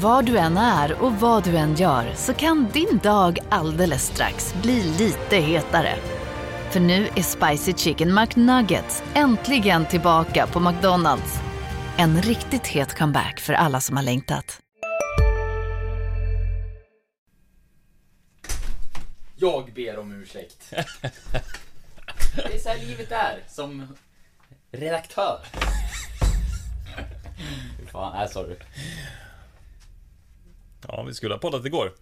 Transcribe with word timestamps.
Var 0.00 0.22
du 0.22 0.38
än 0.38 0.56
är 0.56 1.02
och 1.02 1.12
vad 1.12 1.44
du 1.44 1.56
än 1.56 1.74
gör 1.74 2.14
så 2.14 2.34
kan 2.34 2.68
din 2.72 2.98
dag 3.02 3.38
alldeles 3.48 4.06
strax 4.06 4.54
bli 4.62 4.82
lite 4.82 5.36
hetare. 5.36 5.94
För 6.70 6.80
nu 6.80 7.08
är 7.16 7.22
Spicy 7.22 7.72
Chicken 7.72 8.14
McNuggets 8.14 9.02
äntligen 9.14 9.86
tillbaka 9.86 10.46
på 10.46 10.60
McDonalds. 10.60 11.40
En 11.96 12.22
riktigt 12.22 12.66
het 12.66 12.98
comeback 12.98 13.40
för 13.40 13.52
alla 13.52 13.80
som 13.80 13.96
har 13.96 14.04
längtat. 14.04 14.60
Jag 19.36 19.72
ber 19.74 19.98
om 19.98 20.12
ursäkt. 20.12 20.70
Det 22.36 22.54
är 22.54 22.58
så 22.58 22.68
här 22.68 22.78
livet 22.78 23.12
är 23.12 23.38
som 23.48 23.96
redaktör. 24.72 25.40
Fan, 27.92 28.12
nej 28.16 28.28
sorry. 28.28 28.56
Ja, 30.88 31.02
vi 31.02 31.14
skulle 31.14 31.34
ha 31.34 31.38
poddat 31.38 31.66
igår. 31.66 31.94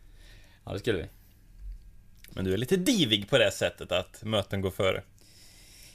Ja, 0.64 0.72
det 0.72 0.78
skulle 0.78 0.98
vi. 0.98 1.08
Men 2.30 2.44
du 2.44 2.52
är 2.52 2.56
lite 2.56 2.76
divig 2.76 3.30
på 3.30 3.38
det 3.38 3.50
sättet 3.50 3.92
att 3.92 4.22
möten 4.22 4.60
går 4.60 4.70
före. 4.70 5.02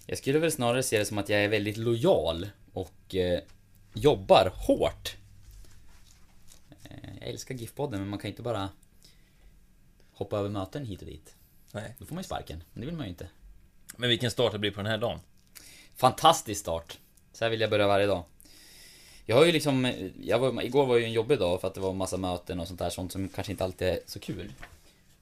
Jag 0.05 0.17
skulle 0.17 0.39
väl 0.39 0.51
snarare 0.51 0.83
se 0.83 0.99
det 0.99 1.05
som 1.05 1.17
att 1.17 1.29
jag 1.29 1.43
är 1.43 1.47
väldigt 1.47 1.77
lojal 1.77 2.49
och 2.73 3.15
eh, 3.15 3.39
jobbar 3.93 4.51
hårt. 4.55 5.15
Eh, 6.83 7.09
jag 7.19 7.29
älskar 7.29 7.55
GIF-podden, 7.55 7.99
men 7.99 8.07
man 8.07 8.19
kan 8.19 8.29
inte 8.29 8.41
bara 8.41 8.69
hoppa 10.13 10.37
över 10.37 10.49
möten 10.49 10.85
hit 10.85 11.01
och 11.01 11.07
dit. 11.07 11.35
Nej. 11.71 11.95
Då 11.99 12.05
får 12.05 12.15
man 12.15 12.21
ju 12.21 12.25
sparken. 12.25 12.63
Men 12.73 12.81
det 12.81 12.85
vill 12.85 12.95
man 12.95 13.05
ju 13.05 13.09
inte. 13.09 13.27
Men 13.97 14.09
vilken 14.09 14.31
start 14.31 14.51
det 14.51 14.59
blir 14.59 14.71
på 14.71 14.81
den 14.81 14.91
här 14.91 14.97
dagen. 14.97 15.19
Fantastisk 15.95 16.61
start. 16.61 16.99
Så 17.33 17.45
här 17.45 17.49
vill 17.49 17.61
jag 17.61 17.69
börja 17.69 17.87
varje 17.87 18.05
dag. 18.05 18.23
Jag 19.25 19.35
har 19.35 19.45
ju 19.45 19.51
liksom, 19.51 19.93
jag 20.21 20.39
var, 20.39 20.61
igår 20.61 20.85
var 20.85 20.97
ju 20.97 21.05
en 21.05 21.11
jobbig 21.11 21.39
dag 21.39 21.61
för 21.61 21.67
att 21.67 21.73
det 21.73 21.81
var 21.81 21.93
massa 21.93 22.17
möten 22.17 22.59
och 22.59 22.67
sånt 22.67 22.79
där, 22.79 22.89
sånt 22.89 23.11
som 23.11 23.29
kanske 23.29 23.51
inte 23.51 23.63
alltid 23.63 23.87
är 23.87 23.99
så 24.05 24.19
kul. 24.19 24.53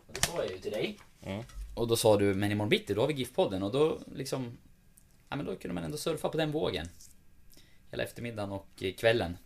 Och 0.08 0.14
det 0.14 0.26
sa 0.26 0.44
jag 0.44 0.52
ju 0.52 0.58
till 0.58 0.72
dig. 0.72 0.98
Mm. 1.24 1.44
Och 1.76 1.88
då 1.88 1.96
sa 1.96 2.18
du, 2.18 2.36
men 2.36 2.52
imorgon 2.52 2.70
bitti, 2.70 2.94
då 2.94 3.02
har 3.02 3.08
vi 3.08 3.14
GIF-podden 3.14 3.64
och 3.64 3.72
då 3.72 4.00
liksom, 4.16 4.58
ja 5.30 5.36
men 5.36 5.46
då 5.46 5.56
kunde 5.56 5.74
man 5.74 5.84
ändå 5.84 5.98
surfa 5.98 6.30
på 6.30 6.38
den 6.38 6.52
vågen. 6.52 6.88
Hela 7.92 8.04
eftermiddagen 8.04 8.52
och 8.52 8.68
eh, 8.82 8.94
kvällen. 8.94 9.38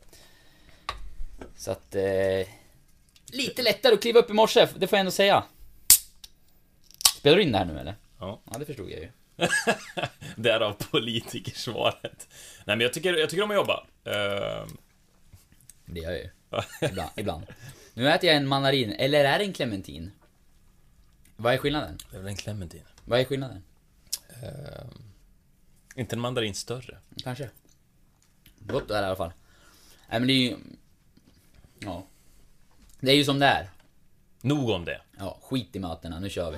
Så 1.55 1.71
att, 1.71 1.95
eh, 1.95 2.47
lite 3.25 3.61
lättare 3.61 3.93
att 3.93 4.01
kliva 4.01 4.19
upp 4.19 4.29
i 4.29 4.33
morse, 4.33 4.67
det 4.77 4.87
får 4.87 4.97
jag 4.97 4.99
ändå 4.99 5.11
säga. 5.11 5.43
Spelar 7.15 7.37
du 7.37 7.43
in 7.43 7.51
det 7.51 7.57
här 7.57 7.65
nu 7.65 7.79
eller? 7.79 7.95
Ja. 8.19 8.39
Ja, 8.51 8.57
det 8.59 8.65
förstod 8.65 8.91
jag 8.91 8.99
ju. 8.99 9.09
Därav 10.35 10.73
politikersvaret. 10.73 12.27
Nej 12.65 12.75
men 12.77 12.79
jag 12.81 12.93
tycker, 12.93 13.13
jag 13.13 13.29
tycker 13.29 13.43
om 13.43 13.51
att 13.51 13.55
jobba. 13.55 13.83
Uh, 14.07 14.67
Det 15.85 15.99
gör 15.99 16.11
jag 16.11 16.19
ju. 16.19 16.29
Ibland. 16.87 17.09
ibland. 17.15 17.45
Nu 17.93 18.09
äter 18.09 18.27
jag 18.27 18.37
en 18.37 18.47
mandarin, 18.47 18.91
eller 18.91 19.25
är 19.25 19.39
det 19.39 19.45
en 19.45 19.53
clementin? 19.53 20.11
Vad 21.35 21.53
är 21.53 21.57
skillnaden? 21.57 21.97
det 22.11 22.17
är 22.17 22.21
väl 22.21 22.29
en 22.29 22.35
clementin. 22.35 22.83
Vad 23.05 23.19
är 23.19 23.23
skillnaden? 23.25 23.63
Ehm, 24.43 25.03
inte 25.95 26.15
en 26.15 26.19
mandarin 26.19 26.55
större. 26.55 26.97
Kanske. 27.23 27.49
Gott 28.59 28.91
är 28.91 28.95
det 28.95 29.01
i 29.01 29.05
alla 29.05 29.15
fall. 29.15 29.31
Nej 30.09 30.19
men 30.19 30.27
det 30.27 30.33
är 30.33 30.49
ju... 30.49 30.57
Ja. 31.79 32.05
Det 32.99 33.11
är 33.11 33.15
ju 33.15 33.23
som 33.25 33.39
det 33.39 33.45
är. 33.45 33.69
Nog 34.41 34.69
om 34.69 34.85
det. 34.85 35.01
Ja, 35.19 35.39
skit 35.41 35.75
i 35.75 35.79
mötena, 35.79 36.19
nu 36.19 36.29
kör 36.29 36.51
vi. 36.51 36.57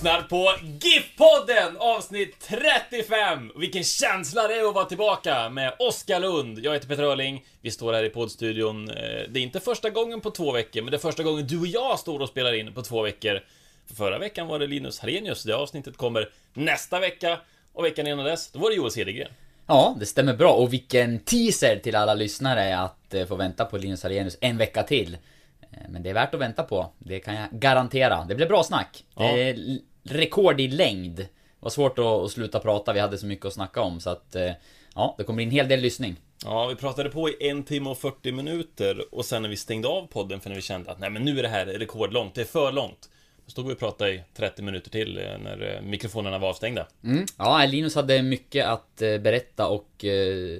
Lyssnar 0.00 0.22
på 0.22 0.52
GIF-podden 0.62 1.76
avsnitt 1.78 2.40
35! 2.40 3.50
Och 3.54 3.62
Vilken 3.62 3.84
känsla 3.84 4.48
det 4.48 4.54
är 4.54 4.68
att 4.68 4.74
vara 4.74 4.84
tillbaka 4.84 5.48
med 5.48 5.72
Oskar 5.78 6.20
Lund. 6.20 6.58
Jag 6.58 6.72
heter 6.72 6.88
Peter 6.88 7.02
Öhrling. 7.02 7.44
Vi 7.60 7.70
står 7.70 7.92
här 7.92 8.04
i 8.04 8.08
poddstudion. 8.10 8.90
Eh, 8.90 8.94
Det 9.28 9.40
är 9.40 9.42
inte 9.42 9.60
första 9.60 9.90
gången 9.90 10.20
på 10.20 10.30
två 10.30 10.52
veckor, 10.52 10.82
men 10.82 10.90
det 10.90 10.96
är 10.96 10.98
första 10.98 11.22
gången 11.22 11.46
du 11.46 11.60
och 11.60 11.66
jag 11.66 11.98
står 11.98 12.20
och 12.20 12.28
spelar 12.28 12.52
in 12.52 12.74
på 12.74 12.82
två 12.82 13.02
veckor. 13.02 13.40
För 13.88 13.94
förra 13.94 14.18
veckan 14.18 14.46
var 14.46 14.58
det 14.58 14.66
Linus 14.66 15.00
Harenius. 15.00 15.42
Det 15.42 15.52
avsnittet 15.56 15.96
kommer 15.96 16.28
nästa 16.54 17.00
vecka. 17.00 17.38
Och 17.72 17.84
veckan 17.84 18.06
innan 18.06 18.24
dess, 18.24 18.50
då 18.52 18.58
var 18.58 18.70
det 18.70 18.76
Joel 18.76 18.90
Cedergren. 18.90 19.30
Ja, 19.66 19.96
det 20.00 20.06
stämmer 20.06 20.34
bra. 20.34 20.52
Och 20.52 20.72
vilken 20.72 21.18
teaser 21.18 21.76
till 21.76 21.96
alla 21.96 22.14
lyssnare 22.14 22.78
att 22.78 23.14
eh, 23.14 23.26
få 23.26 23.34
vänta 23.36 23.64
på 23.64 23.78
Linus 23.78 24.04
Arrhenius 24.04 24.38
en 24.40 24.58
vecka 24.58 24.82
till. 24.82 25.14
Eh, 25.62 25.68
Men 25.88 26.02
det 26.02 26.10
är 26.10 26.14
värt 26.14 26.34
att 26.34 26.40
vänta 26.40 26.62
på. 26.62 26.92
Det 26.98 27.20
kan 27.20 27.34
jag 27.34 27.48
garantera. 27.52 28.24
Det 28.28 28.34
blir 28.34 28.46
bra 28.46 28.62
snack. 28.64 29.04
Ja. 29.16 29.22
Det 29.32 29.42
är 29.50 29.78
rekord 30.02 30.60
i 30.60 30.68
längd. 30.68 31.16
Det 31.16 31.28
var 31.60 31.70
svårt 31.70 31.98
att, 31.98 32.04
att 32.04 32.30
sluta 32.30 32.60
prata, 32.60 32.92
vi 32.92 33.00
hade 33.00 33.18
så 33.18 33.26
mycket 33.26 33.46
att 33.46 33.52
snacka 33.52 33.80
om. 33.80 34.00
Så 34.00 34.10
att, 34.10 34.36
eh, 34.36 34.52
ja, 34.94 35.14
det 35.18 35.24
kommer 35.24 35.36
bli 35.36 35.44
en 35.44 35.50
hel 35.50 35.68
del 35.68 35.80
lyssning. 35.80 36.16
Ja, 36.44 36.66
vi 36.66 36.74
pratade 36.74 37.10
på 37.10 37.28
i 37.28 37.48
en 37.48 37.62
timme 37.62 37.90
och 37.90 37.98
40 37.98 38.32
minuter 38.32 39.14
och 39.14 39.24
sen 39.24 39.42
när 39.42 39.48
vi 39.48 39.56
stängde 39.56 39.88
av 39.88 40.06
podden 40.06 40.40
för 40.40 40.48
när 40.48 40.56
vi 40.56 40.62
kände 40.62 40.90
att 40.90 40.98
nej 40.98 41.10
men 41.10 41.22
nu 41.22 41.38
är 41.38 41.42
det 41.42 41.48
här 41.48 41.66
rekordlångt, 41.66 42.34
det 42.34 42.40
är 42.40 42.44
för 42.44 42.72
långt. 42.72 43.10
Då 43.44 43.50
stod 43.50 43.66
vi 43.66 43.74
och 43.74 43.78
pratade 43.78 44.12
i 44.12 44.22
30 44.34 44.62
minuter 44.62 44.90
till 44.90 45.18
eh, 45.18 45.24
när 45.42 45.74
eh, 45.76 45.82
mikrofonerna 45.82 46.38
var 46.38 46.48
avstängda. 46.48 46.86
Mm. 47.04 47.26
Ja, 47.38 47.66
Linus 47.66 47.94
hade 47.94 48.22
mycket 48.22 48.66
att 48.66 48.96
berätta 48.96 49.68
och 49.68 50.04
eh, 50.04 50.58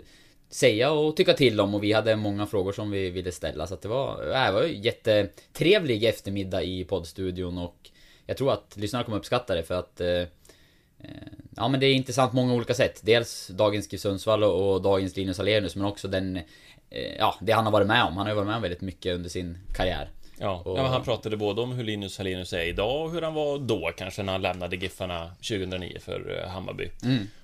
säga 0.50 0.92
och 0.92 1.16
tycka 1.16 1.32
till 1.32 1.60
om 1.60 1.74
och 1.74 1.84
vi 1.84 1.92
hade 1.92 2.16
många 2.16 2.46
frågor 2.46 2.72
som 2.72 2.90
vi 2.90 3.10
ville 3.10 3.32
ställa 3.32 3.66
så 3.66 3.74
att 3.74 3.82
det 3.82 3.88
var, 3.88 4.22
det 4.22 4.52
var 4.52 4.62
ju 4.62 4.76
jättetrevlig 4.76 6.04
eftermiddag 6.04 6.62
i 6.62 6.84
poddstudion 6.84 7.58
och 7.58 7.89
jag 8.30 8.36
tror 8.36 8.52
att 8.52 8.76
lyssnarna 8.76 9.04
kommer 9.04 9.18
uppskatta 9.18 9.54
det 9.54 9.62
för 9.62 9.74
att 9.78 10.00
eh, 10.00 10.08
eh, 10.08 10.26
Ja 11.56 11.68
men 11.68 11.80
det 11.80 11.86
är 11.86 11.94
intressant 11.94 12.30
på 12.30 12.36
många 12.36 12.54
olika 12.54 12.74
sätt. 12.74 13.00
Dels 13.04 13.46
dagens 13.48 13.92
GIF 13.92 14.00
Sundsvall 14.00 14.44
och, 14.44 14.82
dagens 14.82 15.16
Linus 15.16 15.40
Alenius 15.40 15.76
men 15.76 15.84
också 15.86 16.08
den 16.08 16.36
eh, 16.36 17.16
Ja, 17.18 17.34
det 17.40 17.52
han 17.52 17.64
har 17.64 17.72
varit 17.72 17.86
med 17.86 18.04
om. 18.04 18.16
Han 18.16 18.26
har 18.26 18.28
ju 18.28 18.34
varit 18.34 18.46
med 18.46 18.56
om 18.56 18.62
väldigt 18.62 18.80
mycket 18.80 19.14
under 19.14 19.30
sin 19.30 19.58
karriär. 19.76 20.08
Ja, 20.38 20.62
Och- 20.64 20.78
ja 20.78 20.86
han 20.86 21.02
pratade 21.04 21.36
både 21.36 21.60
om 21.60 21.72
hur 21.72 21.84
Linus 21.84 22.18
Hallenius 22.18 22.52
är 22.52 22.64
idag 22.64 23.04
och 23.04 23.12
hur 23.12 23.22
han 23.22 23.34
var 23.34 23.58
då 23.58 23.90
kanske 23.96 24.22
när 24.22 24.32
han 24.32 24.42
lämnade 24.42 24.76
Giffarna 24.76 25.30
2009 25.48 25.98
för 26.00 26.44
Hammarby. 26.48 26.90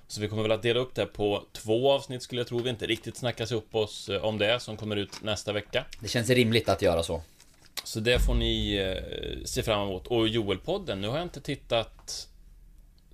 Så 0.07 0.21
vi 0.21 0.27
kommer 0.27 0.41
väl 0.43 0.51
att 0.51 0.61
dela 0.61 0.79
upp 0.79 0.95
det 0.95 1.05
på 1.05 1.43
två 1.53 1.91
avsnitt 1.91 2.23
skulle 2.23 2.41
jag 2.41 2.47
tro. 2.47 2.59
Vi 2.59 2.69
inte 2.69 2.85
riktigt 2.87 3.17
snackat 3.17 3.51
upp 3.51 3.75
oss 3.75 4.09
om 4.21 4.37
det 4.37 4.59
som 4.59 4.77
kommer 4.77 4.95
ut 4.95 5.23
nästa 5.23 5.53
vecka. 5.53 5.85
Det 5.99 6.07
känns 6.07 6.29
rimligt 6.29 6.69
att 6.69 6.81
göra 6.81 7.03
så. 7.03 7.21
Så 7.87 7.99
det 7.99 8.19
får 8.19 8.33
ni 8.33 8.75
eh, 8.75 9.45
se 9.45 9.63
fram 9.63 9.87
emot. 9.87 10.07
Och 10.07 10.27
Joel-podden, 10.27 10.95
nu 10.95 11.07
har 11.07 11.17
jag 11.17 11.25
inte 11.25 11.41
tittat 11.41 12.27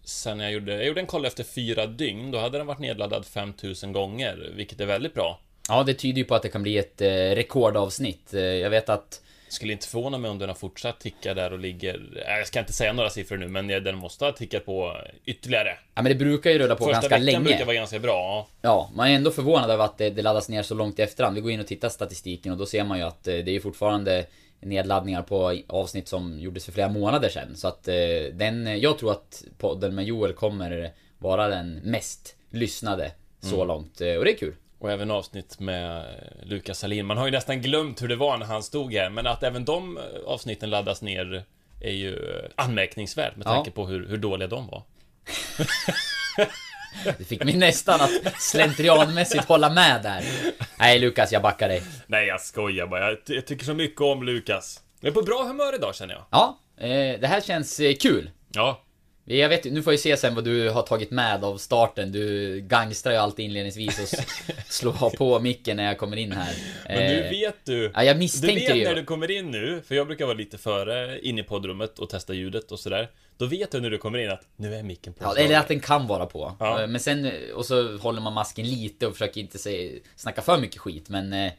sen 0.04 0.40
jag 0.40 0.52
gjorde, 0.52 0.74
jag 0.76 0.86
gjorde 0.86 1.02
en 1.02 1.08
koll 1.08 1.26
efter 1.26 1.44
fyra 1.44 1.88
dygn. 1.88 2.32
Då 2.32 2.38
hade 2.38 2.58
den 2.58 2.68
varit 2.68 2.80
nedladdad 2.80 3.26
5000 3.26 3.92
gånger, 3.92 4.52
vilket 4.56 4.80
är 4.80 4.86
väldigt 4.86 5.14
bra. 5.14 5.40
Ja, 5.70 5.84
det 5.84 5.94
tyder 5.94 6.18
ju 6.18 6.26
på 6.26 6.36
att 6.36 6.42
det 6.42 6.50
kan 6.50 6.64
bli 6.64 6.78
ett 6.78 7.02
eh, 7.02 7.08
rekordavsnitt. 7.08 8.34
Eh, 8.34 8.42
jag 8.42 8.70
vet 8.70 8.90
att 8.90 9.22
Skulle 9.48 9.74
inte 9.74 9.88
förvåna 9.88 10.18
mig 10.18 10.32
om 10.32 10.40
den 10.40 10.50
har 10.50 10.56
fortsatt 10.56 11.00
ticka 11.00 11.34
där 11.34 11.54
och 11.54 11.60
ligger... 11.60 12.24
Jag 12.28 12.48
ska 12.48 12.60
inte 12.60 12.74
säga 12.74 12.94
några 12.94 13.10
siffror 13.10 13.38
nu, 13.38 13.48
men 13.48 13.68
den 13.68 13.96
måste 13.96 14.26
ha 14.26 14.32
tickat 14.32 14.66
på 14.66 14.98
ytterligare. 15.26 15.78
Ja 15.96 16.02
men 16.02 16.12
det 16.12 16.16
brukar 16.16 16.52
ju 16.52 16.60
rulla 16.60 16.76
på 16.76 16.84
Första 16.84 16.94
ganska 16.94 17.10
veckan 17.10 17.26
länge. 17.26 17.40
brukar 17.40 17.66
vara 17.66 17.76
ganska 17.76 18.00
bra. 18.00 18.48
Ja, 18.62 18.92
man 18.96 19.08
är 19.08 19.16
ändå 19.16 19.32
förvånad 19.32 19.72
över 19.72 19.86
att 19.86 19.98
det, 19.98 20.10
det 20.10 20.22
laddas 20.22 20.50
ner 20.50 20.64
så 20.64 20.76
långt 20.76 21.00
i 21.00 21.02
efterhand. 21.02 21.36
Vi 21.36 21.42
går 21.42 21.52
in 21.52 21.60
och 21.60 21.68
tittar 21.68 21.90
statistiken 21.90 22.52
och 22.52 22.58
då 22.58 22.66
ser 22.66 22.84
man 22.84 22.98
ju 22.98 23.04
att 23.04 23.28
eh, 23.28 23.36
det 23.36 23.56
är 23.56 23.60
fortfarande 23.60 24.26
nedladdningar 24.66 25.22
på 25.22 25.58
avsnitt 25.68 26.08
som 26.08 26.40
gjordes 26.40 26.66
för 26.66 26.72
flera 26.72 26.90
månader 26.90 27.30
sedan. 27.30 27.56
Så 27.56 27.68
att 27.68 27.88
eh, 27.88 27.96
den, 28.34 28.80
jag 28.80 28.98
tror 28.98 29.12
att 29.12 29.44
podden 29.58 29.96
med 29.96 30.06
Joel 30.06 30.34
kommer 30.34 30.92
vara 31.18 31.48
den 31.48 31.76
mest 31.76 32.36
lyssnade 32.50 33.12
så 33.42 33.56
Mm. 33.56 33.68
långt. 33.68 34.02
Eh, 34.02 34.16
Och 34.16 34.26
det 34.26 34.32
är 34.32 34.38
kul. 34.38 34.56
Och 34.80 34.92
även 34.92 35.12
avsnitt 35.12 35.60
med 35.60 36.06
Lukas 36.44 36.80
Salin. 36.80 37.06
Man 37.06 37.18
har 37.18 37.26
ju 37.26 37.32
nästan 37.32 37.62
glömt 37.62 38.02
hur 38.02 38.08
det 38.08 38.16
var 38.16 38.38
när 38.38 38.46
han 38.46 38.64
stod 38.64 38.94
här, 38.94 39.10
men 39.10 39.28
att 39.28 39.44
även 39.44 39.66
de 39.66 39.98
eh, 39.98 40.04
avsnitten 40.26 40.70
laddas 40.70 41.02
ner 41.02 41.44
är 41.82 41.92
ju 41.94 42.14
eh, 42.16 42.50
anmärkningsvärt 42.56 43.36
med 43.36 43.48
Ja. 43.48 43.52
tanke 43.52 43.72
på 43.72 43.86
hur, 43.88 44.08
hur 44.08 44.18
dåliga 44.18 44.48
de 44.48 44.68
var. 44.68 44.84
Det 47.18 47.24
fick 47.24 47.44
mig 47.44 47.54
nästan 47.58 48.02
att 48.02 48.12
slentrianmässigt 48.42 49.46
hålla 49.46 49.70
med 49.70 50.04
där. 50.04 50.24
Nej 50.80 51.00
Lukas, 51.00 51.32
jag 51.32 51.42
backar 51.42 51.68
dig. 51.70 51.84
Nej, 52.08 52.28
jag 52.28 52.42
skojar 52.42 52.88
bara. 52.88 53.10
Jag, 53.10 53.18
jag 53.26 53.46
tycker 53.46 53.66
så 53.66 53.74
mycket 53.74 54.02
om 54.02 54.24
Lukas. 54.24 54.80
Jag 55.02 55.10
är 55.10 55.14
på 55.14 55.22
bra 55.22 55.44
humör 55.44 55.76
idag 55.76 55.96
känner 55.96 56.14
jag. 56.14 56.24
Ja, 56.32 56.60
eh, 56.78 57.20
det 57.20 57.28
här 57.28 57.42
känns 57.42 57.80
eh, 57.80 57.94
kul. 57.96 58.30
Ja, 58.54 58.82
Jag 59.26 59.50
vet 59.50 59.64
nu 59.64 59.84
får 59.84 59.94
jag 59.94 60.00
se 60.00 60.18
sen 60.18 60.36
vad 60.36 60.44
du 60.44 60.70
har 60.70 60.82
tagit 60.82 61.12
med 61.12 61.44
av 61.44 61.58
starten. 61.58 62.12
Du 62.12 62.60
gangstrar 62.62 63.12
ju 63.14 63.20
alltid 63.20 63.46
inledningsvis 63.46 64.00
och 64.00 64.20
slår 64.68 65.10
på 65.18 65.40
micken 65.40 65.78
när 65.78 65.84
jag 65.86 65.98
kommer 65.98 66.18
in 66.18 66.32
här. 66.32 66.54
men 66.88 66.98
nu 66.98 67.24
Eh, 67.24 67.30
vet 67.30 67.56
du. 67.66 67.92
Ja, 67.96 68.04
jag 68.04 68.16
Du 68.16 68.20
misstänker 68.20 68.56
vet 68.68 68.76
ju. 68.78 68.84
när 68.84 68.96
du 68.96 69.04
kommer 69.06 69.32
in 69.32 69.52
nu, 69.52 69.82
för 69.88 69.96
jag 69.96 70.08
brukar 70.08 70.26
vara 70.26 70.38
lite 70.38 70.58
före 70.58 71.20
in 71.20 71.40
i 71.40 71.44
poddrummet 71.44 72.00
och 72.00 72.10
testa 72.10 72.34
ljudet 72.34 72.72
och 72.72 72.80
sådär. 72.80 73.10
Då 73.38 73.46
vet 73.46 73.72
du 73.72 73.82
när 73.82 73.90
du 73.90 73.98
kommer 73.98 74.18
in 74.20 74.30
att 74.32 74.48
nu 74.56 74.76
är 74.76 74.84
micken 74.84 75.14
på. 75.14 75.24
Ja, 75.24 75.36
eller 75.38 75.58
att 75.60 75.68
den 75.68 75.80
kan 75.80 76.08
vara 76.08 76.26
på. 76.26 76.56
Ja. 76.60 76.82
Eh, 76.82 76.88
Men 76.88 77.02
sen, 77.02 77.26
eh, 77.26 77.32
och 77.56 77.66
så 77.66 77.98
håller 77.98 78.22
man 78.22 78.34
masken 78.34 78.66
lite 78.68 79.08
och 79.08 79.14
försöker 79.14 79.42
inte 79.42 79.58
säga, 79.58 80.00
snacka 80.16 80.42
för 80.42 80.58
mycket 80.58 80.78
skit, 80.82 81.10
men 81.10 81.34
eh, 81.34 81.52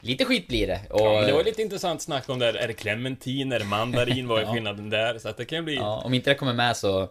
lite 0.00 0.24
skit 0.24 0.48
blir 0.48 0.66
det. 0.66 0.80
Och, 0.90 1.00
Ja, 1.00 1.20
det 1.26 1.32
var 1.32 1.44
lite 1.44 1.62
intressant 1.62 2.02
snack 2.02 2.28
om 2.28 2.38
det. 2.38 2.46
här. 2.46 2.54
Är 2.54 2.66
det 2.68 2.74
clementin? 2.74 3.52
Är 3.52 3.58
det 3.58 3.64
mandarin? 3.64 4.28
Vad 4.28 4.38
är 4.38 4.42
Ja. 4.46 4.52
skillnaden 4.54 4.90
där? 4.90 5.18
Så 5.18 5.28
att 5.28 5.36
det 5.36 5.44
kan 5.44 5.64
bli... 5.64 5.74
ja, 5.74 6.02
om 6.04 6.14
inte 6.14 6.30
det 6.30 6.34
kommer 6.34 6.52
med 6.54 6.76
så, 6.76 7.10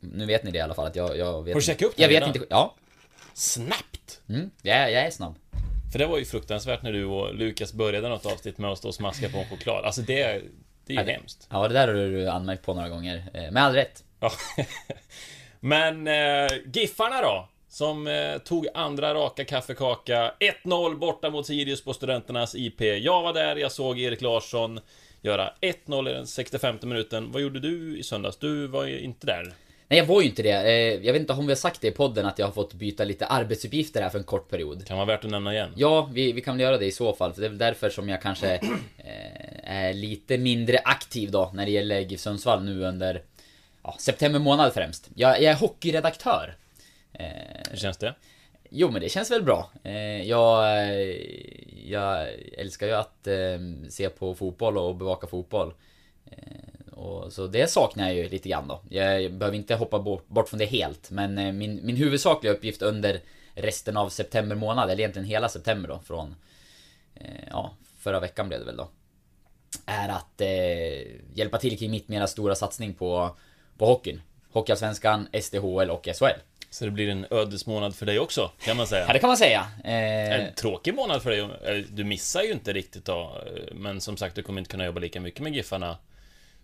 nu 0.00 0.26
vet 0.26 0.44
ni 0.44 0.50
det 0.50 0.58
i 0.58 0.60
alla 0.60 0.74
fall 0.74 0.86
att 0.86 0.96
jag, 0.96 1.16
jag 1.18 1.42
vet 1.44 1.54
Har 1.54 1.60
du 1.60 1.66
checkat 1.66 1.88
upp 1.88 1.96
det 1.96 2.02
Jag 2.02 2.08
vet 2.08 2.26
inte, 2.36 2.46
ja. 2.50 2.74
Snabbt! 3.34 4.20
Mm, 4.28 4.50
jag, 4.62 4.76
är- 4.76 4.88
jag 4.88 5.02
är 5.06 5.10
snabb. 5.10 5.34
För 5.92 5.98
det 5.98 6.06
var 6.06 6.18
ju 6.18 6.24
fruktansvärt 6.24 6.82
när 6.82 6.92
du 6.92 7.04
och 7.04 7.34
Lukas 7.34 7.72
började 7.72 8.08
något 8.08 8.26
avsnitt 8.26 8.58
med 8.58 8.70
att 8.70 8.78
stå 8.78 8.88
och 8.88 8.94
smaska 8.94 9.28
på 9.28 9.38
en 9.38 9.48
choklad. 9.48 9.84
Alltså 9.84 10.00
det, 10.02 10.42
det 10.90 11.00
är 11.00 11.04
ju 11.04 11.10
Ja, 11.10 11.16
hemskt. 11.18 11.48
Ja, 11.50 11.68
det 11.68 11.74
där 11.74 11.88
har 11.88 11.94
du 11.94 12.28
anmärkt 12.28 12.62
på 12.64 12.74
några 12.74 12.88
gånger. 12.88 13.24
Eh, 13.34 13.50
Med 13.50 13.62
all 13.62 13.72
rätt. 13.72 14.04
Ja. 14.20 14.32
Men 15.60 16.06
eh, 16.06 16.48
Giffarna 16.72 17.22
då? 17.22 17.48
Som 17.68 18.06
eh, 18.06 18.38
tog 18.38 18.66
andra 18.74 19.14
raka 19.14 19.44
kaffekaka. 19.44 20.32
1-0 20.64 20.96
borta 20.96 21.30
mot 21.30 21.46
Sirius 21.46 21.84
på 21.84 21.92
Studenternas 21.92 22.54
IP. 22.54 22.80
Jag 22.80 23.22
var 23.22 23.32
där, 23.32 23.56
jag 23.56 23.72
såg 23.72 24.00
Erik 24.00 24.20
Larsson 24.20 24.80
göra 25.22 25.52
1-0 25.60 26.10
i 26.10 26.12
den 26.12 26.26
65 26.26 26.76
minuten. 26.82 27.32
Vad 27.32 27.42
gjorde 27.42 27.60
du 27.60 27.98
i 27.98 28.02
söndags? 28.02 28.36
Du 28.36 28.66
var 28.66 28.84
ju 28.84 29.00
inte 29.00 29.26
där. 29.26 29.52
Nej, 29.90 29.98
jag 29.98 30.06
var 30.06 30.20
ju 30.20 30.28
inte 30.28 30.42
det. 30.42 30.50
Eh, 30.50 31.06
Jag 31.06 31.12
vet 31.12 31.20
inte 31.20 31.32
om 31.32 31.46
vi 31.46 31.50
har 31.52 31.56
sagt 31.56 31.80
det 31.80 31.88
i 31.88 31.90
podden 31.90 32.26
att 32.26 32.38
jag 32.38 32.46
har 32.46 32.52
fått 32.52 32.74
byta 32.74 33.04
lite 33.04 33.26
arbetsuppgifter 33.26 34.02
här 34.02 34.08
för 34.08 34.18
en 34.18 34.24
kort 34.24 34.48
period. 34.50 34.86
Kan 34.86 34.96
vara 34.96 35.06
värt 35.06 35.24
att 35.24 35.30
nämna 35.30 35.52
igen. 35.54 35.72
Ja, 35.76 36.10
vi, 36.12 36.32
vi 36.32 36.40
kan 36.40 36.54
väl 36.56 36.60
göra 36.62 36.78
det 36.78 36.86
i 36.86 36.92
så 36.92 37.12
fall. 37.12 37.32
För 37.32 37.40
det 37.40 37.46
är 37.46 37.48
väl 37.48 37.58
därför 37.58 37.90
som 37.90 38.08
jag 38.08 38.22
kanske 38.22 38.54
eh, 38.54 39.60
är 39.64 39.92
lite 39.92 40.38
mindre 40.38 40.78
aktiv 40.78 41.30
då 41.30 41.50
när 41.54 41.64
det 41.66 41.70
gäller 41.72 42.00
GIF 42.00 42.20
Sundsvall 42.20 42.64
nu 42.64 42.84
under 42.84 43.22
ja, 43.82 43.96
september 43.98 44.38
månad 44.38 44.72
främst. 44.74 45.08
Jag, 45.14 45.30
jag 45.42 45.52
är 45.52 45.56
hockeyredaktör. 45.56 46.54
Eh, 47.12 47.26
Hur 47.70 47.76
känns 47.76 47.98
det? 47.98 48.14
jo, 48.70 48.90
men 48.90 49.00
det 49.00 49.08
känns 49.08 49.30
väl 49.30 49.42
bra. 49.42 49.70
Eh, 49.84 50.22
jag, 50.22 50.64
jag 51.86 52.28
älskar 52.58 52.86
ju 52.86 52.92
att 52.92 53.28
se 53.88 54.08
på 54.08 54.34
fotboll 54.34 54.78
och 54.78 54.96
bevaka 54.96 55.26
fotboll. 55.26 55.72
Eh, 57.00 57.06
och, 57.06 57.32
så 57.32 57.46
det 57.46 57.70
saknar 57.70 58.06
jag 58.08 58.14
ju 58.16 58.28
lite 58.28 58.48
grann 58.48 58.68
då. 58.68 58.80
Jag 58.88 59.32
behöver 59.32 59.56
inte 59.56 59.74
hoppa 59.74 59.98
bort, 59.98 60.28
bort 60.28 60.48
från 60.48 60.58
det 60.58 60.66
helt, 60.66 61.10
men 61.10 61.38
eh, 61.38 61.52
min, 61.52 61.80
min 61.86 61.96
huvudsakliga 61.96 62.52
uppgift 62.52 62.82
under 62.82 63.20
resten 63.54 63.96
av 63.96 64.08
september 64.08 64.56
månad, 64.56 64.90
eller 64.90 65.00
egentligen 65.00 65.28
hela 65.28 65.48
september 65.48 65.88
då, 65.88 66.00
från 66.06 66.34
eh, 67.14 67.24
ja, 67.50 67.74
förra 67.98 68.20
veckan 68.20 68.48
blev 68.48 68.60
det 68.60 68.66
väl 68.66 68.76
då. 68.76 68.88
Är 69.86 70.08
att 70.08 70.40
eh, 70.40 71.06
hjälpa 71.34 71.58
till 71.58 71.78
kring 71.78 71.90
mitt 71.90 72.08
mera 72.08 72.26
stora 72.26 72.54
satsning 72.54 72.94
på, 72.94 73.36
på 73.78 73.86
hockeyn. 73.86 74.20
Hockeyallsvenskan, 74.52 75.28
SDHL 75.42 75.90
och 75.90 76.08
SHL. 76.18 76.40
Så 76.70 76.84
det 76.84 76.90
blir 76.90 77.08
en 77.08 77.26
ödesmånad 77.30 77.94
för 77.94 78.06
dig 78.06 78.18
också, 78.18 78.50
kan 78.64 78.76
man 78.76 78.82
Ja, 78.84 78.86
säga. 78.90 79.12
det 79.12 79.18
kan 79.18 79.28
man 79.28 79.36
säga. 79.36 79.66
Eh, 79.84 80.40
En 80.46 80.54
tråkig 80.54 80.94
månad 80.94 81.22
för 81.22 81.30
dig. 81.30 81.38
Eller, 81.40 81.86
Du 81.90 82.04
missar 82.04 82.42
ju 82.42 82.52
inte 82.52 82.72
riktigt 82.72 83.04
då. 83.04 83.42
Men 83.72 84.00
som 84.00 84.16
sagt, 84.16 84.34
du 84.36 84.42
kommer 84.42 84.58
inte 84.58 84.70
kunna 84.70 84.84
jobba 84.84 85.00
lika 85.00 85.20
mycket 85.20 85.40
med 85.40 85.54
Giffarna 85.54 85.96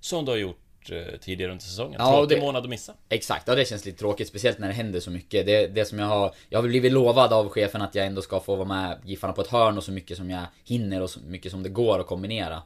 som 0.07 0.25
du 0.25 0.31
har 0.31 0.39
gjort 0.39 0.91
eh, 0.91 1.19
tidigare 1.21 1.53
under 1.53 1.65
säsongen. 1.65 1.97
Ja, 1.99 2.13
Tråkig 2.13 2.39
det- 2.39 2.41
månad 2.41 2.63
att 2.65 2.69
missa. 2.71 2.95
Exakt, 3.09 3.49
ja 3.49 3.55
det 3.55 3.65
känns 3.69 3.85
lite 3.85 3.99
tråkigt, 3.99 4.29
speciellt 4.29 4.59
när 4.59 4.69
det 4.69 4.75
händer 4.75 5.01
så 5.01 5.11
mycket. 5.11 5.47
Det, 5.47 5.67
det 5.67 5.85
som 5.85 5.99
jag 5.99 6.07
har... 6.07 6.35
Jag 6.49 6.59
har 6.63 6.69
blivit 6.69 6.93
lovad 6.93 7.33
av 7.33 7.49
chefen 7.49 7.83
att 7.83 7.95
jag 7.95 8.07
ändå 8.07 8.23
ska 8.23 8.41
få 8.41 8.57
vara 8.57 8.69
med 8.69 8.99
Giffarna 9.05 9.33
på 9.33 9.41
ett 9.43 9.49
hörn 9.49 9.77
och 9.79 9.85
så 9.85 9.93
mycket 9.93 10.17
som 10.17 10.31
jag 10.31 10.43
hinner 10.65 11.03
och 11.03 11.11
så 11.11 11.21
mycket 11.21 11.53
som 11.53 11.63
det 11.63 11.69
går 11.69 11.99
att 12.01 12.07
kombinera. 12.07 12.63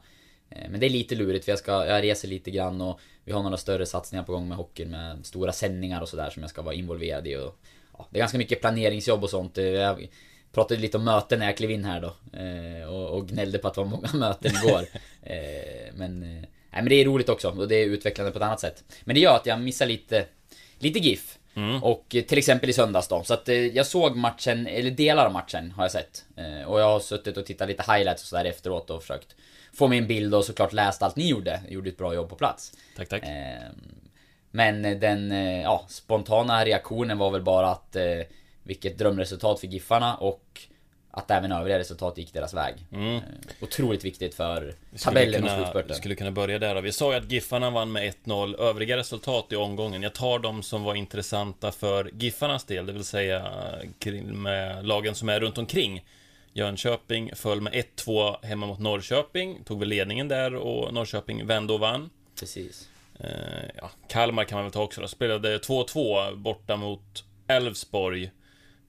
Eh, 0.49 0.69
Men 0.69 0.79
det 0.79 0.85
är 0.85 0.89
lite 0.89 1.15
lurigt 1.15 1.45
för 1.45 1.51
jag 1.51 1.59
ska, 1.59 1.85
jag 1.85 2.03
reser 2.03 2.27
lite 2.27 2.51
grann 2.51 2.81
och 2.81 2.99
vi 3.25 3.31
har 3.31 3.43
några 3.43 3.57
större 3.57 3.85
satsningar 3.85 4.23
på 4.23 4.31
gång 4.31 4.47
med 4.47 4.57
hockeyn 4.57 4.91
med 4.91 5.25
stora 5.25 5.51
sändningar 5.51 6.01
och 6.01 6.09
sådär 6.09 6.29
som 6.29 6.43
jag 6.43 6.49
ska 6.49 6.61
vara 6.61 6.75
involverad 6.75 7.27
i 7.27 7.35
och... 7.35 7.55
Ja, 7.97 8.07
det 8.09 8.17
är 8.17 8.19
ganska 8.19 8.37
mycket 8.37 8.61
planeringsjobb 8.61 9.23
och 9.23 9.29
sånt. 9.29 9.57
Eh, 9.57 9.65
Jag 9.65 10.07
pratade 10.51 10.79
lite 10.81 10.97
om 10.97 11.03
möten 11.03 11.39
när 11.39 11.45
jag 11.45 11.57
klev 11.57 11.71
in 11.71 11.85
här 11.85 12.01
då. 12.01 12.13
Och, 12.93 13.09
och 13.17 13.27
gnällde 13.27 13.57
på 13.57 13.67
att 13.67 13.73
det 13.73 13.81
var 13.81 13.87
många 13.87 14.09
möten 14.13 14.51
igår. 14.63 14.85
Men... 15.93 16.45
Nej 16.71 16.81
men 16.81 16.89
det 16.89 16.95
är 16.95 17.05
roligt 17.05 17.29
också 17.29 17.49
och 17.49 17.67
det 17.67 17.75
är 17.75 17.85
utvecklande 17.85 18.31
på 18.31 18.37
ett 18.37 18.43
annat 18.43 18.59
sätt. 18.59 18.83
Men 19.03 19.13
det 19.13 19.19
gör 19.21 19.35
att 19.35 19.45
jag 19.45 19.61
missar 19.61 19.85
lite, 19.85 20.25
lite 20.79 20.99
GIF. 20.99 21.37
Och 21.81 22.15
eh, 22.15 22.21
till 22.23 22.37
exempel 22.37 22.69
i 22.69 22.73
söndags 22.73 23.07
då. 23.07 23.23
Så 23.23 23.33
att 23.33 23.49
eh, 23.49 23.55
jag 23.55 23.85
såg 23.85 24.15
matchen, 24.15 24.67
eller 24.67 24.91
delar 24.91 25.25
av 25.25 25.31
matchen 25.33 25.71
har 25.71 25.83
jag 25.83 25.91
sett. 25.91 26.25
Eh, 26.37 26.67
Och 26.67 26.79
jag 26.81 26.85
har 26.85 26.99
suttit 26.99 27.37
och 27.37 27.45
tittat 27.45 27.67
lite 27.67 27.93
highlights 27.93 28.23
och 28.23 28.27
sådär 28.27 28.45
efteråt 28.45 28.89
och 28.89 29.01
försökt 29.01 29.35
få 29.73 29.87
mig 29.87 29.97
en 29.97 30.07
bild 30.07 30.35
och 30.35 30.45
såklart 30.45 30.73
läst 30.73 31.03
allt 31.03 31.15
ni 31.15 31.27
gjorde. 31.27 31.61
Gjorde 31.69 31.89
ett 31.89 31.97
bra 31.97 32.13
jobb 32.13 32.29
på 32.29 32.35
plats. 32.35 32.71
Tack, 32.97 33.09
tack. 33.09 33.23
Eh, 33.23 33.69
Men 34.51 34.99
den 34.99 35.31
ja, 35.61 35.85
spontana 35.89 36.65
reaktionen 36.65 37.17
var 37.17 37.31
väl 37.31 37.41
bara 37.41 37.69
att 37.71 37.95
vilket 38.63 38.97
drömresultat 38.97 39.59
för 39.59 39.67
Giffarna 39.67 40.15
och 40.15 40.61
att 41.11 41.31
även 41.31 41.51
övriga 41.51 41.79
resultat 41.79 42.17
gick 42.17 42.33
deras 42.33 42.53
väg. 42.53 42.73
Mm. 42.91 43.15
Eh, 43.15 43.21
Otroligt 43.61 44.05
viktigt 44.05 44.35
för 44.35 44.75
Vi 44.89 44.97
tabellen 44.99 45.43
och 45.43 45.49
kunna- 45.49 45.57
Vi 45.57 45.63
slutspurten. 45.63 45.95
skulle 45.95 46.15
kunna 46.15 46.31
börja 46.31 46.59
där. 46.59 46.81
Vi 46.81 46.91
sa 46.91 47.11
ju 47.11 47.17
att 47.17 47.31
Giffarna 47.31 47.69
vann 47.69 47.91
med 47.91 48.05
1-0. 48.07 48.55
Övriga 48.59 48.97
resultat 48.97 49.45
i 49.49 49.55
omgången. 49.55 50.03
Jag 50.03 50.13
tar 50.13 50.39
de 50.39 50.63
som 50.63 50.83
var 50.83 50.95
intressanta 50.95 51.71
för 51.71 52.11
Giffarnas 52.13 52.63
del, 52.63 52.85
det 52.85 52.93
vill 52.93 53.03
säga 53.03 53.51
kring- 53.99 54.41
med 54.41 54.85
lagen 54.85 55.15
som 55.15 55.29
är 55.29 55.39
runt 55.39 55.57
omkring. 55.57 56.05
Jönköping 56.53 57.31
föll 57.35 57.61
med 57.61 57.73
1-2 57.75 58.37
hemma 58.43 58.65
mot 58.67 58.79
Norrköping, 58.79 59.63
tog 59.63 59.79
väl 59.79 59.89
ledningen 59.89 60.27
där 60.27 60.55
och 60.55 60.93
Norrköping 60.93 61.47
vände 61.47 61.73
och 61.73 61.79
vann. 61.79 62.09
Precis. 62.39 62.89
Eh, 63.19 63.29
ja, 63.77 63.91
Kalmar 64.07 64.43
kan 64.43 64.55
man 64.55 64.65
väl 64.65 64.71
ta 64.71 64.83
också 64.83 65.01
då. 65.01 65.07
Spelade 65.07 65.57
2-2 65.59 66.35
borta 66.35 66.75
mot 66.75 67.23
Elfsborg. 67.47 68.31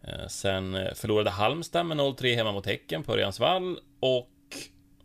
Eh, 0.04 0.26
sen 0.28 0.74
eh, 0.74 0.94
förlorade 0.94 1.30
Halmstad 1.30 1.86
med 1.86 1.96
0-3 1.96 2.34
hemma 2.34 2.52
mot 2.52 2.66
Häcken 2.66 3.02
på 3.02 3.12
Örjansvall. 3.12 3.78
Och 4.00 4.28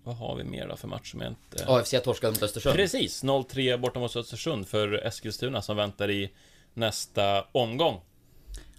vad 0.04 0.16
har 0.16 0.36
vi 0.36 0.44
mer 0.44 0.68
då 0.68 0.76
för 0.76 0.88
match 0.88 1.12
som 1.12 1.22
jag 1.22 1.32
inte... 1.32 1.66
AFC 1.68 1.94
har 1.94 2.00
torskat 2.00 2.34
mot 2.34 2.44
Östersund. 2.44 2.76
Precis, 2.76 3.24
0-3 3.24 3.78
borta 3.78 4.00
mot 4.00 4.16
Östersund 4.16 4.68
för 4.68 5.06
Eskilstuna 5.06 5.62
som 5.62 5.78
väntar 5.78 6.12
i 6.12 6.32
nästa 6.74 7.46
omgång. 7.52 8.02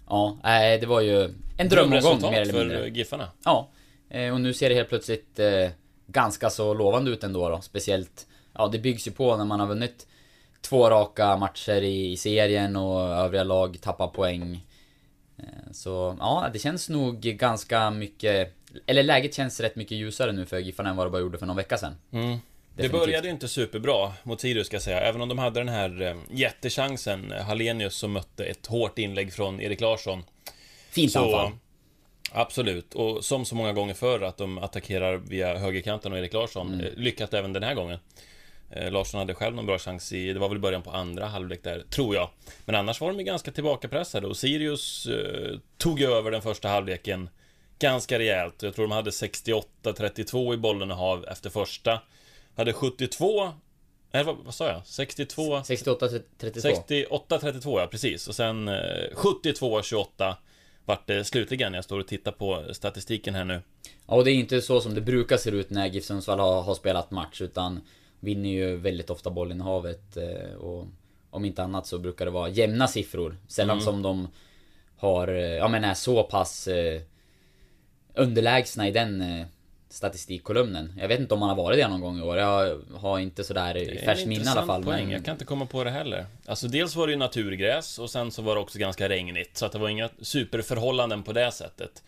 Ja, 0.07 0.37
nej, 0.43 0.79
det 0.79 0.85
var 0.85 1.01
ju 1.01 1.33
en 1.57 1.69
drömomgång 1.69 2.21
mer 2.21 2.41
eller 2.41 2.53
för 2.53 2.59
mindre. 2.59 2.89
Giffarna. 2.89 3.29
Ja, 3.45 3.69
eh, 4.09 4.33
och 4.33 4.41
nu 4.41 4.53
ser 4.53 4.69
det 4.69 4.75
helt 4.75 4.89
plötsligt 4.89 5.39
ganska 6.07 6.49
så 6.49 6.73
lovande 6.73 7.11
ut 7.11 7.23
ändå 7.23 7.49
då. 7.49 7.61
Speciellt, 7.61 8.27
ja 8.53 8.67
det 8.67 8.79
byggs 8.79 9.07
ju 9.07 9.11
på 9.11 9.37
när 9.37 9.45
man 9.45 9.59
har 9.59 9.67
vunnit 9.67 10.07
två 10.61 10.89
raka 10.89 11.37
matcher 11.37 11.81
i 11.81 12.17
serien 12.17 12.75
och 12.75 13.01
övriga 13.01 13.43
lag 13.43 13.81
tappar 13.81 14.07
poäng. 14.07 14.65
Eh, 15.39 15.71
Så 15.71 16.15
ja, 16.19 16.49
det 16.53 16.59
känns 16.59 16.89
nog 16.89 17.19
ganska 17.19 17.89
mycket, 17.91 18.53
eller 18.85 19.03
läget 19.03 19.33
känns 19.33 19.59
rätt 19.59 19.75
mycket 19.75 19.97
ljusare 19.97 20.31
nu 20.31 20.45
för 20.45 20.59
Giffarna 20.59 20.89
än 20.89 20.95
vad 20.95 21.05
det 21.05 21.11
bara 21.11 21.21
gjorde 21.21 21.37
för 21.37 21.45
någon 21.45 21.55
vecka 21.55 21.77
sedan. 21.77 21.95
Mm. 22.11 22.37
Det 22.75 22.89
började 22.89 23.27
ju 23.27 23.33
inte 23.33 23.47
superbra 23.47 24.13
mot 24.23 24.41
Sirius 24.41 24.67
ska 24.67 24.75
jag 24.75 24.83
säga, 24.83 25.01
även 25.01 25.21
om 25.21 25.29
de 25.29 25.39
hade 25.39 25.59
den 25.59 25.69
här 25.69 26.01
eh, 26.01 26.15
jättechansen. 26.31 27.31
Hallenius 27.31 27.95
som 27.95 28.11
mötte 28.11 28.45
ett 28.45 28.65
hårt 28.67 28.99
inlägg 28.99 29.33
från 29.33 29.61
Erik 29.61 29.81
Larsson. 29.81 30.23
Fint 30.91 31.15
anfall. 31.15 31.51
Absolut, 32.31 32.93
och 32.93 33.25
som 33.25 33.45
så 33.45 33.55
många 33.55 33.73
gånger 33.73 33.93
förr 33.93 34.21
att 34.21 34.37
de 34.37 34.57
attackerar 34.57 35.17
via 35.17 35.57
högerkanten 35.57 36.11
och 36.11 36.17
Erik 36.17 36.33
Larsson. 36.33 36.73
Mm. 36.73 36.85
Eh, 36.85 36.91
Lyckat 36.95 37.33
även 37.33 37.53
den 37.53 37.63
här 37.63 37.73
gången. 37.73 37.99
Eh, 38.71 38.91
Larsson 38.91 39.19
hade 39.19 39.33
själv 39.33 39.55
någon 39.55 39.65
bra 39.65 39.77
chans 39.77 40.13
i, 40.13 40.33
det 40.33 40.39
var 40.39 40.49
väl 40.49 40.59
början 40.59 40.81
på 40.81 40.91
andra 40.91 41.25
halvlek 41.25 41.63
där, 41.63 41.83
tror 41.89 42.15
jag. 42.15 42.29
Men 42.65 42.75
annars 42.75 43.01
var 43.01 43.07
de 43.07 43.19
ju 43.19 43.25
ganska 43.25 43.51
tillbakapressade 43.51 44.27
och 44.27 44.37
Sirius 44.37 45.05
eh, 45.05 45.57
tog 45.77 46.01
över 46.01 46.31
den 46.31 46.41
första 46.41 46.67
halvleken 46.67 47.29
ganska 47.79 48.19
rejält. 48.19 48.63
Jag 48.63 48.75
tror 48.75 48.87
de 48.87 48.91
hade 48.91 49.09
68-32 49.09 50.53
i 50.53 50.57
bollinnehav 50.57 51.25
efter 51.27 51.49
första. 51.49 51.99
Hade 52.55 52.73
72, 52.73 53.51
eller 54.11 54.23
vad, 54.23 54.37
vad 54.37 54.53
sa 54.53 54.67
jag? 54.67 54.81
62? 54.85 55.59
68-32. 55.59 56.27
68-32 57.09 57.79
ja, 57.79 57.87
precis. 57.87 58.27
Och 58.27 58.35
sen 58.35 58.67
eh, 58.67 58.73
72-28 59.15 60.35
vart 60.85 61.07
det 61.07 61.23
slutligen. 61.23 61.73
Jag 61.73 61.83
står 61.83 61.99
och 61.99 62.07
tittar 62.07 62.31
på 62.31 62.65
statistiken 62.73 63.35
här 63.35 63.45
nu. 63.45 63.61
Ja, 64.07 64.15
och 64.15 64.25
det 64.25 64.31
är 64.31 64.35
inte 64.35 64.61
så 64.61 64.81
som 64.81 64.93
det 64.95 65.01
brukar 65.01 65.37
se 65.37 65.49
ut 65.49 65.69
när 65.69 65.87
GIF 65.87 66.05
Sundsvall 66.05 66.39
har, 66.39 66.61
har 66.61 66.75
spelat 66.75 67.11
match 67.11 67.41
utan 67.41 67.81
vinner 68.19 68.49
ju 68.49 68.75
väldigt 68.75 69.09
ofta 69.09 69.29
bollinnehavet 69.29 70.17
eh, 70.17 70.55
och 70.55 70.87
om 71.29 71.45
inte 71.45 71.63
annat 71.63 71.87
så 71.87 71.99
brukar 71.99 72.25
det 72.25 72.31
vara 72.31 72.49
jämna 72.49 72.87
siffror. 72.87 73.37
Sällan 73.47 73.77
Mm. 73.77 73.85
som 73.85 74.01
de 74.01 74.27
har, 74.97 75.27
eh, 75.27 75.35
ja 75.41 75.67
men 75.67 75.83
är 75.83 75.93
så 75.93 76.23
pass 76.23 76.67
eh, 76.67 77.01
underlägsna 78.13 78.87
i 78.87 78.91
den 78.91 79.21
eh, 79.21 79.45
statistikkolumnen. 79.89 80.93
Jag 80.97 81.07
vet 81.07 81.19
inte 81.19 81.33
om 81.33 81.39
man 81.39 81.49
har 81.49 81.55
varit 81.55 81.77
det 81.79 81.87
någon 81.87 82.01
gång 82.01 82.19
i 82.19 82.21
år. 82.21 82.37
Jag 82.37 82.81
har 82.95 83.19
inte 83.19 83.43
sådär 83.43 83.77
i 83.77 83.97
färskt 83.97 84.27
minne 84.27 84.43
i 84.43 84.47
alla 84.47 84.65
fall. 84.65 84.83
poäng. 84.83 85.03
Men... 85.03 85.11
Jag 85.13 85.25
kan 85.25 85.31
inte 85.31 85.45
komma 85.45 85.65
på 85.65 85.83
det 85.83 85.89
heller. 85.89 86.25
Alltså 86.45 86.67
dels 86.67 86.95
var 86.95 87.07
det 87.07 87.11
ju 87.13 87.19
naturgräs 87.19 87.99
och 87.99 88.09
sen 88.09 88.31
så 88.31 88.41
var 88.41 88.55
det 88.55 88.61
också 88.61 88.79
ganska 88.79 89.09
regnigt. 89.09 89.57
Så 89.57 89.65
att 89.65 89.71
det 89.71 89.79
var 89.79 89.89
inga 89.89 90.09
superförhållanden 90.21 91.23
på 91.23 91.33
det 91.33 91.51
sättet. 91.51 92.03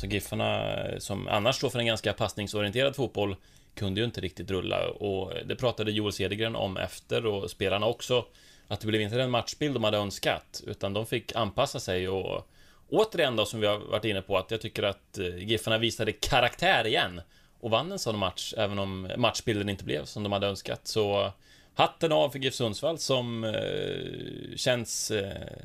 Så 0.00 0.06
Giffarna, 0.06 0.74
som 0.98 1.28
annars 1.28 1.56
står 1.56 1.70
för 1.70 1.78
en 1.78 1.86
ganska 1.86 2.12
passningsorienterad 2.12 2.96
fotboll, 2.96 3.36
kunde 3.74 4.00
ju 4.00 4.04
inte 4.04 4.20
riktigt 4.20 4.50
rulla. 4.50 4.88
Och 4.90 5.32
det 5.46 5.56
pratade 5.56 5.92
Joel 5.92 6.12
Cedergren 6.12 6.56
om 6.56 6.76
efter 6.76 7.26
och 7.26 7.50
spelarna 7.50 7.86
också. 7.86 8.24
Att 8.68 8.80
det 8.80 8.86
blev 8.86 9.00
inte 9.00 9.16
den 9.16 9.30
matchbild 9.30 9.74
de 9.74 9.84
hade 9.84 9.98
önskat, 9.98 10.62
utan 10.66 10.92
de 10.92 11.06
fick 11.06 11.36
anpassa 11.36 11.80
sig 11.80 12.08
och 12.08 12.48
återigen 12.88 13.36
då, 13.36 13.44
som 13.44 13.60
vi 13.60 13.66
har 13.66 13.78
varit 13.78 14.04
inne 14.04 14.22
på, 14.22 14.38
att 14.38 14.50
jag 14.50 14.60
tycker 14.60 14.82
att 14.82 15.18
eh, 15.18 15.36
Giffarna 15.36 15.78
visade 15.78 16.12
karaktär 16.12 16.86
igen 16.86 17.20
och 17.60 17.70
vann 17.70 17.92
en 17.92 17.98
sån 17.98 18.18
match, 18.18 18.54
även 18.56 18.78
om 18.78 19.12
matchbilden 19.16 19.68
inte 19.68 19.84
blev 19.84 20.04
som 20.04 20.22
de 20.22 20.32
hade 20.32 20.46
önskat. 20.46 20.86
Så 20.86 21.32
hatten 21.74 22.12
av 22.12 22.30
för 22.30 22.38
GIF 22.38 22.54
Sundsvall 22.54 22.98
som 22.98 23.44
eh, 23.44 24.56
känns... 24.56 25.10
Eh, 25.10 25.56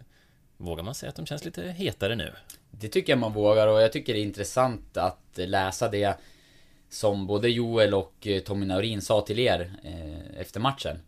vågar 0.57 0.83
man 0.83 0.95
säga 0.95 1.09
att 1.09 1.15
de 1.15 1.25
känns 1.25 1.45
lite 1.45 1.61
hetare 1.61 2.15
nu? 2.15 2.33
Det 2.71 2.87
tycker 2.87 3.13
jag 3.13 3.19
man 3.19 3.33
vågar 3.33 3.67
och 3.67 3.81
jag 3.81 3.91
tycker 3.91 4.13
det 4.13 4.19
är 4.19 4.23
intressant 4.23 4.97
att 4.97 5.19
läsa 5.35 5.89
det 5.89 6.17
som 6.89 7.27
både 7.27 7.49
Joel 7.49 7.93
och 7.93 8.27
eh, 8.27 8.39
Tommy 8.39 8.65
Naurin 8.65 9.01
sa 9.01 9.21
till 9.21 9.39
er 9.39 9.71
eh, 9.83 10.39
efter 10.41 10.59
matchen. 10.59 10.99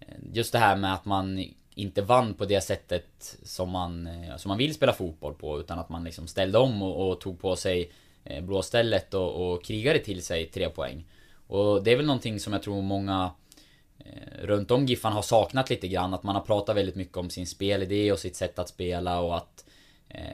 Eh, 0.00 0.06
just 0.32 0.52
det 0.52 0.58
här 0.58 0.76
med 0.76 0.94
att 0.94 1.04
man 1.04 1.44
inte 1.74 2.02
vann 2.02 2.34
på 2.34 2.44
det 2.44 2.60
sättet 2.60 3.36
som 3.42 3.70
man, 3.70 4.08
som 4.36 4.48
man 4.48 4.58
vill 4.58 4.74
spela 4.74 4.92
fotboll 4.92 5.34
på 5.34 5.60
utan 5.60 5.78
att 5.78 5.88
man 5.88 6.04
liksom 6.04 6.26
ställde 6.26 6.58
om 6.58 6.82
och, 6.82 7.08
och 7.08 7.20
tog 7.20 7.40
på 7.40 7.56
sig 7.56 7.92
blåstället 8.42 9.14
och, 9.14 9.52
och 9.52 9.64
krigade 9.64 9.98
till 9.98 10.22
sig 10.22 10.46
tre 10.46 10.68
poäng. 10.68 11.06
Och 11.46 11.82
det 11.82 11.92
är 11.92 11.96
väl 11.96 12.06
någonting 12.06 12.40
som 12.40 12.52
jag 12.52 12.62
tror 12.62 12.82
många 12.82 13.30
runt 14.42 14.70
om 14.70 14.86
Giffan 14.86 15.12
har 15.12 15.22
saknat 15.22 15.70
lite 15.70 15.88
grann. 15.88 16.14
Att 16.14 16.22
man 16.22 16.34
har 16.34 16.42
pratat 16.42 16.76
väldigt 16.76 16.94
mycket 16.94 17.16
om 17.16 17.30
sin 17.30 17.46
spelidé 17.46 18.12
och 18.12 18.18
sitt 18.18 18.36
sätt 18.36 18.58
att 18.58 18.68
spela 18.68 19.20
och 19.20 19.36
att 19.36 19.64
eh, 19.66 19.69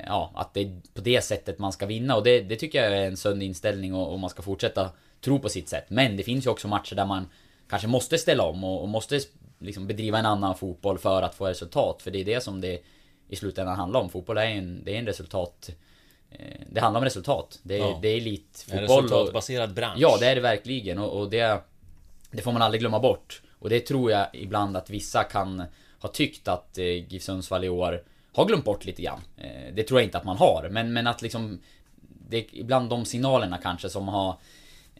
Ja, 0.06 0.30
att 0.34 0.54
det 0.54 0.60
är 0.60 0.80
på 0.94 1.00
det 1.00 1.20
sättet 1.24 1.58
man 1.58 1.72
ska 1.72 1.86
vinna 1.86 2.16
och 2.16 2.22
det, 2.24 2.40
det 2.40 2.56
tycker 2.56 2.82
jag 2.84 2.92
är 2.98 3.06
en 3.06 3.16
sund 3.16 3.42
inställning 3.42 3.94
och, 3.94 4.12
och 4.12 4.18
man 4.18 4.30
ska 4.30 4.42
fortsätta 4.42 4.90
tro 5.20 5.38
på 5.38 5.48
sitt 5.48 5.68
sätt. 5.68 5.84
Men 5.88 6.16
det 6.16 6.22
finns 6.22 6.46
ju 6.46 6.50
också 6.50 6.68
matcher 6.68 6.94
där 6.94 7.06
man 7.06 7.28
kanske 7.68 7.88
måste 7.88 8.18
ställa 8.18 8.42
om 8.42 8.64
och, 8.64 8.82
och 8.82 8.88
måste 8.88 9.20
liksom 9.58 9.86
bedriva 9.86 10.18
en 10.18 10.26
annan 10.26 10.56
fotboll 10.56 10.98
för 10.98 11.22
att 11.22 11.34
få 11.34 11.46
resultat. 11.46 12.02
För 12.02 12.10
det 12.10 12.20
är 12.20 12.24
det 12.24 12.40
som 12.42 12.60
det 12.60 12.82
i 13.28 13.36
slutändan 13.36 13.76
handlar 13.76 14.00
om. 14.00 14.10
Fotboll 14.10 14.38
är 14.38 14.46
en, 14.46 14.84
det 14.84 14.94
är 14.94 14.98
en 14.98 15.06
resultat... 15.06 15.70
eh, 16.30 16.38
Det 16.70 16.80
handlar 16.80 16.98
om 17.00 17.04
resultat. 17.04 17.58
Det 17.62 17.74
är, 17.74 17.78
Ja. 17.78 17.98
det 18.02 18.08
är 18.08 18.16
En 18.16 18.20
elitfotboll. 18.22 18.78
och- 18.96 19.02
resultatbaserad 19.02 19.74
bransch. 19.74 19.96
Ja, 20.00 20.16
det 20.20 20.26
är 20.26 20.34
det 20.34 20.40
verkligen 20.40 20.98
och, 20.98 21.20
och 21.20 21.30
det... 21.30 21.60
Det 22.30 22.42
får 22.42 22.52
man 22.52 22.62
aldrig 22.62 22.80
glömma 22.80 23.00
bort. 23.00 23.42
Och 23.58 23.68
det 23.70 23.80
tror 23.80 24.10
jag 24.10 24.26
ibland 24.32 24.76
att 24.76 24.90
vissa 24.90 25.24
kan 25.24 25.62
ha 25.98 26.08
tyckt 26.08 26.48
att 26.48 26.78
eh, 26.78 26.84
GIF 26.84 27.22
Sundsvall 27.22 27.64
i 27.64 27.68
år 27.68 28.02
har 28.36 28.44
glömt 28.44 28.64
bort 28.64 28.84
lite 28.84 29.02
grann. 29.02 29.20
Eh, 29.36 29.74
det 29.74 29.82
tror 29.82 30.00
jag 30.00 30.06
inte 30.06 30.18
att 30.18 30.24
man 30.24 30.36
har, 30.36 30.68
men, 30.70 30.92
men 30.92 31.06
att 31.06 31.22
liksom... 31.22 31.60
Det 32.28 32.36
är 32.36 32.44
ibland 32.52 32.90
de 32.90 33.04
signalerna 33.04 33.58
kanske 33.58 33.88
som 33.88 34.08
har... 34.08 34.36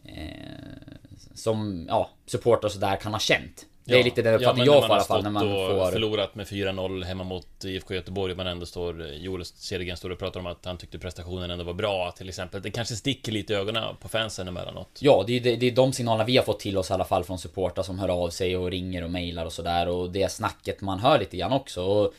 Eh, 0.05 0.93
som, 1.33 1.85
ja, 1.89 2.09
supportrar 2.25 2.69
sådär 2.69 2.95
kan 2.95 3.11
ha 3.13 3.19
känt. 3.19 3.65
Det 3.87 3.99
är 3.99 4.03
lite 4.03 4.21
den 4.21 4.33
uppfattning 4.33 4.65
men 4.65 4.73
jag 4.73 4.83
får 4.83 4.89
i 4.89 4.93
alla 4.93 5.03
fall 5.03 5.23
när 5.23 5.29
man 5.29 5.43
får... 5.43 5.91
förlorat 5.91 6.35
med 6.35 6.47
4-0 6.47 7.03
hemma 7.03 7.23
mot 7.23 7.65
IFK 7.65 7.93
Göteborg 7.93 8.35
Man 8.35 8.47
ändå 8.47 8.65
står 8.65 9.05
Joel 9.05 9.45
Cedergren 9.45 9.97
står 9.97 10.09
och 10.09 10.19
pratar 10.19 10.39
om 10.39 10.47
att 10.47 10.65
han 10.65 10.77
tyckte 10.77 10.99
prestationen 10.99 11.51
ändå 11.51 11.63
var 11.63 11.73
bra 11.73 12.11
till 12.17 12.29
exempel 12.29 12.61
Det 12.61 12.71
kanske 12.71 12.95
sticker 12.95 13.31
lite 13.31 13.53
i 13.53 13.55
ögonen 13.55 13.95
på 14.01 14.07
fansen 14.07 14.47
emellanåt 14.47 14.99
Ja, 14.99 15.23
det 15.27 15.33
är, 15.37 15.39
det, 15.39 15.55
det 15.55 15.67
är 15.67 15.71
de 15.71 15.93
signalerna 15.93 16.23
vi 16.23 16.37
har 16.37 16.43
fått 16.43 16.59
till 16.59 16.77
oss 16.77 16.89
i 16.89 16.93
alla 16.93 17.05
fall 17.05 17.23
från 17.23 17.39
supportrar 17.39 17.83
som 17.83 17.99
hör 17.99 18.09
av 18.09 18.29
sig 18.29 18.57
och 18.57 18.71
ringer 18.71 19.03
och 19.03 19.11
mejlar 19.11 19.45
och 19.45 19.53
sådär 19.53 19.87
och 19.87 20.11
det 20.11 20.31
snacket 20.31 20.81
man 20.81 20.99
hör 20.99 21.19
lite 21.19 21.37
grann 21.37 21.53
också 21.53 21.83
och 21.83 22.13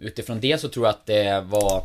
Utifrån 0.00 0.40
det 0.40 0.60
så 0.60 0.68
tror 0.68 0.86
jag 0.86 0.90
att 0.90 1.06
det 1.06 1.40
var 1.40 1.84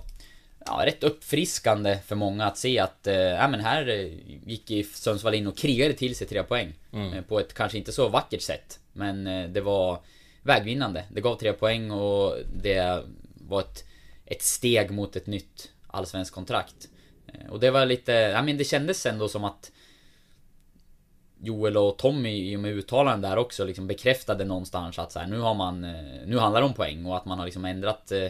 Ja, 0.68 0.82
rätt 0.86 1.04
uppfriskande 1.04 1.98
för 2.06 2.16
många 2.16 2.46
att 2.46 2.58
se 2.58 2.80
att, 2.80 3.08
eh, 3.08 3.16
ja 3.16 3.48
men 3.48 3.60
här 3.60 3.88
eh, 3.90 4.10
gick 4.46 4.86
Sundsvall 4.96 5.34
in 5.34 5.48
och 5.48 5.58
krigade 5.58 5.94
till 5.94 6.16
sig 6.16 6.28
tre 6.28 6.44
poäng. 6.44 6.74
Eh, 7.14 7.22
På 7.22 7.40
ett 7.40 7.54
kanske 7.54 7.78
inte 7.78 7.92
så 7.92 8.08
vackert 8.10 8.42
sätt. 8.42 8.80
Men 8.94 9.28
eh, 9.28 9.50
det 9.50 9.62
var 9.62 10.00
vägvinnande. 10.44 11.04
Det 11.12 11.22
gav 11.22 11.36
tre 11.36 11.54
poäng 11.54 11.92
och 11.92 12.38
det 12.62 13.04
var 13.48 13.60
ett, 13.60 13.84
ett 14.26 14.42
steg 14.42 14.92
mot 14.92 15.16
ett 15.16 15.28
nytt 15.28 15.72
allsvenskt 15.88 16.36
kontrakt. 16.36 16.90
Och 17.50 17.60
det 17.60 17.72
var 17.72 17.86
lite, 17.86 18.12
ja 18.12 18.42
men 18.42 18.58
det 18.58 18.64
kändes 18.64 19.06
ändå 19.06 19.28
som 19.30 19.44
att 19.44 19.72
Joel 21.42 21.78
och 21.78 21.98
Tommy 21.98 22.52
i 22.52 22.56
och 22.56 22.60
med 22.60 22.72
uttalanden 22.72 23.32
där 23.32 23.38
också 23.38 23.66
liksom 23.66 23.88
bekräftade 23.88 24.46
någonstans 24.46 25.00
att 25.00 25.12
så 25.12 25.20
här, 25.20 25.28
nu 25.28 25.40
har 25.40 25.54
man 25.54 25.84
eh, 25.84 25.92
Nu 26.26 26.38
handlar 26.38 26.62
det 26.62 26.68
om 26.68 26.74
poäng 26.74 27.06
och 27.06 27.18
att 27.18 27.26
man 27.26 27.38
har 27.38 27.46
liksom 27.46 27.66
ändrat 27.66 28.12
eh, 28.12 28.30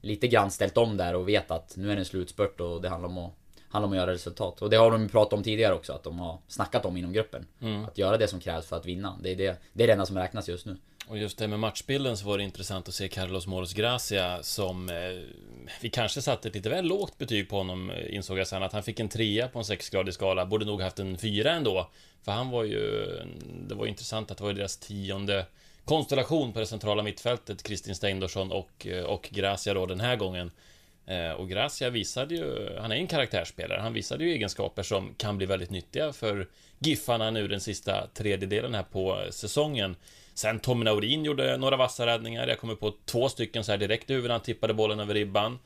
Lite 0.00 0.28
grann 0.28 0.50
ställt 0.50 0.76
om 0.76 0.96
där 0.96 1.14
och 1.14 1.28
vet 1.28 1.50
att 1.50 1.76
nu 1.76 1.90
är 1.90 1.94
det 1.94 2.00
en 2.00 2.04
slutspurt 2.04 2.60
och 2.60 2.82
det 2.82 2.88
handlar 2.88 3.08
om 3.08 3.18
att 3.18 3.32
Handlar 3.68 3.86
om 3.86 3.92
att 3.92 3.98
göra 3.98 4.12
resultat. 4.12 4.62
Och 4.62 4.70
det 4.70 4.76
har 4.76 4.90
de 4.90 5.02
ju 5.02 5.08
pratat 5.08 5.32
om 5.32 5.42
tidigare 5.42 5.74
också 5.74 5.92
att 5.92 6.02
de 6.02 6.18
har 6.18 6.38
snackat 6.48 6.84
om 6.84 6.96
inom 6.96 7.12
gruppen. 7.12 7.46
Att 7.86 7.98
göra 7.98 8.16
det 8.16 8.28
som 8.28 8.40
krävs 8.40 8.66
för 8.66 8.76
att 8.76 8.86
vinna. 8.86 9.18
Det 9.22 9.32
är 9.32 9.36
det, 9.36 9.60
det 9.72 9.82
är 9.82 9.86
det 9.86 9.92
enda 9.92 10.06
som 10.06 10.18
räknas 10.18 10.48
just 10.48 10.66
nu 10.66 10.76
och 11.08 11.18
just 11.18 11.38
det 11.38 11.48
med 11.48 11.58
matchbilden 11.58 12.16
så 12.16 12.26
var 12.26 12.38
det 12.38 12.44
intressant 12.44 12.88
att 12.88 12.94
se 12.94 13.08
Carlos 13.08 13.46
Moros 13.46 13.72
Gracia 13.72 14.42
som 14.42 14.88
eh, 14.88 14.94
Vi 15.80 15.90
kanske 15.90 16.22
satte 16.22 16.48
ett 16.48 16.54
lite 16.54 16.68
väl 16.68 16.84
lågt 16.84 17.18
betyg 17.18 17.48
på 17.48 17.56
honom 17.56 17.90
eh, 17.90 18.14
insåg 18.14 18.38
jag 18.38 18.46
sen 18.46 18.62
att 18.62 18.72
han 18.72 18.82
fick 18.82 19.00
en 19.00 19.08
trea 19.08 19.48
på 19.48 19.58
en 19.58 19.64
sexgradig 19.64 20.14
skala. 20.14 20.46
Borde 20.46 20.64
nog 20.64 20.80
haft 20.82 20.98
en 20.98 21.18
fyra 21.18 21.50
ändå. 21.50 21.90
För 22.24 22.32
han 22.32 22.50
var 22.50 22.64
ju 22.64 23.06
Det 23.68 23.74
var 23.74 23.86
intressant 23.86 24.30
att 24.30 24.38
det 24.38 24.44
var 24.44 24.52
deras 24.52 24.76
tionde 24.76 25.46
konstellation 25.84 26.52
på 26.52 26.58
det 26.58 26.66
centrala 26.66 27.02
mittfältet 27.02 27.62
Kristin 27.62 27.94
Steindorsson 27.94 28.52
och, 28.52 28.86
eh, 28.86 29.04
och 29.04 29.28
Gracia 29.32 29.74
då 29.74 29.86
den 29.86 30.00
här 30.00 30.16
gången. 30.16 30.50
Eh, 31.06 31.30
Och 31.30 31.48
Gracia 31.48 31.90
visade 31.90 32.34
ju, 32.34 32.76
han 32.78 32.92
är 32.92 32.96
en 32.96 33.06
karaktärsspelare, 33.06 33.80
han 33.80 33.92
visade 33.92 34.24
ju 34.24 34.32
egenskaper 34.32 34.82
som 34.82 35.14
kan 35.14 35.36
bli 35.36 35.46
väldigt 35.46 35.70
nyttiga 35.70 36.12
för 36.12 36.48
Giffarna 36.78 37.30
nu 37.30 37.48
den 37.48 37.60
sista 37.60 38.06
tredjedelen 38.14 38.74
här 38.74 38.82
på 38.82 39.20
eh, 39.20 39.30
säsongen. 39.30 39.96
Sen 40.36 40.60
Tommy 40.60 40.84
Naurin 40.84 41.24
gjorde 41.24 41.56
några 41.56 41.76
vassa 41.76 42.06
räddningar, 42.06 42.46
jag 42.48 42.58
kommer 42.58 42.74
på 42.74 42.94
två 43.04 43.28
stycken 43.28 43.64
så 43.64 43.72
här 43.72 43.78
direkt 43.78 44.10
i 44.10 44.14
huvudet, 44.14 44.30
han 44.32 44.40
tippade 44.40 44.74
bollen 44.74 45.00
över 45.00 45.14
ribban. 45.14 45.58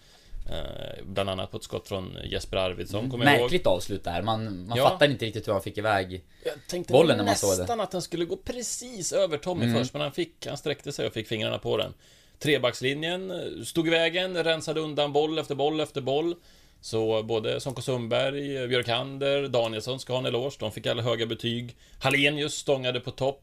Eh, 0.50 1.05
Bland 1.05 1.31
annat 1.31 1.50
på 1.50 1.57
ett 1.57 1.62
skott 1.62 1.89
från 1.89 2.17
Jesper 2.25 2.57
Arvidsson, 2.57 3.11
kommer 3.11 3.25
jag 3.25 3.35
ihåg. 3.35 3.43
Märkligt 3.43 3.67
avslut 3.67 4.05
där, 4.05 4.23
man, 4.23 4.67
man 4.69 4.79
Ja. 4.79 4.89
fattar 4.89 5.11
inte 5.11 5.25
riktigt 5.25 5.49
hur 5.49 5.53
han 5.53 5.62
fick 5.62 5.79
iväg 5.79 6.23
Jag 6.45 6.55
tänkte 6.69 6.93
bollen 6.93 7.17
när 7.17 7.25
man 7.25 7.37
såg 7.37 7.50
det. 7.55 7.59
nästan 7.59 7.81
att 7.81 7.91
den 7.91 8.03
skulle 8.03 8.25
gå 8.25 8.37
precis 8.37 9.12
över 9.12 9.39
Tommy 9.39 9.65
Mm. 9.65 9.77
först, 9.79 9.93
men 9.93 10.03
han 10.03 10.12
fick, 10.12 10.47
han 10.47 10.57
sträckte 10.57 10.93
sig 10.93 11.07
och 11.07 11.12
fick 11.12 11.29
fingrarna 11.29 11.59
på 11.59 11.77
den. 11.77 11.95
Trebackslinjen 12.39 13.31
eh, 13.31 13.62
stod 13.65 13.87
i 13.87 13.91
vägen, 13.91 14.45
rensade 14.45 14.81
undan 14.81 15.12
boll 15.12 15.39
efter 15.39 15.55
boll 15.55 15.81
efter 15.81 16.00
boll. 16.00 16.35
Så 16.81 17.23
både 17.23 17.61
Sonko 17.61 17.83
Sundberg, 17.83 18.69
Björkander, 18.69 19.49
Danielsson 19.49 20.00
ska 20.00 20.12
ha 20.12 20.21
en 20.21 20.27
eloge. 20.27 20.57
De 20.59 20.73
fick 20.73 20.87
alla 20.87 21.03
höga 21.03 21.27
betyg. 21.27 21.77
Hallenius 22.00 22.55
stångade 22.55 23.00
på 23.00 23.11
topp. 23.11 23.43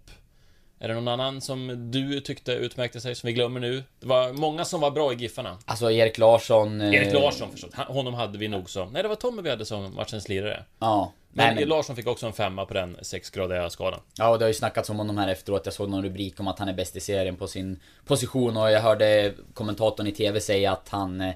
Är 0.80 0.88
det 0.88 0.94
någon 0.94 1.08
annan 1.08 1.42
som 1.42 1.92
du 1.92 2.20
tyckte 2.20 2.52
utmärkte 2.52 3.02
sig, 3.02 3.16
som 3.16 3.28
vi 3.28 3.34
glömmer 3.34 3.60
nu? 3.60 3.84
Det 4.00 4.08
var 4.08 4.34
många 4.34 4.66
som 4.66 4.82
var 4.82 4.92
bra 4.92 5.14
i 5.14 5.16
Giffarna. 5.16 5.58
Alltså 5.66 5.92
Erik 5.92 6.18
Larsson 6.18 6.82
eh, 6.82 6.94
Erik 6.94 7.14
Larsson 7.14 7.52
förstås, 7.52 7.74
honom 7.76 8.14
hade 8.14 8.38
vi 8.38 8.48
nog 8.48 8.70
som... 8.70 8.90
Nej, 8.94 9.04
det 9.04 9.10
var 9.10 9.16
Tommy 9.16 9.42
vi 9.42 9.50
hade 9.50 9.66
som 9.66 9.96
matchens 9.96 10.30
lirare. 10.30 10.64
Ja 10.80 11.12
Men, 11.32 11.56
men, 11.56 11.68
Larsson 11.68 11.96
fick 11.96 12.08
också 12.08 12.26
en 12.26 12.34
femma 12.34 12.66
på 12.66 12.74
den 12.74 12.98
sexgradiga 13.02 13.70
skalan. 13.70 14.00
Ja, 14.18 14.30
och 14.30 14.40
det 14.40 14.46
har 14.46 14.48
ju 14.48 14.54
snackats 14.54 14.90
om 14.90 14.98
honom 14.98 15.18
här 15.18 15.28
efteråt. 15.28 15.62
Jag 15.66 15.74
såg 15.74 15.90
någon 15.90 16.04
rubrik 16.04 16.40
om 16.40 16.48
att 16.48 16.60
han 16.60 16.68
är 16.68 16.74
bäst 16.74 16.96
i 16.96 17.00
serien 17.00 17.36
på 17.36 17.48
sin 17.48 17.80
position 18.06 18.58
och 18.58 18.72
jag 18.72 18.82
hörde 18.82 19.34
kommentatorn 19.54 20.08
i 20.08 20.12
TV 20.12 20.42
säga 20.42 20.72
att 20.72 20.90
han... 20.90 21.34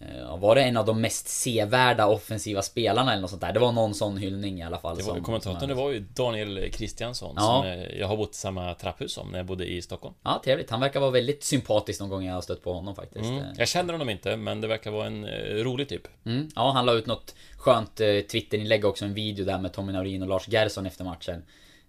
eh, 0.00 0.38
Var 0.38 0.54
det 0.54 0.62
en 0.62 0.76
av 0.76 0.86
de 0.86 1.00
mest 1.00 1.28
sevärda 1.28 2.06
offensiva 2.06 2.62
spelarna 2.62 3.12
eller 3.12 3.20
något 3.20 3.30
sånt 3.30 3.42
där? 3.42 3.52
Det 3.52 3.60
var 3.60 3.72
någon 3.72 3.94
sån 3.94 4.16
hyllning 4.16 4.58
i 4.58 4.62
alla 4.62 4.78
fall. 4.78 4.96
Det 4.96 5.02
var, 5.02 5.14
som- 5.14 5.24
kommentatorn 5.24 5.68
det 5.68 5.74
var 5.74 5.90
ju 5.90 6.00
Daniel 6.00 6.70
Kristiansson 6.72 7.34
Ja. 7.36 7.42
som 7.42 7.66
eh, 7.70 7.98
jag 8.00 8.06
har 8.08 8.16
bott 8.16 8.30
i 8.34 8.36
samma 8.38 8.74
trapphus 8.74 9.12
som 9.12 9.30
när 9.30 9.38
jag 9.38 9.46
bodde 9.46 9.66
i 9.66 9.82
Stockholm. 9.82 10.14
Ja, 10.22 10.40
trevligt. 10.44 10.70
Han 10.70 10.80
verkar 10.80 11.00
vara 11.00 11.10
väldigt 11.10 11.44
sympatisk 11.44 12.00
någon 12.00 12.08
gång 12.08 12.24
jag 12.24 12.34
har 12.34 12.40
stött 12.40 12.62
på 12.62 12.72
honom 12.72 12.94
faktiskt. 12.96 13.24
Mm. 13.24 13.38
Eh, 13.38 13.46
Jag 13.56 13.68
känner 13.68 13.92
honom 13.92 14.10
inte, 14.10 14.36
men 14.36 14.60
det 14.60 14.66
verkar 14.68 14.90
vara 14.90 15.06
en 15.06 15.26
rolig 15.64 15.88
typ. 15.88 16.02
Mm. 16.26 16.48
Ja, 16.56 16.70
han 16.70 16.86
la 16.86 16.92
ut 16.92 17.06
något 17.06 17.34
skönt 17.56 17.96
Twitterinlägg 18.30 18.84
också, 18.84 19.04
en 19.04 19.14
video 19.14 19.44
där 19.44 19.58
med 19.58 19.72
Tommy 19.72 19.92
Naurin 19.92 20.22
och 20.22 20.28
Lars 20.28 20.48
Gerson 20.48 20.86
efter 20.86 21.04
matchen. 21.04 21.42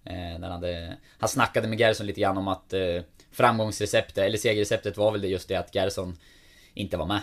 Eh, 0.06 0.14
där 0.14 0.42
han, 0.42 0.52
hade, 0.52 0.98
han 1.20 1.30
snackade 1.30 1.68
med 1.68 1.80
Gerson 1.80 2.08
lite 2.08 2.22
grann 2.22 2.38
om 2.38 2.48
att 2.48 2.74
eh, 2.74 2.80
framgångsreceptet, 3.32 4.18
eller 4.18 4.38
segerreceptet 4.38 4.98
var 4.98 5.12
väl 5.12 5.22
det 5.22 5.28
just 5.28 5.48
det 5.48 5.56
att 5.56 5.76
Gerson 5.76 6.18
inte 6.74 6.98
var 6.98 7.06
med. 7.06 7.20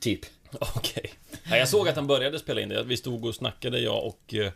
Typ. 0.00 0.20
Okej. 0.76 1.10
Ja, 1.50 1.56
jag 1.56 1.68
såg 1.68 1.88
att 1.88 1.96
han 1.96 2.06
började 2.06 2.38
spela 2.38 2.60
in 2.60 2.68
det. 2.68 2.82
Vi 2.82 2.96
stod 2.96 3.24
och 3.24 3.34
snackade, 3.34 3.78
jag 3.78 4.06
och 4.06 4.34
eh, 4.34 4.52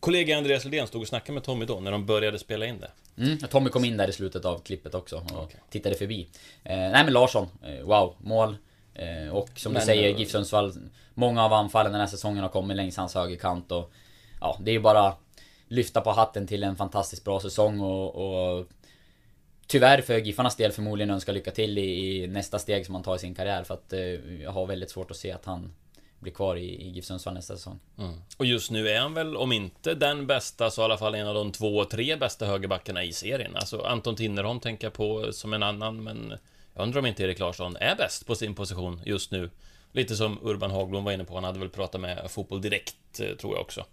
kollega 0.00 0.36
Andreas 0.36 0.64
Lidén 0.64 0.86
stod 0.86 1.02
och 1.02 1.08
snackade 1.08 1.34
med 1.34 1.44
Tommy 1.44 1.64
då, 1.64 1.80
när 1.80 1.92
de 1.92 2.06
började 2.06 2.38
spela 2.38 2.66
in 2.66 2.80
det. 2.80 2.90
Mm. 3.22 3.38
Tommy 3.38 3.70
kom 3.70 3.84
in 3.84 3.96
där 3.96 4.08
i 4.08 4.12
slutet 4.12 4.44
av 4.44 4.58
klippet 4.58 4.94
också 4.94 5.16
och 5.16 5.42
Okej. 5.42 5.60
tittade 5.70 5.94
förbi. 5.94 6.28
Eh, 6.64 6.76
nej 6.76 7.04
men 7.04 7.12
Larsson, 7.12 7.48
eh, 7.62 7.84
wow, 7.84 8.14
mål. 8.18 8.56
Eh, 8.94 9.34
och 9.34 9.50
som 9.56 9.72
Men, 9.72 9.80
du 9.80 9.86
säger, 9.86 10.18
GIF 10.18 10.30
Sundsvall, 10.30 10.72
många 11.14 11.44
av 11.44 11.52
anfallen 11.52 11.92
den 11.92 12.00
här 12.00 12.08
säsongen 12.08 12.42
har 12.42 12.48
kommit 12.48 12.76
längs 12.76 12.96
hans 12.96 13.14
högerkant 13.14 13.72
och 13.72 13.92
Ja, 14.40 14.58
det 14.60 14.70
är 14.70 14.72
ju 14.72 14.80
bara 14.80 15.14
lyfta 15.68 16.00
på 16.00 16.10
hatten 16.10 16.46
till 16.46 16.62
en 16.62 16.76
fantastiskt 16.76 17.24
bra 17.24 17.40
säsong 17.40 17.80
och, 17.80 18.14
och 18.14 18.66
Tyvärr 19.66 20.00
för 20.00 20.18
Giffarnas 20.18 20.56
del 20.56 20.72
förmodligen 20.72 21.10
önska 21.10 21.32
lycka 21.32 21.50
till 21.50 21.78
i, 21.78 22.22
i 22.22 22.26
nästa 22.26 22.58
steg 22.58 22.86
som 22.86 22.94
han 22.94 23.04
tar 23.04 23.16
i 23.16 23.18
sin 23.18 23.34
karriär 23.34 23.64
för 23.64 23.74
att 23.74 23.92
eh, 23.92 24.00
jag 24.42 24.50
har 24.50 24.66
väldigt 24.66 24.90
svårt 24.90 25.10
att 25.10 25.16
se 25.16 25.32
att 25.32 25.44
han 25.44 25.72
bli 26.24 26.32
kvar 26.32 26.56
i, 26.56 26.82
i 26.82 26.88
GIF 26.88 27.04
Sundsvall 27.04 27.34
nästa 27.34 27.56
säsong. 27.56 27.80
Mm. 27.98 28.14
Och 28.36 28.46
just 28.46 28.70
nu 28.70 28.88
är 28.88 29.00
han 29.00 29.14
väl, 29.14 29.36
om 29.36 29.52
inte 29.52 29.94
den 29.94 30.26
bästa, 30.26 30.70
så 30.70 30.82
i 30.82 30.84
alla 30.84 30.96
fall 30.96 31.14
en 31.14 31.26
av 31.26 31.34
de 31.34 31.52
två, 31.52 31.84
tre 31.84 32.16
bästa 32.16 32.46
högerbackarna 32.46 33.04
i 33.04 33.12
serien. 33.12 33.56
Alltså 33.56 33.82
Anton 33.82 34.16
Tinnerholm 34.16 34.60
tänker 34.60 34.86
jag 34.86 34.92
på 34.92 35.32
som 35.32 35.52
en 35.52 35.62
annan, 35.62 36.02
men 36.02 36.34
jag 36.74 36.82
undrar 36.82 36.98
om 36.98 37.06
inte 37.06 37.22
Erik 37.22 37.38
Larsson 37.38 37.76
är 37.76 37.96
bäst 37.96 38.26
på 38.26 38.34
sin 38.34 38.54
position 38.54 39.00
just 39.04 39.30
nu. 39.30 39.50
Lite 39.92 40.16
som 40.16 40.38
Urban 40.42 40.70
Hagblom 40.70 41.04
var 41.04 41.12
inne 41.12 41.24
på, 41.24 41.34
han 41.34 41.44
hade 41.44 41.58
väl 41.58 41.68
pratat 41.68 42.00
med 42.00 42.30
Fotboll 42.30 42.60
Direkt, 42.62 43.20
eh, 43.20 43.36
tror 43.36 43.54
jag 43.54 43.60
också. 43.60 43.84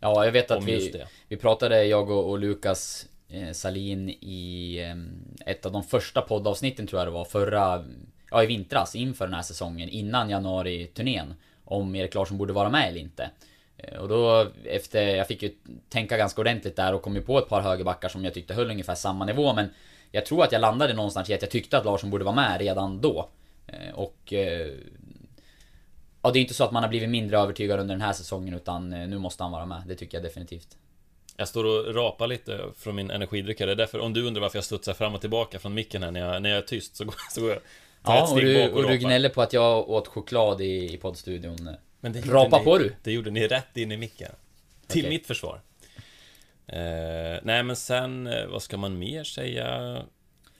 Ja, 0.00 0.24
jag 0.24 0.32
vet 0.32 0.50
att 0.50 0.64
vi, 0.64 0.90
det. 0.90 1.08
vi 1.28 1.36
pratade, 1.36 1.84
jag 1.84 2.10
och, 2.10 2.30
och 2.30 2.38
Lukas 2.38 3.06
Eh, 3.28 3.52
Salin 3.52 4.08
i 4.20 4.78
ehm, 4.82 5.36
ett 5.46 5.66
av 5.66 5.72
de 5.72 5.82
första 5.82 6.20
poddavsnitten 6.20 6.86
tror 6.86 7.00
jag 7.00 7.06
det 7.06 7.12
var, 7.12 7.24
förra, 7.24 7.84
ja 8.30 8.42
i 8.42 8.46
vintras 8.46 8.94
inför 8.94 9.26
den 9.26 9.34
här 9.34 9.42
säsongen, 9.42 9.88
innan 9.88 10.30
januari-turnén. 10.30 11.34
Om 11.64 11.94
Erik 11.94 12.14
Larsson 12.14 12.38
borde 12.38 12.52
vara 12.52 12.70
med 12.70 12.88
eller 12.88 13.00
inte. 13.00 13.30
Eh, 13.76 13.98
och 13.98 14.08
då 14.08 14.46
efter, 14.64 15.16
jag 15.16 15.28
fick 15.28 15.42
ju 15.42 15.54
tänka 15.88 16.16
ganska 16.16 16.40
ordentligt 16.40 16.76
där 16.76 16.94
och 16.94 17.02
kom 17.02 17.14
ju 17.14 17.22
på 17.22 17.38
ett 17.38 17.48
par 17.48 17.60
högerbackar 17.60 18.08
som 18.08 18.24
jag 18.24 18.34
tyckte 18.34 18.54
höll 18.54 18.70
ungefär 18.70 18.94
samma 18.94 19.24
nivå 19.24 19.54
men 19.54 19.68
Jag 20.10 20.26
tror 20.26 20.44
att 20.44 20.52
jag 20.52 20.60
landade 20.60 20.92
någonstans 20.92 21.30
i 21.30 21.34
att 21.34 21.42
jag 21.42 21.50
tyckte 21.50 21.78
att 21.78 21.84
Larsson 21.84 22.10
borde 22.10 22.24
vara 22.24 22.34
med 22.34 22.60
redan 22.60 23.00
då. 23.00 23.28
Eh, 23.66 23.94
och 23.94 24.32
Ja 26.22 26.30
det 26.30 26.38
är 26.38 26.40
inte 26.40 26.54
så 26.54 26.64
att 26.64 26.72
man 26.72 26.82
har 26.82 26.90
blivit 26.90 27.08
mindre 27.08 27.38
övertygad 27.38 27.80
under 27.80 27.94
den 27.94 28.02
här 28.02 28.12
säsongen 28.12 28.54
utan 28.54 28.90
nu 28.90 29.18
måste 29.18 29.42
han 29.42 29.52
vara 29.52 29.66
med. 29.66 29.82
Det 29.86 29.94
tycker 29.94 30.16
jag 30.16 30.24
definitivt. 30.24 30.76
Jag 31.36 31.48
står 31.48 31.64
och 31.64 31.94
rapar 31.94 32.26
lite 32.26 32.60
från 32.78 32.94
min 32.94 33.10
energidryck 33.10 33.60
här. 33.60 33.66
Det 33.66 33.72
är 33.72 33.76
därför, 33.76 33.98
om 33.98 34.12
du 34.12 34.26
undrar 34.26 34.42
varför 34.42 34.56
jag 34.56 34.64
studsar 34.64 34.94
fram 34.94 35.14
och 35.14 35.20
tillbaka 35.20 35.58
från 35.58 35.74
micken 35.74 36.02
här 36.02 36.10
när 36.10 36.20
jag, 36.20 36.42
när 36.42 36.50
jag 36.50 36.58
är 36.58 36.62
tyst 36.62 36.96
så 36.96 37.04
går, 37.04 37.14
så 37.30 37.40
går 37.40 37.50
jag 37.50 37.60
Ja 38.04 38.32
och 38.32 38.40
du, 38.40 38.68
bak 38.68 38.72
och 38.72 38.90
du 38.90 38.98
gnäller 38.98 39.28
på 39.28 39.42
att 39.42 39.52
jag 39.52 39.90
åt 39.90 40.08
choklad 40.08 40.60
i, 40.60 40.94
i 40.94 40.96
poddstudion. 40.96 41.70
Men 42.00 42.12
det 42.12 42.20
Rapa 42.20 42.58
ni, 42.58 42.64
på 42.64 42.78
du! 42.78 42.94
Det 43.02 43.12
gjorde 43.12 43.30
ni 43.30 43.48
rätt 43.48 43.76
in 43.76 43.92
i 43.92 43.96
micken. 43.96 44.32
Till 44.86 45.00
Okej. 45.00 45.10
mitt 45.10 45.26
försvar. 45.26 45.60
Eh, 46.66 47.40
nej 47.42 47.62
men 47.62 47.76
sen, 47.76 48.26
eh, 48.26 48.46
vad 48.46 48.62
ska 48.62 48.76
man 48.76 48.98
mer 48.98 49.24
säga? 49.24 49.98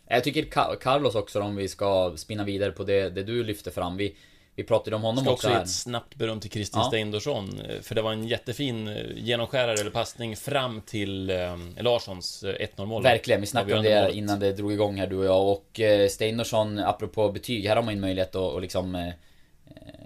Jag 0.09 0.25
tycker 0.25 0.77
Carlos 0.77 1.15
också 1.15 1.41
om 1.41 1.57
vi 1.57 1.69
ska 1.69 2.15
spinna 2.17 2.45
vidare 2.45 2.73
på 2.73 2.85
det, 2.85 3.11
det 3.11 3.23
du 3.23 3.45
lyfte 3.45 3.71
fram. 3.71 3.97
Vi, 3.97 4.17
vi 4.57 4.65
pratade 4.65 4.97
om 4.97 5.03
honom 5.03 5.25
Ska 5.25 5.33
också 5.33 5.47
också 5.47 5.57
här. 5.57 5.63
ett 5.63 5.71
snabbt 5.71 6.15
beröm 6.15 6.41
till 6.41 6.51
Kristin 6.51 6.81
Ja. 6.81 6.89
Steindorsson. 6.89 7.61
eh, 7.61 7.81
För 7.81 7.95
det 7.95 8.03
var 8.03 8.13
en 8.13 8.25
jättefin 8.29 8.89
eh, 8.89 8.95
genomskärare 9.17 9.81
eller 9.81 9.91
passning 9.91 10.37
fram 10.37 10.81
till 10.81 11.31
eh, 11.31 11.57
Larssons 11.81 12.43
eh, 12.43 12.67
1-0 12.77 12.87
mål. 12.87 13.03
Verkligen, 13.03 13.41
vi 13.41 13.47
snackade 13.47 13.75
om 13.79 13.83
det 13.85 14.01
målet. 14.01 14.15
innan 14.15 14.41
det 14.41 14.53
drog 14.53 14.73
igång 14.73 14.97
här 14.97 15.07
du 15.07 15.17
och 15.17 15.25
jag 15.25 15.49
och 15.49 15.81
eh, 15.81 16.09
Steinarsson, 16.09 16.79
apropå 16.79 17.33
betyg, 17.33 17.67
här 17.69 17.77
har 17.77 17.83
man 17.83 17.95
ju 17.95 17.97
en 17.97 18.01
möjlighet 18.01 18.35
att, 18.35 18.55
att 18.55 18.63
liksom 18.63 18.95
eh, 18.95 19.13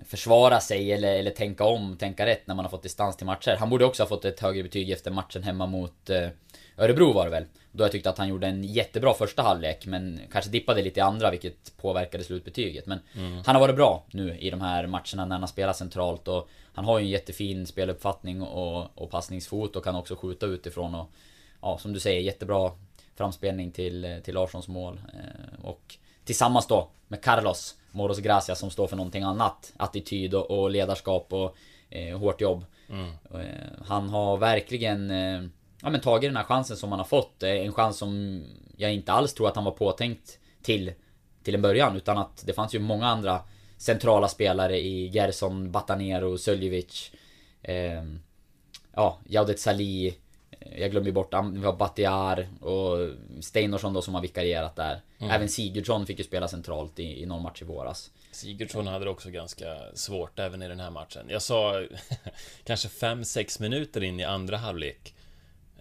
försvara 0.06 0.60
sig 0.60 0.92
eller, 0.92 1.14
eller 1.18 1.30
tänka 1.30 1.64
om, 1.64 1.96
tänka 1.96 2.26
rätt 2.26 2.46
när 2.46 2.54
man 2.54 2.64
har 2.64 2.70
fått 2.70 2.82
distans 2.82 3.16
till 3.16 3.26
matcher. 3.26 3.56
Han 3.58 3.70
borde 3.70 3.84
också 3.84 4.02
ha 4.02 4.08
fått 4.08 4.24
ett 4.24 4.40
högre 4.40 4.62
betyg 4.62 4.90
efter 4.90 5.10
matchen 5.10 5.42
hemma 5.42 5.66
mot 5.66 6.10
eh, 6.10 6.28
Örebro 6.76 7.12
var 7.12 7.24
det 7.24 7.30
väl. 7.30 7.44
Då 7.78 7.84
jag 7.84 7.92
tyckte 7.92 8.10
att 8.10 8.18
han 8.18 8.28
gjorde 8.28 8.46
en 8.46 8.64
jättebra 8.64 9.14
första 9.14 9.42
halvlek 9.42 9.86
men 9.86 10.20
kanske 10.32 10.50
dippade 10.50 10.82
lite 10.82 11.00
i 11.00 11.02
andra 11.02 11.30
vilket 11.30 11.76
påverkade 11.76 12.24
slutbetyget. 12.24 12.86
Men 12.86 12.98
han 13.46 13.54
har 13.54 13.60
varit 13.60 13.76
bra 13.76 14.04
nu 14.10 14.38
i 14.38 14.50
de 14.50 14.60
här 14.60 14.86
matcherna 14.86 15.24
när 15.24 15.34
han 15.34 15.42
har 15.42 15.46
spelat 15.46 15.76
centralt 15.76 16.28
och 16.28 16.48
han 16.74 16.84
har 16.84 16.98
ju 16.98 17.04
en 17.04 17.10
jättefin 17.10 17.66
speluppfattning 17.66 18.42
och, 18.42 18.98
och 19.02 19.10
passningsfot 19.10 19.76
och 19.76 19.84
kan 19.84 19.96
också 19.96 20.16
skjuta 20.16 20.46
utifrån 20.46 20.94
och 20.94 21.10
ja, 21.62 21.78
som 21.78 21.92
du 21.92 22.00
säger, 22.00 22.20
jättebra 22.20 22.70
framspelning 23.16 23.70
till, 23.70 24.20
till 24.24 24.34
Larssons 24.34 24.68
mål. 24.68 25.00
Eh, 25.14 25.64
Och 25.64 25.96
tillsammans 26.24 26.66
då 26.66 26.88
med 27.08 27.22
Carlos 27.22 27.74
Moros 27.92 28.18
Gracia 28.18 28.54
som 28.54 28.70
står 28.70 28.86
för 28.86 28.96
någonting 28.96 29.22
annat. 29.22 29.72
Attityd 29.76 30.34
och, 30.34 30.50
och 30.50 30.70
ledarskap 30.70 31.32
och 31.32 31.56
eh, 31.90 32.18
hårt 32.18 32.40
jobb. 32.40 32.64
Och, 33.30 33.40
eh, 33.40 33.46
han 33.86 34.08
har 34.08 34.36
verkligen 34.36 35.10
eh, 35.10 35.42
ja, 35.82 35.90
men 35.90 36.00
tagit 36.00 36.28
den 36.30 36.36
här 36.36 36.44
chansen 36.44 36.76
som 36.76 36.90
han 36.92 36.98
har 36.98 37.06
fått. 37.06 37.42
En 37.42 37.72
chans 37.72 37.98
som 37.98 38.42
jag 38.76 38.94
inte 38.94 39.12
alls 39.12 39.34
tror 39.34 39.48
att 39.48 39.54
han 39.56 39.64
var 39.64 39.72
påtänkt 39.72 40.38
till, 40.62 40.92
till 41.42 41.54
en 41.54 41.62
början. 41.62 41.96
Utan 41.96 42.18
att 42.18 42.42
det 42.46 42.52
fanns 42.52 42.74
ju 42.74 42.78
många 42.78 43.06
andra 43.06 43.40
centrala 43.76 44.28
spelare 44.28 44.78
i 44.78 45.06
Gerson, 45.08 45.70
Batanero, 45.72 46.38
Söljevic. 46.38 47.10
Eh, 47.62 48.02
ja, 48.94 49.18
Jaudet 49.28 49.60
Salih. 49.60 50.14
eh, 50.60 50.80
Jag 50.80 50.90
glömmer 50.90 51.10
bort, 51.12 51.34
vi 51.52 51.64
har 51.64 51.76
Batiar 51.76 52.48
och 52.60 53.10
Steinarsson 53.40 53.92
då 53.92 54.02
som 54.02 54.14
har 54.14 54.22
vikarierat 54.22 54.76
där. 54.76 55.00
Även 55.18 55.48
Sigurdsson 55.48 56.06
fick 56.06 56.18
ju 56.18 56.24
spela 56.24 56.48
centralt 56.48 56.98
i, 56.98 57.22
i 57.22 57.26
någon 57.26 57.42
match 57.42 57.62
i 57.62 57.64
våras. 57.64 58.10
Sigurdsson 58.32 58.86
hade 58.86 59.04
det 59.04 59.10
också 59.10 59.30
ganska 59.30 59.76
svårt 59.94 60.38
även 60.38 60.62
i 60.62 60.68
den 60.68 60.80
här 60.80 60.90
matchen. 60.90 61.26
Jag 61.28 61.42
sa 61.42 61.84
kanske 62.64 62.88
5-6 62.88 63.62
minuter 63.62 64.02
in 64.02 64.20
i 64.20 64.24
andra 64.24 64.56
halvlek 64.56 65.14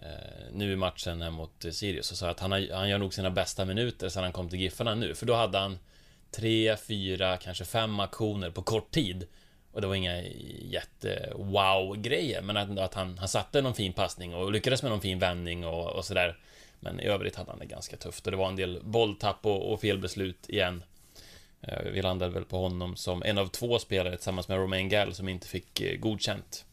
Eh, 0.02 0.52
nu 0.52 0.72
i 0.72 0.76
matchen 0.76 1.22
här 1.22 1.30
mot 1.30 1.64
Sirius 1.70 2.06
så 2.06 2.16
sa 2.16 2.26
jag 2.26 2.30
att 2.30 2.40
han, 2.40 2.52
har, 2.52 2.74
han 2.74 2.88
gör 2.88 2.98
nog 2.98 3.14
sina 3.14 3.30
bästa 3.30 3.64
minuter 3.64 4.08
sedan 4.08 4.22
han 4.22 4.32
kom 4.32 4.48
till 4.48 4.60
Giffarna 4.60 4.94
nu. 4.94 5.14
För 5.14 5.26
då 5.26 5.34
hade 5.34 5.58
han 5.58 5.78
tre, 6.30 6.76
fyra, 6.76 7.36
kanske 7.36 7.64
fem 7.64 8.00
aktioner 8.00 8.50
på 8.50 8.62
kort 8.62 8.90
tid. 8.90 9.26
Och 9.72 9.80
det 9.80 9.86
var 9.86 9.94
inga 9.94 10.22
jätte-wow-grejer, 10.62 12.42
men 12.42 12.56
att, 12.56 12.78
att 12.78 12.94
han, 12.94 13.18
han 13.18 13.28
satte 13.28 13.62
någon 13.62 13.74
fin 13.74 13.92
passning 13.92 14.34
och 14.34 14.52
lyckades 14.52 14.82
med 14.82 14.90
någon 14.90 15.00
fin 15.00 15.18
vändning 15.18 15.66
och, 15.66 15.86
och 15.86 16.04
sådär. 16.04 16.38
Men 16.80 17.00
i 17.00 17.04
övrigt 17.04 17.36
hade 17.36 17.50
han 17.50 17.58
det 17.58 17.66
ganska 17.66 17.96
tufft 17.96 18.26
och 18.26 18.30
det 18.30 18.36
var 18.36 18.48
en 18.48 18.56
del 18.56 18.80
bolltapp 18.82 19.46
och, 19.46 19.72
och 19.72 19.80
felbeslut 19.80 20.48
igen. 20.48 20.82
Eh, 21.60 21.82
vi 21.92 22.02
landade 22.02 22.32
väl 22.32 22.44
på 22.44 22.58
honom 22.58 22.96
som 22.96 23.22
en 23.22 23.38
av 23.38 23.46
två 23.46 23.78
spelare 23.78 24.16
tillsammans 24.16 24.48
med 24.48 24.58
Romain 24.58 24.88
Gall 24.88 25.14
som 25.14 25.28
inte 25.28 25.48
fick 25.48 25.80
eh, 25.80 25.96
godkänt. 25.96 26.64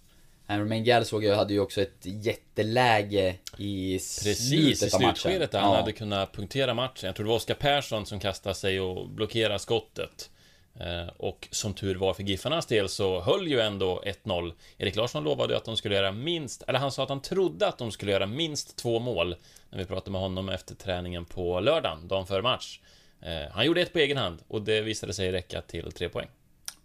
Romain 0.48 0.84
Gall 0.84 1.06
såg 1.06 1.24
jag 1.24 1.36
hade 1.36 1.54
ju 1.54 1.60
också 1.60 1.82
ett 1.82 1.98
jätteläge 2.02 3.36
i 3.58 3.94
Precis, 3.94 4.28
i 4.52 4.76
slutet 4.76 4.94
av 4.94 5.02
matchen. 5.02 5.16
slutskedet 5.16 5.52
där 5.52 5.60
han 5.60 5.72
Ja. 5.72 5.80
hade 5.80 5.92
kunnat 5.92 6.34
punktera 6.34 6.74
matchen. 6.74 7.08
Jag 7.08 7.16
tror 7.16 7.24
det 7.24 7.30
var 7.30 7.36
Oskar 7.36 7.56
Persson 7.56 8.06
som 8.06 8.20
kastade 8.20 8.56
sig 8.56 8.80
och 8.80 9.10
blockerade 9.10 9.60
skottet. 9.60 10.30
Eh, 10.80 11.08
Och 11.18 11.48
som 11.52 11.74
tur 11.74 11.96
var 11.96 12.14
för 12.14 12.24
Giffarnas 12.24 12.66
del 12.66 12.90
så 12.90 13.22
höll 13.22 13.48
ju 13.48 13.60
ändå 13.60 14.02
1-0. 14.06 14.54
Erik 14.78 14.96
Larsson 14.96 15.24
lovade 15.24 15.58
att 15.58 15.66
de 15.66 15.78
skulle 15.78 15.96
göra 15.96 16.12
minst, 16.12 16.64
eller 16.68 16.80
han 16.80 16.92
sa 16.92 17.04
att 17.04 17.10
han 17.10 17.22
trodde 17.22 17.68
att 17.68 17.78
de 17.78 17.92
skulle 17.92 18.12
göra 18.12 18.26
minst 18.26 18.76
två 18.76 19.00
mål. 19.00 19.36
När 19.70 19.78
vi 19.80 19.86
pratade 19.86 20.12
med 20.12 20.22
honom 20.22 20.50
efter 20.50 20.76
träningen 20.76 21.26
på 21.26 21.60
lördagen, 21.60 22.08
dagen 22.08 22.26
före 22.28 22.42
match. 22.42 22.80
Eh, 23.22 23.52
Han 23.52 23.66
gjorde 23.66 23.82
ett 23.82 23.94
på 23.94 24.00
egen 24.00 24.18
hand 24.18 24.40
och 24.48 24.62
det 24.62 24.82
visade 24.82 25.14
sig 25.14 25.32
räcka 25.32 25.62
till 25.62 25.92
tre 25.92 26.10
poäng. 26.10 26.28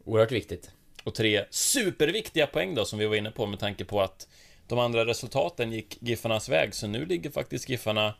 Oerhört 0.04 0.32
viktigt. 0.32 0.70
Och 1.04 1.14
tre 1.14 1.44
superviktiga 1.50 2.46
poäng 2.46 2.74
då 2.74 2.84
som 2.84 2.98
vi 2.98 3.06
var 3.06 3.16
inne 3.16 3.30
på 3.30 3.46
med 3.46 3.58
tanke 3.58 3.84
på 3.84 4.00
att 4.00 4.28
de 4.66 4.78
andra 4.78 5.06
resultaten 5.06 5.72
gick 5.72 5.98
Giffarnas 6.00 6.48
väg. 6.48 6.74
Så 6.74 6.86
nu 6.86 7.06
ligger 7.06 7.30
faktiskt 7.30 7.68
Giffarna 7.68 8.14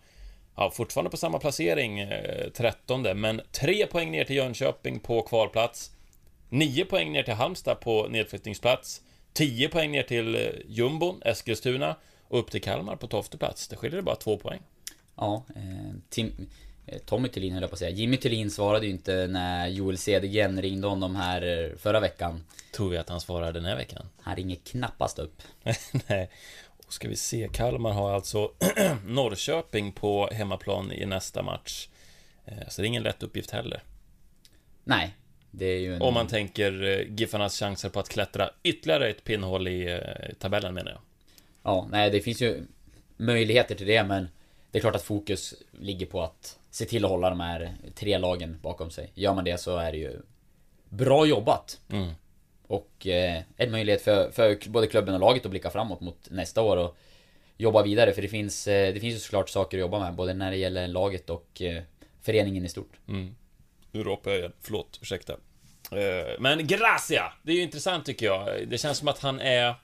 ja, 0.57 0.71
fortfarande 0.71 1.11
på 1.11 1.17
samma 1.17 1.39
placering, 1.39 2.01
eh, 2.01 2.51
13 2.51 3.03
men 3.21 3.41
tre 3.53 3.87
poäng 3.87 4.11
ner 4.11 4.25
till 4.25 4.37
Jönköping 4.37 5.01
på 5.01 5.23
kvalplats. 5.23 5.91
Nio 6.49 6.85
poäng 6.85 7.13
ner 7.13 7.23
till 7.23 7.35
Halmstad 7.35 7.81
på 7.81 8.09
nedflyttningsplats. 8.09 9.03
10 9.33 9.69
poäng 9.69 9.93
ner 9.93 10.03
till 10.03 10.35
eh, 10.35 10.41
jumbon, 10.67 11.23
Eskilstuna. 11.25 11.97
Och 12.29 12.39
upp 12.39 12.51
till 12.51 12.63
Kalmar 12.63 12.97
på 12.97 13.07
tolfte 13.07 13.39
plats. 13.39 13.69
Det 13.69 13.77
skiljer 13.77 14.03
bara 14.03 14.17
två 14.17 14.39
poäng. 14.39 14.61
Ja, 15.17 15.45
eh, 15.57 15.95
Tim, 16.09 16.27
eh, 16.27 16.45
Tommy 17.07 17.29
Thulin 17.29 17.53
höll 17.53 17.63
jag 17.63 17.71
på 17.71 17.75
att 17.75 17.79
säga. 17.79 17.91
Jimmy 17.91 18.17
Thulin 18.17 18.51
svarade 18.51 18.87
ju 18.87 18.93
inte 18.93 19.27
när 19.27 19.69
Joel 19.69 19.99
Cedergren 19.99 20.63
ringde 20.63 20.87
honom 20.87 21.17
här 21.17 21.43
eh, 21.65 21.77
förra 21.77 22.01
veckan. 22.01 22.45
Tror 22.73 22.91
vi 22.91 22.97
att 22.97 23.09
han 23.09 23.21
svarar 23.21 23.53
den 23.53 23.65
här 23.65 23.77
veckan. 23.77 24.07
Han 24.23 24.37
ringer 24.37 24.57
knappast 24.57 25.19
upp. 25.19 25.43
Nej. 26.09 26.31
Och 26.87 26.93
ska 26.93 27.09
vi 27.09 27.17
se, 27.17 27.49
Kalmar 27.53 27.93
har 27.93 28.15
alltså 28.15 28.53
Norrköping 29.07 29.93
på 29.93 30.29
hemmaplan 30.33 30.93
i 30.93 31.07
nästa 31.07 31.43
match. 31.43 31.89
Eh, 32.45 32.69
Så 32.69 32.83
det 32.83 32.87
är 32.87 32.89
ingen 32.89 33.03
lätt 33.03 33.23
uppgift 33.23 33.51
heller. 33.51 33.83
Nej, 34.85 35.15
det 35.51 35.67
är 35.67 35.79
ju 35.79 35.95
en... 35.95 36.03
Om 36.03 36.15
man 36.15 36.27
tänker 36.27 36.83
eh, 36.83 37.15
Giffarnas 37.17 37.59
chanser 37.59 37.89
på 37.89 38.01
att 38.01 38.09
klättra 38.09 38.51
ytterligare 38.63 39.09
ett 39.11 39.25
pinnhål 39.25 39.69
i 39.69 39.91
eh, 39.93 40.35
tabellen 40.39 40.75
menar 40.75 40.91
jag. 40.91 41.01
Ja, 41.63 41.89
nej 41.91 42.11
det 42.11 42.21
finns 42.21 42.43
ju 42.43 42.63
möjligheter 43.17 43.75
till 43.75 43.87
det 43.87 44.05
men 44.05 44.29
det 44.71 44.79
är 44.79 44.81
klart 44.81 44.97
att 44.97 45.03
fokus 45.03 45.55
ligger 45.73 46.07
på 46.07 46.23
att 46.23 46.59
se 46.71 46.85
till 46.85 47.05
att 47.05 47.11
hålla 47.11 47.31
de 47.31 47.41
här 47.41 47.75
tre 47.95 48.19
lagen 48.19 48.59
bakom 48.63 48.91
sig. 48.91 49.11
Gör 49.15 49.35
man 49.35 49.45
det 49.45 49.59
så 49.59 49.77
är 49.77 49.93
det 49.93 49.99
ju 49.99 50.21
bra 50.89 51.27
jobbat. 51.27 51.81
Mm. 51.93 52.11
Och 52.67 53.07
eh, 53.07 53.43
en 53.57 53.71
möjlighet 53.71 54.03
för, 54.03 54.31
för 54.31 54.71
både 54.71 54.87
klubben 54.87 55.15
och 55.15 55.21
laget 55.21 55.45
att 55.45 55.51
blicka 55.51 55.71
framåt 55.71 56.01
mot 56.01 56.31
nästa 56.31 56.63
år 56.63 56.77
och 56.77 56.97
jobba 57.57 57.83
vidare 57.83 58.13
för 58.13 58.23
det 58.23 58.29
finns, 58.29 58.67
eh, 58.67 58.95
det 58.95 59.01
finns 59.01 59.15
ju 59.15 59.19
såklart 59.19 59.49
saker 59.49 59.79
att 59.79 59.81
jobba 59.81 59.99
med 59.99 60.15
både 60.15 60.35
när 60.35 60.51
det 60.51 60.57
gäller 60.57 60.89
laget 60.89 61.31
och 61.31 61.63
eh, 61.63 61.83
föreningen 62.23 62.65
i 62.65 62.69
stort. 62.69 62.93
Nu 63.93 64.03
ropar 64.03 64.31
jag 64.31 64.41
igen, 64.41 64.53
förlåt, 64.61 64.99
ursäkta. 65.03 65.33
Eh, 65.93 66.41
Men 66.41 66.67
Gracia! 66.67 67.33
Det 67.43 67.53
är 67.53 67.57
ju 67.57 67.63
intressant 67.63 68.07
tycker 68.07 68.27
jag. 68.27 68.69
Det 68.69 68.79
känns 68.79 68.99
som 68.99 69.09
att 69.09 69.19
han 69.19 69.41
är 69.41 69.75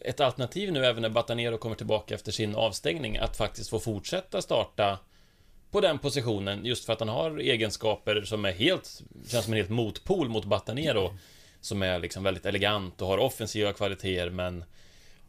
ett 0.00 0.20
alternativ 0.20 0.72
nu 0.72 0.86
även 0.86 1.02
när 1.02 1.08
Batanero 1.08 1.58
kommer 1.58 1.76
tillbaka 1.76 2.14
efter 2.14 2.32
sin 2.32 2.54
avstängning 2.54 3.18
att 3.18 3.36
faktiskt 3.36 3.70
få 3.70 3.80
fortsätta 3.80 4.42
starta 4.42 4.98
på 5.70 5.80
den 5.80 5.98
positionen 5.98 6.64
just 6.64 6.84
för 6.84 6.92
att 6.92 7.00
han 7.00 7.08
har 7.08 7.38
egenskaper 7.38 8.22
som 8.22 8.44
är 8.44 8.52
helt, 8.52 9.02
känns 9.28 9.44
som 9.44 9.52
en 9.52 9.56
helt 9.56 9.70
motpol 9.70 10.28
mot 10.28 10.44
Batanero. 10.44 11.14
Som 11.60 11.82
är 11.82 11.98
liksom 11.98 12.22
väldigt 12.22 12.46
elegant 12.46 13.02
och 13.02 13.08
har 13.08 13.18
offensiva 13.18 13.72
kvaliteter 13.72 14.30
men 14.30 14.64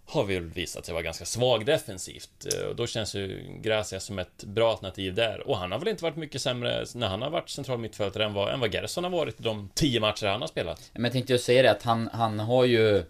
har 0.06 0.24
väl 0.24 0.44
visat 0.44 0.86
sig 0.86 0.94
vara 0.94 1.04
ganska 1.04 1.26
svag 1.26 1.66
defensivt. 1.66 2.48
Eh, 2.54 2.68
och 2.68 2.76
då 2.76 2.88
känns 2.88 3.16
ju 3.16 3.58
Gracia 3.62 4.00
som 4.00 4.20
ett 4.20 4.44
bra 4.44 4.72
alternativ 4.72 5.14
där. 5.14 5.48
Och 5.48 5.58
han 5.58 5.72
har 5.72 5.80
väl 5.80 5.88
inte 5.88 6.04
varit 6.04 6.16
mycket 6.16 6.42
sämre 6.42 6.86
när 6.96 7.08
han 7.08 7.22
har 7.22 7.30
varit 7.30 7.50
central 7.50 7.80
mittfältare 7.80 8.26
än 8.26 8.34
vad, 8.34 8.54
än 8.54 8.60
vad 8.60 8.74
Gerson 8.74 9.04
har 9.04 9.12
varit 9.12 9.40
i 9.40 9.44
de 9.44 9.70
tio 9.74 10.00
matcher 10.00 10.28
han 10.28 10.42
har 10.42 10.48
spelat. 10.48 10.92
Men 10.94 11.04
jag 11.04 11.12
tänkte 11.12 11.34
ju 11.34 11.40
säga 11.40 11.62
det 11.62 11.72
att 11.72 11.84
han, 11.84 12.10
han 12.14 12.40
har 12.40 12.66
ju 12.66 12.98
eh, 12.98 13.04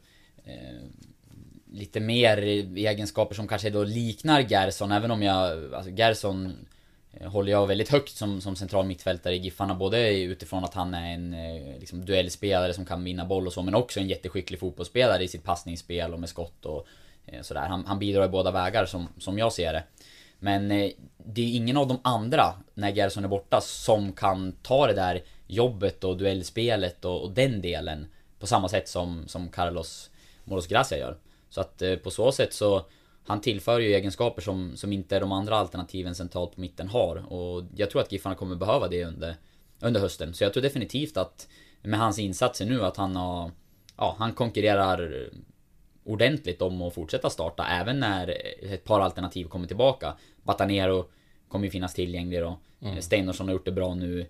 lite 1.72 2.00
mer 2.00 2.38
egenskaper 2.78 3.36
som 3.36 3.48
kanske 3.48 3.70
då 3.70 3.84
liknar 3.84 4.42
Gerson, 4.42 4.92
även 4.92 5.12
om 5.12 5.24
jag, 5.24 5.74
alltså 5.74 5.92
Gerson 5.92 6.54
eh, 7.14 7.32
håller 7.32 7.52
jag 7.52 7.68
väldigt 7.68 7.90
högt 7.90 8.16
som, 8.18 8.42
som 8.42 8.56
central 8.56 8.86
mittfältare 8.86 9.36
i 9.36 9.38
Giffarna, 9.38 9.76
både 9.76 10.14
utifrån 10.14 10.64
att 10.64 10.74
han 10.74 10.94
är 10.94 11.14
en 11.14 11.34
eh, 11.34 11.80
liksom, 11.80 12.06
duellspelare 12.06 12.74
som 12.74 12.86
kan 12.86 13.04
vinna 13.04 13.26
boll 13.26 13.48
och 13.48 13.54
så, 13.54 13.62
men 13.62 13.76
också 13.76 14.00
en 14.00 14.08
jätteskicklig 14.08 14.60
fotbollsspelare 14.60 15.24
i 15.24 15.28
sitt 15.28 15.44
passningsspel 15.44 16.14
och 16.14 16.20
med 16.20 16.30
skott 16.30 16.66
och 16.66 16.88
eh, 17.26 17.42
sådär. 17.42 17.68
Han, 17.68 17.86
han 17.86 18.00
bidrar 18.00 18.26
i 18.26 18.30
båda 18.30 18.52
vägar 18.52 18.86
som, 18.86 19.08
som 19.18 19.38
jag 19.38 19.54
ser 19.54 19.74
det. 19.74 19.84
Men 20.40 20.72
eh, 20.72 20.92
det 21.18 21.42
är 21.42 21.56
ingen 21.56 21.78
av 21.78 21.88
de 21.88 22.00
andra, 22.04 22.54
när 22.74 22.92
Gerson 22.92 23.24
är 23.24 23.28
borta, 23.28 23.62
som 23.62 24.14
kan 24.14 24.52
ta 24.52 24.88
det 24.88 24.94
där 24.94 25.24
jobbet 25.48 26.04
och 26.04 26.18
duellspelet 26.18 27.06
och, 27.06 27.24
och 27.24 27.32
den 27.32 27.62
delen 27.62 28.08
på 28.40 28.48
samma 28.48 28.70
sätt 28.70 28.90
som, 28.90 29.28
som 29.28 29.50
Carlos 29.50 30.10
Moros 30.44 30.68
Gracia 30.68 30.98
gör. 30.98 31.18
Så 31.52 31.62
att 31.62 31.82
eh, 31.82 31.96
på 31.96 32.12
så 32.12 32.32
sätt 32.32 32.54
så 32.54 32.86
han 33.24 33.42
tillför 33.42 33.80
ju 33.80 33.94
egenskaper 33.94 34.42
som, 34.42 34.78
som 34.78 34.94
inte 34.94 35.20
de 35.20 35.32
andra 35.32 35.56
alternativen 35.56 36.16
centralt 36.16 36.56
på 36.56 36.62
mitten 36.62 36.88
har. 36.88 37.34
Och 37.34 37.64
jag 37.76 37.90
tror 37.90 38.02
att 38.02 38.12
Giffarna 38.12 38.36
kommer 38.36 38.56
behöva 38.56 38.88
det 38.88 39.06
under, 39.06 39.36
under 39.80 40.00
hösten. 40.02 40.34
Så 40.34 40.44
jag 40.44 40.54
tror 40.54 40.64
definitivt 40.64 41.18
att 41.18 41.48
med 41.82 42.00
hans 42.00 42.20
insatser 42.20 42.66
nu 42.66 42.84
att 42.84 42.98
han 42.98 43.16
har... 43.16 43.52
Ja, 43.98 44.16
han 44.20 44.34
konkurrerar 44.34 45.30
ordentligt 46.04 46.62
om 46.62 46.82
att 46.82 46.94
fortsätta 46.94 47.30
starta 47.30 47.68
även 47.68 48.00
när 48.00 48.38
ett 48.74 48.84
par 48.84 49.00
alternativ 49.00 49.46
kommer 49.46 49.68
tillbaka. 49.68 50.14
Batanero 50.44 51.06
kommer 51.48 51.66
ju 51.66 51.72
finnas 51.72 51.94
tillgänglig 51.94 52.42
då. 52.42 52.60
Mm. 52.82 53.02
Steinarsson 53.02 53.48
har 53.48 53.54
gjort 53.54 53.66
det 53.66 53.72
bra 53.72 53.96
nu. 53.96 54.26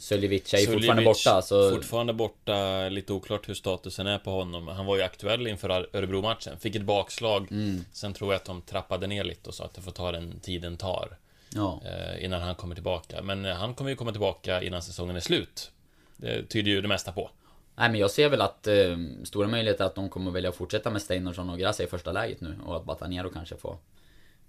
Suljevic 0.00 0.54
är 0.54 0.58
ju 0.58 0.66
fortfarande 0.66 1.04
borta 1.04 1.42
så... 1.42 1.70
Fortfarande 1.70 2.12
borta, 2.12 2.88
lite 2.88 3.12
oklart 3.12 3.48
hur 3.48 3.54
statusen 3.54 4.06
är 4.06 4.18
på 4.18 4.30
honom. 4.30 4.68
Han 4.68 4.86
var 4.86 4.96
ju 4.96 5.02
aktuell 5.02 5.46
inför 5.46 5.70
Örebro-matchen. 5.96 6.58
Fick 6.58 6.76
ett 6.76 6.82
bakslag. 6.82 7.52
Mm. 7.52 7.84
Sen 7.92 8.12
tror 8.12 8.32
jag 8.32 8.38
att 8.38 8.44
de 8.44 8.62
trappade 8.62 9.06
ner 9.06 9.24
lite 9.24 9.48
och 9.48 9.54
sa 9.54 9.64
att 9.64 9.74
det 9.74 9.80
får 9.80 9.90
ta 9.90 10.12
den 10.12 10.40
tiden 10.40 10.76
tar. 10.76 11.16
Ja. 11.54 11.80
eh, 11.84 12.24
Innan 12.24 12.40
han 12.42 12.54
kommer 12.54 12.74
tillbaka. 12.74 13.22
Men 13.22 13.44
eh, 13.44 13.54
han 13.54 13.74
kommer 13.74 13.90
ju 13.90 13.96
komma 13.96 14.10
tillbaka 14.12 14.62
innan 14.62 14.82
säsongen 14.82 15.16
är 15.16 15.20
slut. 15.20 15.70
Det 16.16 16.46
tyder 16.46 16.70
ju 16.70 16.80
det 16.80 16.88
mesta 16.88 17.12
på. 17.12 17.30
Nej 17.76 17.90
men 17.90 18.00
jag 18.00 18.10
ser 18.10 18.28
väl 18.28 18.40
att 18.40 18.66
eh, 18.66 18.96
stora 19.24 19.48
möjligheter 19.48 19.84
att 19.84 19.94
de 19.94 20.08
kommer 20.08 20.30
välja 20.30 20.50
att 20.50 20.56
fortsätta 20.56 20.90
med 20.90 21.02
Steinarsson 21.02 21.50
och 21.50 21.58
Gracia 21.58 21.86
i 21.86 21.88
första 21.88 22.12
läget 22.12 22.40
nu 22.40 22.58
och 22.66 22.76
att 22.76 22.84
Batanero 22.84 23.30
kanske 23.30 23.56
får 23.56 23.76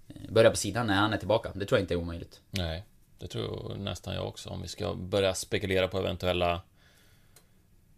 eh, 0.08 0.32
börja 0.32 0.50
på 0.50 0.56
sidan 0.56 0.86
när 0.86 0.94
han 0.94 1.12
är 1.12 1.16
tillbaka. 1.18 1.50
Det 1.54 1.66
tror 1.66 1.78
jag 1.78 1.82
inte 1.84 1.94
är 1.94 1.98
omöjligt. 1.98 2.40
Nej, 2.50 2.84
det 3.22 3.28
tror 3.28 3.74
nästan 3.78 4.14
jag 4.14 4.28
också. 4.28 4.50
Om 4.50 4.62
vi 4.62 4.68
ska 4.68 4.94
börja 4.94 5.34
spekulera 5.34 5.88
på 5.88 5.98
eventuella 5.98 6.62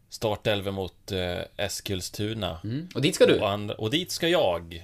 startelver 0.08 0.70
mot 0.70 1.12
eh, 1.12 1.38
Eskilstuna. 1.56 2.60
Mm. 2.64 2.88
Och 2.94 3.02
dit 3.02 3.14
ska 3.14 3.26
du! 3.26 3.40
Och, 3.40 3.70
och 3.70 3.90
dit 3.90 4.10
ska 4.10 4.28
jag. 4.28 4.74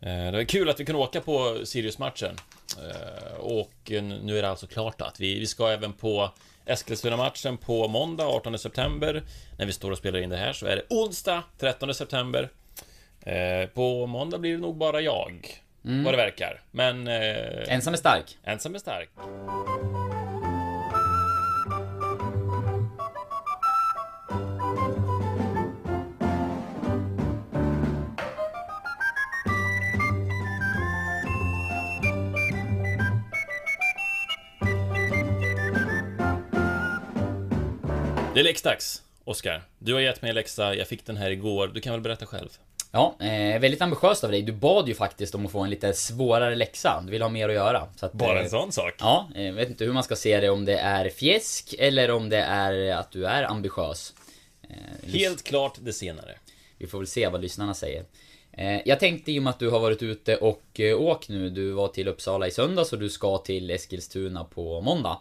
Eh, 0.00 0.24
det 0.24 0.30
var 0.30 0.44
kul 0.44 0.70
att 0.70 0.80
vi 0.80 0.84
kunde 0.84 1.02
åka 1.02 1.20
på 1.20 1.58
Sirius-matchen. 1.64 2.36
Eh, 2.82 3.34
och 3.38 3.90
nu 3.90 4.38
är 4.38 4.42
det 4.42 4.48
alltså 4.48 4.66
klart 4.66 5.00
att 5.00 5.20
vi, 5.20 5.38
vi 5.38 5.46
ska 5.46 5.68
även 5.68 5.92
på 5.92 6.30
Eskilstuna-matchen 6.66 7.56
på 7.56 7.88
måndag 7.88 8.26
18 8.26 8.58
september. 8.58 9.22
När 9.58 9.66
vi 9.66 9.72
står 9.72 9.90
och 9.90 9.98
spelar 9.98 10.18
in 10.18 10.30
det 10.30 10.36
här 10.36 10.52
så 10.52 10.66
är 10.66 10.76
det 10.76 10.82
onsdag 10.90 11.42
13 11.58 11.94
september. 11.94 12.50
Eh, 13.20 13.68
på 13.68 14.06
måndag 14.06 14.38
blir 14.38 14.52
det 14.52 14.60
nog 14.60 14.76
bara 14.76 15.00
jag. 15.00 15.62
Vad 15.88 16.12
det 16.12 16.16
verkar. 16.16 16.60
Men... 16.70 17.08
Eh, 17.08 17.74
Ensam 17.74 17.92
är 17.92 17.98
stark. 17.98 18.38
ensam 18.44 18.74
är 18.74 18.78
stark. 18.78 19.08
Det 38.34 38.40
är 38.40 38.44
läxdags, 38.44 39.02
Oskar. 39.24 39.62
Du 39.78 39.94
har 39.94 40.00
gett 40.00 40.22
mig 40.22 40.28
en 40.28 40.34
läxa, 40.34 40.74
jag 40.74 40.88
fick 40.88 41.06
den 41.06 41.16
här 41.16 41.30
igår. 41.30 41.70
Du 41.74 41.80
kan 41.80 41.92
väl 41.92 42.00
berätta 42.00 42.26
själv? 42.26 42.48
Ja, 42.92 43.14
eh, 43.20 43.60
väldigt 43.60 43.82
ambitiöst 43.82 44.24
av 44.24 44.30
dig. 44.30 44.42
Du 44.42 44.52
bad 44.52 44.88
ju 44.88 44.94
faktiskt 44.94 45.34
om 45.34 45.46
att 45.46 45.52
få 45.52 45.60
en 45.60 45.70
lite 45.70 45.92
svårare 45.92 46.54
läxa. 46.54 47.02
Du 47.04 47.10
vill 47.10 47.22
ha 47.22 47.28
mer 47.28 47.48
att 47.48 47.54
göra. 47.54 47.88
Så 47.96 48.06
att, 48.06 48.12
Bara 48.12 48.38
eh, 48.38 48.44
en 48.44 48.50
sån 48.50 48.72
sak? 48.72 48.94
Ja, 48.98 49.28
jag 49.34 49.52
vet 49.52 49.68
inte 49.68 49.84
hur 49.84 49.92
man 49.92 50.02
ska 50.02 50.16
se 50.16 50.40
det. 50.40 50.50
Om 50.50 50.64
det 50.64 50.78
är 50.78 51.08
fjäsk 51.10 51.74
eller 51.78 52.10
om 52.10 52.28
det 52.28 52.38
är 52.42 52.94
att 52.94 53.10
du 53.10 53.26
är 53.26 53.42
ambitiös. 53.42 54.14
Eh, 54.70 55.10
Helt 55.12 55.42
klart 55.44 55.78
det 55.80 55.92
senare. 55.92 56.38
Vi 56.78 56.86
får 56.86 56.98
väl 56.98 57.06
se 57.06 57.28
vad 57.28 57.42
lyssnarna 57.42 57.74
säger. 57.74 58.04
Eh, 58.52 58.80
Jag 58.88 59.00
tänkte 59.00 59.32
i 59.32 59.38
och 59.38 59.42
med 59.42 59.50
att 59.50 59.58
du 59.58 59.70
har 59.70 59.80
varit 59.80 60.02
ute 60.02 60.36
och 60.36 60.80
eh, 60.80 61.00
åkt 61.00 61.28
nu. 61.28 61.50
Du 61.50 61.70
var 61.70 61.88
till 61.88 62.08
Uppsala 62.08 62.46
i 62.46 62.50
söndags 62.50 62.92
och 62.92 62.98
du 62.98 63.08
ska 63.10 63.38
till 63.38 63.70
Eskilstuna 63.70 64.44
på 64.44 64.80
måndag. 64.80 65.20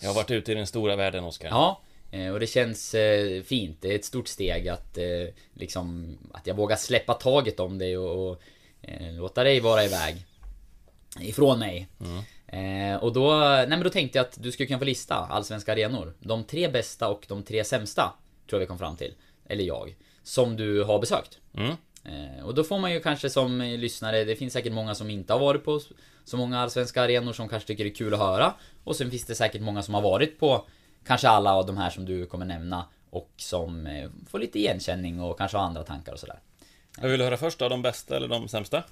Jag 0.00 0.08
har 0.08 0.14
varit 0.14 0.30
ute 0.30 0.52
i 0.52 0.54
den 0.54 0.66
stora 0.66 0.96
världen, 0.96 1.24
Oskar. 1.24 1.48
Ja, 1.48 1.80
eh, 1.80 1.83
och 2.32 2.40
det 2.40 2.46
känns 2.46 2.94
eh, 2.94 3.42
fint. 3.42 3.78
Det 3.80 3.92
är 3.92 3.94
ett 3.94 4.04
stort 4.04 4.28
steg 4.28 4.68
att 4.68 4.98
eh, 4.98 5.34
liksom 5.54 6.18
att 6.32 6.46
jag 6.46 6.54
vågar 6.54 6.76
släppa 6.76 7.14
taget 7.14 7.60
om 7.60 7.78
dig 7.78 7.98
och, 7.98 8.30
och 8.30 8.42
eh, 8.82 9.12
låta 9.12 9.44
dig 9.44 9.60
vara 9.60 9.84
iväg. 9.84 10.26
Ifrån 11.20 11.58
mig. 11.58 11.88
Eh, 12.46 12.96
och 12.96 13.12
då, 13.12 13.30
nej 13.38 13.68
men 13.68 13.82
då 13.82 13.90
tänkte 13.90 14.18
jag 14.18 14.26
att 14.26 14.42
du 14.42 14.52
skulle 14.52 14.66
kunna 14.66 14.78
få 14.78 14.84
lista 14.84 15.14
allsvenska 15.14 15.72
arenor. 15.72 16.14
De 16.20 16.44
tre 16.44 16.68
bästa 16.68 17.08
och 17.08 17.24
de 17.28 17.42
tre 17.42 17.64
sämsta, 17.64 18.14
tror 18.48 18.60
jag 18.60 18.60
vi 18.60 18.66
kom 18.66 18.78
fram 18.78 18.96
till. 18.96 19.14
Eller 19.46 19.64
jag. 19.64 19.96
Som 20.22 20.56
du 20.56 20.82
har 20.82 20.98
besökt. 20.98 21.38
Mm. 21.54 21.76
Eh, 22.04 22.44
och 22.44 22.54
då 22.54 22.64
får 22.64 22.78
man 22.78 22.92
ju 22.92 23.00
kanske 23.00 23.30
som 23.30 23.60
eh, 23.60 23.78
lyssnare, 23.78 24.24
det 24.24 24.36
finns 24.36 24.52
säkert 24.52 24.72
många 24.72 24.94
som 24.94 25.10
inte 25.10 25.32
har 25.32 25.40
varit 25.40 25.64
på 25.64 25.80
så 26.24 26.36
många 26.36 26.60
allsvenska 26.60 27.02
arenor 27.02 27.32
som 27.32 27.48
kanske 27.48 27.66
tycker 27.66 27.84
det 27.84 27.90
är 27.90 27.94
kul 27.94 28.14
att 28.14 28.20
höra. 28.20 28.54
Och 28.84 28.96
sen 28.96 29.10
finns 29.10 29.24
det 29.24 29.34
säkert 29.34 29.62
många 29.62 29.82
som 29.82 29.94
har 29.94 30.02
varit 30.02 30.38
på 30.38 30.66
kanske 31.06 31.28
alla 31.28 31.54
av 31.54 31.66
de 31.66 31.76
här 31.76 31.90
som 31.90 32.04
du 32.04 32.26
kommer 32.26 32.46
nämna. 32.46 32.86
Och 33.10 33.30
som 33.36 33.86
eh, 33.86 34.10
får 34.30 34.38
lite 34.38 34.58
igenkänning 34.58 35.20
och 35.20 35.38
kanske 35.38 35.56
har 35.56 35.64
andra 35.64 35.82
tankar 35.82 36.12
och 36.12 36.20
sådär. 36.20 36.40
Jag 37.00 37.08
vill 37.08 37.20
höra 37.20 37.36
först 37.36 37.58
då, 37.58 37.68
de 37.68 37.82
bästa 37.82 38.16
eller 38.16 38.28
de 38.28 38.48
sämsta? 38.48 38.84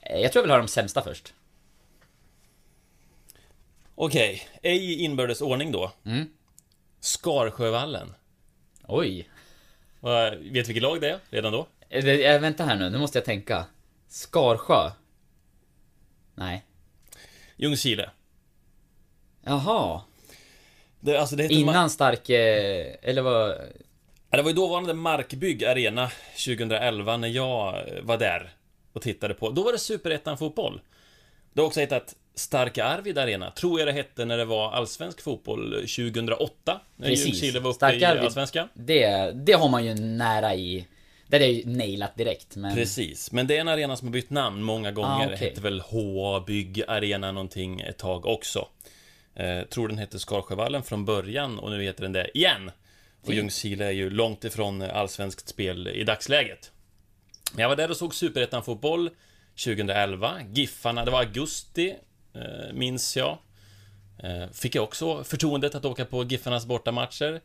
Eh, 0.00 0.20
jag 0.20 0.32
tror 0.32 0.40
jag 0.40 0.42
vill 0.42 0.50
höra 0.50 0.62
de 0.62 0.68
sämsta 0.68 1.02
först. 1.02 1.34
Okej, 3.94 4.48
ej 4.62 4.92
i 4.92 5.04
inbördes 5.04 5.40
ordning 5.40 5.72
då. 5.72 5.92
Mm. 6.04 6.28
Skarsjövallen. 7.00 8.14
Oj. 8.86 9.28
Vet 10.00 10.32
du 10.40 10.62
vilket 10.62 10.82
lag 10.82 11.00
det 11.00 11.10
är 11.10 11.20
redan 11.30 11.52
då? 11.52 11.66
Eh, 11.88 12.40
vänta 12.40 12.64
här 12.64 12.76
nu, 12.76 12.90
nu 12.90 12.98
måste 12.98 13.18
jag 13.18 13.24
tänka. 13.24 13.66
Skarsjö? 14.08 14.90
Nej. 16.34 16.64
Ljungskile. 17.56 18.10
Jaha. 19.42 20.02
Det, 21.00 21.16
alltså 21.16 21.36
det 21.36 21.48
Innan 21.48 21.90
stark... 21.90 22.30
Eh, 22.30 22.94
eller 23.02 23.22
vad? 23.22 23.50
Ja, 24.30 24.36
Det 24.36 24.42
var 24.42 24.50
ju 24.50 24.56
dåvarande 24.56 24.94
Markbygg 24.94 25.64
Arena 25.64 26.10
2011 26.44 27.16
när 27.16 27.28
jag 27.28 27.74
eh, 27.74 28.02
var 28.02 28.18
där 28.18 28.50
och 28.92 29.02
tittade 29.02 29.34
på. 29.34 29.50
Då 29.50 29.62
var 29.62 29.72
det 29.72 29.78
Superettan 29.78 30.38
fotboll. 30.38 30.80
Det 31.52 31.60
har 31.60 31.66
också 31.66 31.80
hetat 31.80 32.14
Starka 32.34 32.84
Arvid 32.84 33.18
Arena, 33.18 33.50
tror 33.50 33.80
jag 33.80 33.88
det 33.88 33.92
hette 33.92 34.24
när 34.24 34.38
det 34.38 34.44
var 34.44 34.72
allsvensk 34.72 35.20
fotboll 35.20 35.70
2008. 35.72 36.80
När 36.96 37.08
Precis. 37.08 37.26
Ljungskile 37.26 37.60
var 37.60 37.70
uppe 37.70 37.74
Starka 37.76 37.96
i 37.96 38.04
Arvid. 38.04 38.24
allsvenskan. 38.24 38.68
Det, 38.74 39.30
det 39.34 39.52
har 39.52 39.68
man 39.68 39.84
ju 39.84 39.94
nära 39.94 40.54
i... 40.54 40.86
Det 41.26 41.36
är 41.36 41.48
ju 41.48 41.66
nailat 41.66 42.16
direkt, 42.16 42.56
men... 42.56 42.74
Precis, 42.74 43.32
men 43.32 43.46
det 43.46 43.56
är 43.56 43.60
en 43.60 43.68
arena 43.68 43.96
som 43.96 44.08
har 44.08 44.12
bytt 44.12 44.30
namn 44.30 44.62
många 44.62 44.92
gånger. 44.92 45.30
Ah, 45.30 45.34
okej. 45.34 45.48
Hette 45.48 45.60
väl 45.60 45.80
HA 45.80 46.40
Bygg 46.46 46.82
Arena 46.88 47.32
någonting 47.32 47.80
ett 47.80 47.98
tag 47.98 48.26
också. 48.26 48.68
Eh, 49.38 49.62
tror 49.62 49.88
den 49.88 49.98
hette 49.98 50.18
Skarsjövallen 50.18 50.82
från 50.82 51.04
början 51.04 51.58
och 51.58 51.70
nu 51.70 51.82
heter 51.82 52.02
den 52.02 52.12
det 52.12 52.30
igen. 52.38 52.70
Och. 53.22 53.34
Ljungskile 53.34 53.84
är 53.86 53.90
ju 53.90 54.10
långt 54.10 54.44
ifrån 54.44 54.82
allsvenskt 54.82 55.48
spel 55.48 55.88
i 55.88 56.04
dagsläget. 56.04 56.72
Men 57.52 57.62
jag 57.62 57.68
var 57.68 57.76
där 57.76 57.90
och 57.90 57.96
såg 57.96 58.14
Superettan 58.14 58.64
fotboll 58.64 59.10
2011. 59.64 60.40
Giffarna, 60.52 61.04
det 61.04 61.10
var 61.10 61.18
augusti, 61.18 61.94
eh, 62.34 62.72
minns 62.72 63.16
jag. 63.16 63.38
Eh, 64.22 64.50
Fick 64.52 64.74
jag 64.74 64.84
också 64.84 65.24
förtroendet 65.24 65.74
att 65.74 65.84
åka 65.84 66.04
på 66.04 66.24
Giffarnas 66.24 66.66
bortamatcher. 66.66 67.40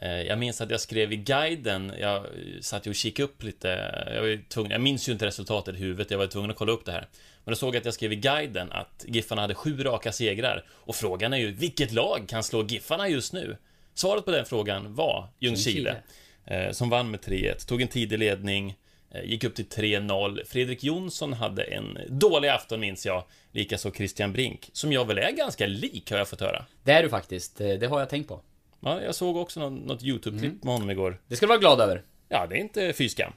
Eh, 0.00 0.22
Jag 0.22 0.38
minns 0.38 0.60
att 0.60 0.70
jag 0.70 0.80
skrev 0.80 1.12
i 1.12 1.16
guiden, 1.16 1.92
jag 2.00 2.26
satt 2.60 2.86
ju 2.86 2.90
och 2.90 2.94
kikade 2.94 3.24
upp 3.24 3.42
lite, 3.42 3.68
jag, 4.14 4.22
var 4.22 4.48
tvungen, 4.48 4.70
jag 4.72 4.80
minns 4.80 5.08
ju 5.08 5.12
inte 5.12 5.26
resultatet 5.26 5.74
i 5.74 5.78
huvudet, 5.78 6.10
jag 6.10 6.18
var 6.18 6.26
tvungen 6.26 6.50
att 6.50 6.56
kolla 6.56 6.72
upp 6.72 6.84
det 6.84 6.92
här. 6.92 7.08
Men 7.44 7.52
då 7.52 7.56
såg 7.56 7.74
jag 7.74 7.78
att 7.80 7.84
jag 7.84 7.94
skrev 7.94 8.12
i 8.12 8.16
guiden 8.16 8.72
att 8.72 9.04
Giffarna 9.08 9.42
hade 9.42 9.54
sju 9.54 9.82
raka 9.84 10.12
segrar. 10.12 10.64
Och 10.70 10.96
frågan 10.96 11.32
är 11.32 11.36
ju, 11.36 11.52
vilket 11.52 11.92
lag 11.92 12.24
kan 12.28 12.42
slå 12.42 12.64
Giffarna 12.64 13.08
just 13.08 13.32
nu? 13.32 13.56
Svaret 13.94 14.24
på 14.24 14.30
den 14.30 14.44
frågan 14.46 14.94
var 14.94 15.28
Ljungskile. 15.40 15.96
Eh, 16.44 16.70
som 16.72 16.90
vann 16.90 17.10
med 17.10 17.20
3-1, 17.20 17.66
tog 17.66 17.82
en 17.82 17.88
tidig 17.88 18.18
ledning, 18.18 18.74
eh, 19.10 19.24
gick 19.24 19.44
upp 19.44 19.54
till 19.54 19.64
3-0. 19.68 20.40
Fredrik 20.46 20.84
Jonsson 20.84 21.32
hade 21.32 21.62
en 21.62 21.98
dålig 22.08 22.48
afton 22.48 22.80
minns 22.80 23.06
jag. 23.06 23.24
Likaså 23.52 23.90
Christian 23.92 24.32
Brink, 24.32 24.70
som 24.72 24.92
jag 24.92 25.04
väl 25.06 25.18
är 25.18 25.30
ganska 25.30 25.66
lik 25.66 26.10
har 26.10 26.18
jag 26.18 26.28
fått 26.28 26.40
höra. 26.40 26.64
Det 26.84 26.92
är 26.92 27.02
du 27.02 27.08
faktiskt, 27.08 27.56
det 27.58 27.86
har 27.86 27.98
jag 28.00 28.08
tänkt 28.08 28.28
på. 28.28 28.40
Ja, 28.80 29.02
jag 29.02 29.14
såg 29.14 29.36
också 29.36 29.60
något, 29.60 29.86
något 29.86 30.02
YouTube-klipp 30.02 30.64
med 30.64 30.72
honom 30.74 30.90
igår. 30.90 31.20
Det 31.28 31.36
ska 31.36 31.46
du 31.46 31.48
vara 31.48 31.58
glad 31.58 31.80
över. 31.80 32.02
Ja, 32.28 32.46
det 32.46 32.56
är 32.56 32.58
inte 32.58 32.92
fy 32.92 33.08
skam. 33.08 33.32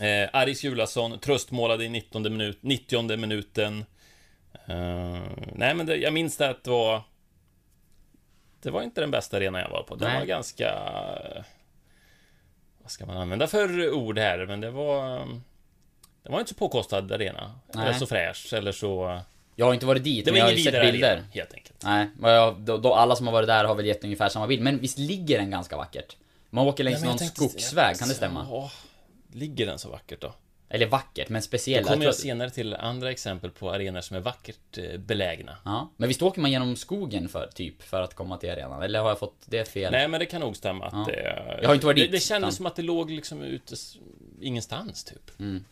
Eh, 0.00 0.28
Aris 0.32 0.64
Julason 0.64 1.18
tröstmålade 1.18 1.84
i 1.84 1.88
19 1.88 2.22
minut, 2.22 2.58
90 2.60 3.16
minuten. 3.16 3.84
Eh, 4.66 5.22
nej, 5.54 5.74
men 5.74 5.86
det, 5.86 5.96
jag 5.96 6.12
minns 6.12 6.36
det 6.36 6.50
att 6.50 6.64
det 6.64 6.70
var... 6.70 7.02
Det 8.62 8.70
var 8.70 8.82
inte 8.82 9.00
den 9.00 9.10
bästa 9.10 9.36
arenan 9.36 9.60
jag 9.60 9.70
var 9.70 9.82
på. 9.82 9.94
Den 9.94 10.08
Nej. 10.08 10.18
var 10.18 10.26
ganska... 10.26 10.74
Vad 12.78 12.90
ska 12.90 13.06
man 13.06 13.16
använda 13.16 13.46
för 13.46 13.90
ord 13.90 14.18
här? 14.18 14.46
Men 14.46 14.60
det 14.60 14.70
var... 14.70 15.18
Det 16.22 16.30
var 16.30 16.40
inte 16.40 16.48
så 16.48 16.58
påkostad 16.58 17.12
arena. 17.12 17.60
Nej. 17.74 17.86
Eller 17.86 17.98
så 17.98 18.06
fräsch, 18.06 18.52
eller 18.52 18.72
så... 18.72 19.20
Jag 19.56 19.66
har 19.66 19.74
inte 19.74 19.86
varit 19.86 20.04
dit, 20.04 20.24
Det 20.24 20.30
men 20.30 20.38
jag 20.38 20.46
har 20.46 20.52
ju 20.52 20.58
sett 20.64 20.92
bilder. 20.92 21.10
arena, 21.12 21.26
helt 21.32 21.54
enkelt. 21.54 21.82
Nej, 21.84 22.06
jag, 22.22 22.60
då, 22.60 22.76
då, 22.78 22.94
alla 22.94 23.16
som 23.16 23.26
har 23.26 23.32
varit 23.32 23.46
där 23.46 23.64
har 23.64 23.74
väl 23.74 23.86
gett 23.86 24.04
ungefär 24.04 24.28
samma 24.28 24.46
bild. 24.46 24.62
Men 24.62 24.78
visst 24.78 24.98
ligger 24.98 25.38
den 25.38 25.50
ganska 25.50 25.76
vackert? 25.76 26.16
Man 26.50 26.66
åker 26.66 26.84
längs 26.84 26.94
Nej, 27.00 27.04
någon 27.04 27.12
jag 27.12 27.18
tänkte- 27.18 27.36
skogsväg, 27.36 27.98
kan 27.98 28.08
det 28.08 28.14
stämma? 28.14 28.46
Ja, 28.50 28.70
ligger 29.32 29.66
den 29.66 29.78
så 29.78 29.88
vackert 29.90 30.20
då? 30.20 30.34
Eller 30.68 30.86
vackert, 30.86 31.28
men 31.28 31.40
Då 31.40 31.44
speciell. 31.44 31.84
kommer 31.84 32.04
jag 32.04 32.14
tror- 32.14 32.22
senare 32.22 32.50
till 32.50 32.74
andra 32.74 33.10
exempel 33.10 33.50
på 33.50 33.70
arenor 33.70 34.00
som 34.00 34.16
är 34.16 34.20
vackert 34.20 34.78
eh, 34.78 34.98
belägna. 34.98 35.56
Ja, 35.64 35.90
men 35.96 36.08
visst 36.08 36.22
åker 36.22 36.40
man 36.40 36.50
genom 36.50 36.76
skogen 36.76 37.28
för, 37.28 37.46
typ, 37.54 37.82
för 37.82 38.02
att 38.02 38.14
komma 38.14 38.36
till 38.36 38.50
arenan? 38.50 38.82
Eller 38.82 39.00
har 39.00 39.08
jag 39.08 39.18
fått 39.18 39.36
det 39.46 39.68
fel? 39.68 39.92
Nej, 39.92 40.08
men 40.08 40.20
det 40.20 40.26
kan 40.26 40.40
nog 40.40 40.56
stämma 40.56 40.86
att 40.86 40.92
Ja. 40.92 41.04
det... 41.12 41.58
Jag 41.62 41.68
har 41.68 41.74
inte 41.74 41.86
varit 41.86 41.96
det, 41.96 42.02
dit, 42.02 42.12
det 42.12 42.20
kändes 42.20 42.48
utan- 42.48 42.52
som 42.56 42.66
att 42.66 42.76
det 42.76 42.82
låg 42.82 43.10
liksom 43.10 43.42
ute 43.42 43.74
ingenstans, 44.40 45.04
typ. 45.04 45.40
Mm. 45.40 45.64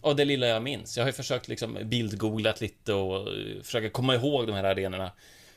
Av 0.00 0.16
det 0.16 0.24
lilla 0.24 0.46
jag 0.46 0.62
minns. 0.62 0.96
Jag 0.96 1.04
har 1.04 1.08
ju 1.08 1.12
försökt 1.12 1.48
liksom 1.48 1.78
bildgooglat 1.84 2.60
lite 2.60 2.92
och 2.92 3.28
eh, 3.28 3.62
försöka 3.62 3.90
komma 3.90 4.14
ihåg 4.14 4.46
de 4.46 4.52
här 4.52 4.64
arenorna. 4.64 5.10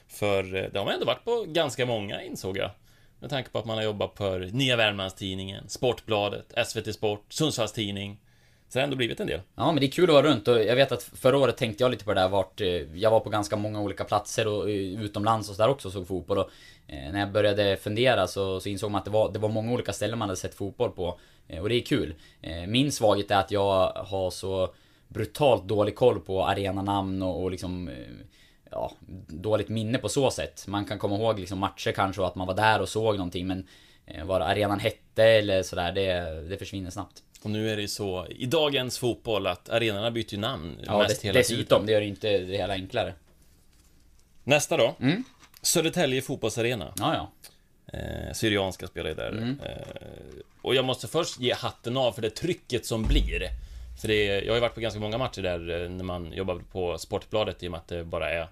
För 0.08 0.56
eh, 0.56 0.64
det 0.72 0.80
har 0.80 0.86
man 0.86 0.94
ändå 0.94 1.06
varit 1.06 1.26
på 1.26 1.46
ganska 1.48 1.86
många, 1.86 2.22
insåg 2.24 2.58
jag. 2.58 2.72
Med 3.20 3.30
tanke 3.30 3.50
på 3.50 3.60
att 3.60 3.66
man 3.66 3.78
har 3.78 3.84
jobbat 3.84 4.18
för 4.18 4.40
Nya 4.40 4.76
Värmlandstidningen, 4.76 5.70
Sportbladet, 5.70 6.54
SVT 6.68 6.96
Sport, 6.96 7.26
Sundsvalls 7.30 7.72
Tidning. 7.72 8.20
Så 8.70 8.78
det 8.78 8.80
har 8.80 8.84
ändå 8.84 8.96
blivit 8.96 9.20
en 9.20 9.28
del. 9.28 9.42
Ja, 9.56 9.66
men 9.72 9.80
det 9.80 9.86
är 9.86 9.92
kul 9.92 10.10
att 10.10 10.14
vara 10.14 10.28
runt 10.28 10.48
och 10.48 10.64
jag 10.64 10.76
vet 10.76 10.92
att 10.92 11.04
förra 11.04 11.38
året 11.38 11.58
tänkte 11.58 11.84
jag 11.84 11.92
lite 11.92 12.06
på 12.06 12.14
det 12.14 12.22
där 12.22 12.30
vart 12.30 12.62
eh, 12.62 12.68
Jag 12.68 13.12
var 13.12 13.20
på 13.20 13.30
ganska 13.30 13.56
många 13.56 13.82
olika 13.82 14.04
platser 14.04 14.48
och 14.48 14.66
utomlands 14.66 15.50
och 15.50 15.56
sådär 15.56 15.70
också 15.70 15.88
och 15.88 15.94
såg 15.94 16.08
fotboll 16.08 16.38
och 16.38 16.50
När 16.88 17.20
jag 17.20 17.32
började 17.32 17.78
fundera 17.78 18.28
så, 18.28 18.60
så 18.60 18.70
insåg 18.70 18.92
man 18.92 19.00
att 19.00 19.06
det 19.06 19.12
var, 19.12 19.32
det 19.32 19.40
var 19.40 19.50
många 19.50 19.74
olika 19.74 19.94
ställen 19.94 20.20
man 20.20 20.30
hade 20.30 20.40
sett 20.40 20.56
fotboll 20.56 20.92
på 20.92 21.20
och 21.62 21.70
det 21.70 21.76
är 21.76 21.82
kul 21.86 22.16
eh, 22.42 22.68
Min 22.68 22.92
svaghet 22.92 23.32
är 23.32 23.36
att 23.36 23.52
jag 23.52 23.92
har 23.94 24.32
så 24.32 24.74
brutalt 25.08 25.68
dålig 25.68 25.96
koll 25.96 26.20
på 26.20 26.46
arenanamn 26.46 27.22
och, 27.22 27.44
och 27.44 27.52
liksom 27.52 27.88
eh, 27.88 27.96
Ja, 28.74 28.92
dåligt 29.28 29.70
minne 29.70 29.98
på 29.98 30.10
så 30.10 30.32
sätt. 30.32 30.64
Man 30.68 30.86
kan 30.86 31.00
komma 31.00 31.16
ihåg 31.16 31.40
liksom 31.40 31.60
matcher 31.60 31.92
kanske 31.92 32.22
och 32.22 32.28
att 32.28 32.36
man 32.36 32.48
var 32.48 32.54
där 32.54 32.82
och 32.82 32.90
såg 32.90 33.16
någonting 33.16 33.48
men 33.48 33.68
eh, 34.06 34.26
Vad 34.26 34.42
arenan 34.42 34.80
hette 34.80 35.24
eller 35.24 35.64
sådär, 35.64 35.92
det, 35.92 36.42
det 36.50 36.58
försvinner 36.58 36.90
snabbt. 36.90 37.24
Och 37.44 37.50
nu 37.50 37.70
är 37.70 37.76
det 37.76 37.82
ju 37.82 37.88
så 37.88 38.28
i 38.30 38.46
dagens 38.46 38.98
fotboll 39.00 39.48
att 39.48 39.70
arenorna 39.70 40.12
byter 40.12 40.34
ju 40.34 40.38
namn 40.38 40.78
Ja, 40.86 40.98
mest 40.98 41.10
dess, 41.10 41.22
hela 41.26 41.40
dessutom, 41.40 41.64
tiden. 41.66 41.86
det 41.86 41.92
gör 41.92 42.02
ju 42.02 42.08
inte 42.08 42.38
det 42.38 42.58
hela 42.58 42.74
enklare. 42.74 43.14
Nästa 44.44 44.78
då. 44.78 44.96
Mm. 45.00 45.24
Södertälje 45.62 46.22
fotbollsarena. 46.22 46.94
Ja, 46.98 47.16
ja. 47.16 47.32
Eh, 47.92 48.34
Syrianska 48.34 48.88
spelar 48.88 49.10
ju 49.10 49.16
där. 49.16 49.32
Mm. 49.32 49.60
Eh, 49.66 49.88
och 50.62 50.76
jag 50.76 50.86
måste 50.86 51.08
först 51.08 51.40
ge 51.40 51.54
hatten 51.54 51.98
av 51.98 52.12
för 52.12 52.22
det 52.22 52.30
trycket 52.30 52.86
som 52.86 53.04
blir. 53.04 53.50
För 54.02 54.08
det, 54.08 54.28
är- 54.28 54.42
jag 54.42 54.50
har 54.52 54.56
ju 54.56 54.62
varit 54.62 54.74
på 54.74 54.80
ganska 54.82 55.00
många 55.00 55.18
matcher 55.18 55.42
där 55.42 55.84
eh, 55.84 55.90
när 55.90 56.04
man 56.04 56.34
jobbar 56.34 56.62
på 56.72 56.98
Sportbladet 56.98 57.64
i 57.64 57.68
och 57.68 57.72
med 57.72 57.78
att 57.78 57.88
det 57.88 58.04
bara 58.04 58.30
är 58.30 58.48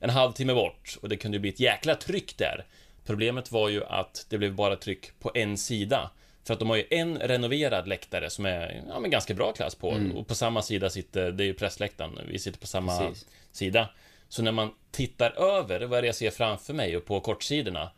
en 0.00 0.10
halvtimme 0.10 0.54
bort. 0.54 0.98
Och 1.02 1.08
det 1.08 1.16
kunde 1.16 1.36
ju 1.36 1.40
bli 1.40 1.50
ett 1.50 1.60
jäkla 1.60 1.94
tryck 1.94 2.36
där. 2.36 2.64
Problemet 3.06 3.52
var 3.52 3.68
ju 3.68 3.84
att 3.84 4.26
det 4.28 4.38
blev 4.38 4.54
bara 4.54 4.76
tryck 4.76 5.10
på 5.20 5.30
en 5.34 5.58
sida. 5.58 6.10
För 6.44 6.54
att 6.54 6.58
de 6.60 6.70
har 6.70 6.76
ju 6.76 6.84
en 6.90 7.18
renoverad 7.18 7.88
läktare 7.88 8.30
som 8.30 8.46
är 8.46 8.82
ja, 8.88 9.00
men 9.00 9.10
ganska 9.10 9.34
bra 9.34 9.52
klass 9.52 9.74
på. 9.74 9.88
Och 10.14 10.26
på 10.26 10.34
samma 10.34 10.62
sida 10.62 10.90
sitter, 10.90 11.32
det 11.32 11.44
är 11.44 11.46
ju 11.46 11.54
pressläktaren, 11.54 12.18
vi 12.28 12.38
sitter 12.38 12.58
på 12.58 12.66
samma 12.66 12.98
Precis. 12.98 13.26
sida. 13.52 13.88
Så 14.28 14.42
när 14.42 14.52
man 14.52 14.70
tittar 14.90 15.30
över, 15.30 15.80
vad 15.80 15.98
är 15.98 16.02
det 16.02 16.06
jag 16.08 16.14
ser 16.14 16.30
framför 16.30 16.74
mig 16.74 16.96
och 16.96 17.04
på 17.04 17.20
kortsidorna, 17.20 17.90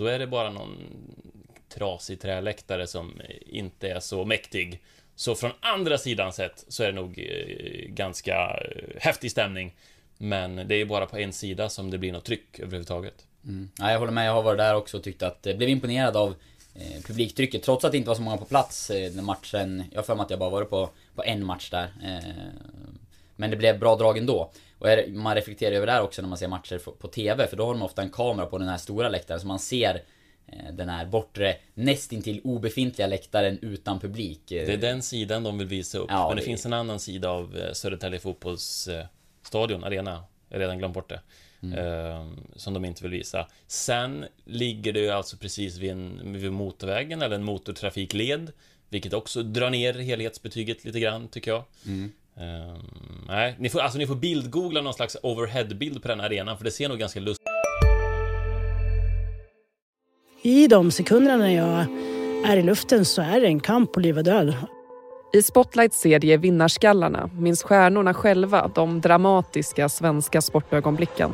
då 0.00 0.06
är 0.06 0.18
det 0.18 0.26
bara 0.26 0.50
någon 0.50 0.76
trasig 1.68 2.20
träläktare 2.20 2.86
som 2.86 3.20
inte 3.46 3.88
är 3.88 4.00
så 4.00 4.24
mäktig. 4.24 4.80
Så 5.14 5.34
från 5.34 5.50
andra 5.60 5.98
sidan 5.98 6.32
sett 6.32 6.64
så 6.68 6.82
är 6.82 6.86
det 6.86 6.92
nog 6.92 7.18
eh, 7.18 7.88
ganska 7.88 8.34
eh, 8.34 9.00
häftig 9.00 9.30
stämning. 9.30 9.74
Men 10.18 10.68
det 10.68 10.74
är 10.74 10.84
bara 10.84 11.06
på 11.06 11.18
en 11.18 11.32
sida 11.32 11.68
som 11.68 11.90
det 11.90 11.98
blir 11.98 12.12
något 12.12 12.24
tryck 12.24 12.60
överhuvudtaget. 12.60 13.26
Mm. 13.44 13.70
Ja, 13.78 13.92
jag 13.92 13.98
håller 13.98 14.12
med, 14.12 14.28
jag 14.28 14.32
har 14.32 14.42
varit 14.42 14.58
där 14.58 14.74
också 14.74 14.96
och 14.96 15.02
tyckt 15.02 15.22
att, 15.22 15.38
Jag 15.42 15.56
blev 15.56 15.68
imponerad 15.68 16.16
av 16.16 16.34
eh, 16.74 17.02
publiktrycket 17.06 17.62
trots 17.62 17.84
att 17.84 17.92
det 17.92 17.98
inte 17.98 18.08
var 18.08 18.14
så 18.14 18.22
många 18.22 18.36
på 18.36 18.44
plats 18.44 18.90
eh, 18.90 19.12
den 19.12 19.24
matchen. 19.24 19.84
Jag 19.90 19.98
har 19.98 20.04
för 20.04 20.14
mig 20.14 20.24
att 20.24 20.30
jag 20.30 20.38
bara 20.38 20.50
varit 20.50 20.70
på, 20.70 20.90
på 21.14 21.22
en 21.24 21.46
match 21.46 21.70
där. 21.70 21.92
Eh, 22.04 22.30
men 23.36 23.50
det 23.50 23.56
blev 23.56 23.78
bra 23.78 23.96
drag 23.96 24.18
ändå. 24.18 24.50
Och 24.80 24.90
är- 24.90 25.08
man 25.08 25.34
reflekterar 25.34 25.72
över 25.76 25.86
det 25.86 25.92
här 25.92 26.02
också 26.02 26.22
när 26.22 26.28
man 26.28 26.38
ser 26.38 26.48
matcher 26.48 26.78
på 26.78 27.08
TV, 27.08 27.46
för 27.46 27.56
då 27.56 27.66
har 27.66 27.72
de 27.74 27.82
ofta 27.82 28.02
en 28.02 28.10
kamera 28.10 28.46
på 28.46 28.58
den 28.58 28.68
här 28.68 28.76
stora 28.76 29.08
läktaren 29.08 29.40
så 29.40 29.46
man 29.46 29.58
ser 29.58 30.02
eh, 30.46 30.72
den 30.72 30.88
här 30.88 31.06
bortre, 31.06 31.56
nästintill 31.74 32.40
obefintliga 32.44 33.06
läktaren 33.08 33.58
utan 33.62 34.00
publik. 34.00 34.40
Det 34.48 34.72
är 34.72 34.76
den 34.76 35.02
sidan 35.02 35.42
de 35.42 35.58
vill 35.58 35.66
visa 35.66 35.98
upp. 35.98 36.06
Ja, 36.08 36.28
men 36.28 36.36
det, 36.36 36.42
det- 36.42 36.46
finns 36.46 36.66
en 36.66 36.72
annan 36.72 37.00
sida 37.00 37.30
av 37.30 37.56
eh, 37.56 37.72
Södertälje 37.72 38.18
fotbollsstadion, 38.18 39.84
arena. 39.84 40.24
Jag 40.48 40.56
har 40.56 40.60
redan 40.60 40.78
glömt 40.78 40.94
bort 40.94 41.08
det. 41.08 41.20
Eh, 41.76 42.26
som 42.56 42.74
de 42.74 42.84
inte 42.84 43.02
vill 43.02 43.12
visa. 43.12 43.48
Sen 43.66 44.24
ligger 44.44 44.92
det 44.92 45.00
ju 45.00 45.10
alltså 45.10 45.36
precis 45.36 45.76
vid, 45.76 45.90
en, 45.90 46.32
vid 46.32 46.52
motorvägen 46.52 47.22
eller 47.22 47.36
en 47.36 47.44
motortrafikled. 47.44 48.52
Vilket 48.88 49.12
också 49.14 49.42
drar 49.42 49.70
ner 49.70 49.94
helhetsbetyget 49.94 50.84
lite 50.84 51.00
grann, 51.00 51.28
tycker 51.28 51.50
jag. 51.50 51.64
Eh, 52.40 52.76
nej, 53.28 53.56
ni 53.58 53.68
får, 53.68 53.80
alltså 53.80 53.98
ni 53.98 54.06
får 54.06 54.14
bildgoogla 54.14 54.80
någon 54.80 54.94
slags 54.94 55.16
overheadbild 55.22 56.02
på 56.02 56.08
den 56.08 56.20
här 56.20 56.26
arenan, 56.26 56.56
för 56.56 56.64
det 56.64 56.70
ser 56.70 56.88
nog 56.88 56.98
ganska 56.98 57.20
lustigt 57.20 57.46
I 60.42 60.66
de 60.66 60.90
sekunderna 60.90 61.36
när 61.36 61.56
jag 61.56 61.86
är 62.52 62.56
i 62.56 62.62
luften 62.62 63.04
så 63.04 63.22
är 63.22 63.40
det 63.40 63.46
en 63.46 63.60
kamp 63.60 63.92
på 63.92 64.00
liv 64.00 64.18
och 64.18 64.24
död. 64.24 64.54
I 65.32 65.42
Spotlights 65.42 66.00
serie 66.00 66.36
Vinnarskallarna 66.36 67.30
minns 67.38 67.62
stjärnorna 67.62 68.14
själva 68.14 68.70
de 68.74 69.00
dramatiska 69.00 69.88
svenska 69.88 70.40
sportögonblicken. 70.40 71.32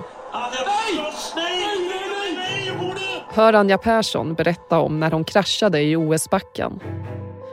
Hör 3.28 3.52
Anja 3.52 3.78
Persson 3.78 4.34
berätta 4.34 4.78
om 4.78 5.00
när 5.00 5.10
hon 5.10 5.24
kraschade 5.24 5.82
i 5.82 5.96
OS-backen 5.96 6.80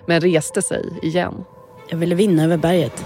men 0.07 0.21
reste 0.21 0.61
sig 0.61 0.99
igen. 1.01 1.45
Jag 1.87 1.97
ville 1.97 2.15
vinna 2.15 2.43
över 2.43 2.57
berget. 2.57 3.05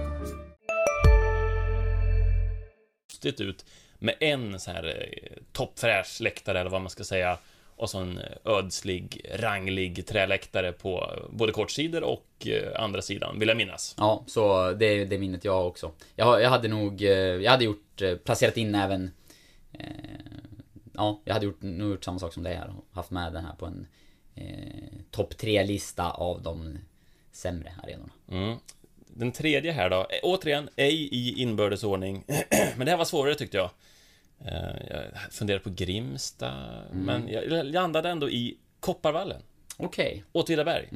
ut 3.25 3.65
med 3.99 4.15
en 4.19 4.59
så 4.59 4.71
här 4.71 5.07
eh, 5.11 5.37
toppfräsch 5.51 6.21
läktare 6.21 6.59
eller 6.59 6.69
vad 6.69 6.81
man 6.81 6.89
ska 6.89 7.03
säga 7.03 7.37
och 7.75 7.89
så 7.89 7.99
en 7.99 8.17
eh, 8.17 8.23
ödslig, 8.45 9.25
ranglig 9.35 10.07
träläktare 10.07 10.71
på 10.71 11.09
både 11.29 11.53
kortsidor 11.53 12.03
och 12.03 12.47
eh, 12.47 12.83
andra 12.83 13.01
sidan, 13.01 13.39
vill 13.39 13.47
jag 13.47 13.57
minnas. 13.57 13.95
Ja, 13.97 14.23
så 14.27 14.71
det 14.71 14.85
är 14.85 15.05
det 15.05 15.17
minnet 15.17 15.45
jag 15.45 15.67
också. 15.67 15.91
Jag, 16.15 16.41
jag 16.41 16.49
hade 16.49 16.67
nog, 16.67 17.01
jag 17.01 17.51
hade 17.51 17.65
gjort, 17.65 18.01
placerat 18.23 18.57
in 18.57 18.75
även 18.75 19.11
eh, 19.73 19.85
Ja, 20.93 21.21
jag 21.25 21.33
hade 21.33 21.45
gjort, 21.45 21.61
nog 21.61 21.89
gjort 21.89 22.03
samma 22.03 22.19
sak 22.19 22.33
som 22.33 22.43
det 22.43 22.49
här 22.49 22.73
och 22.77 22.95
haft 22.95 23.11
med 23.11 23.33
den 23.33 23.45
här 23.45 23.55
på 23.55 23.65
en 23.65 23.87
eh, 24.35 24.99
topp 25.11 25.37
tre 25.37 25.63
lista 25.63 26.11
av 26.11 26.41
de 26.41 26.77
sämre 27.31 27.73
arenorna. 27.83 28.13
Mm. 28.31 28.57
Den 29.15 29.31
tredje 29.31 29.71
här 29.71 29.89
då, 29.89 29.99
eh, 29.99 30.19
återigen, 30.23 30.69
ej 30.75 31.09
i 31.11 31.41
inbördes 31.41 31.83
ordning. 31.83 32.23
men 32.77 32.85
det 32.85 32.91
här 32.91 32.97
var 32.97 33.05
svårare 33.05 33.35
tyckte 33.35 33.57
jag. 33.57 33.69
Eh, 34.45 34.75
Jag 34.89 35.33
funderade 35.33 35.63
på 35.63 35.69
Grimsta, 35.69 36.51
men 36.91 37.27
jag 37.27 37.65
landade 37.65 38.09
ändå 38.09 38.29
i 38.29 38.57
Kopparvallen. 38.79 39.41
Okej. 39.77 40.23
Åtvidaberg. 40.31 40.89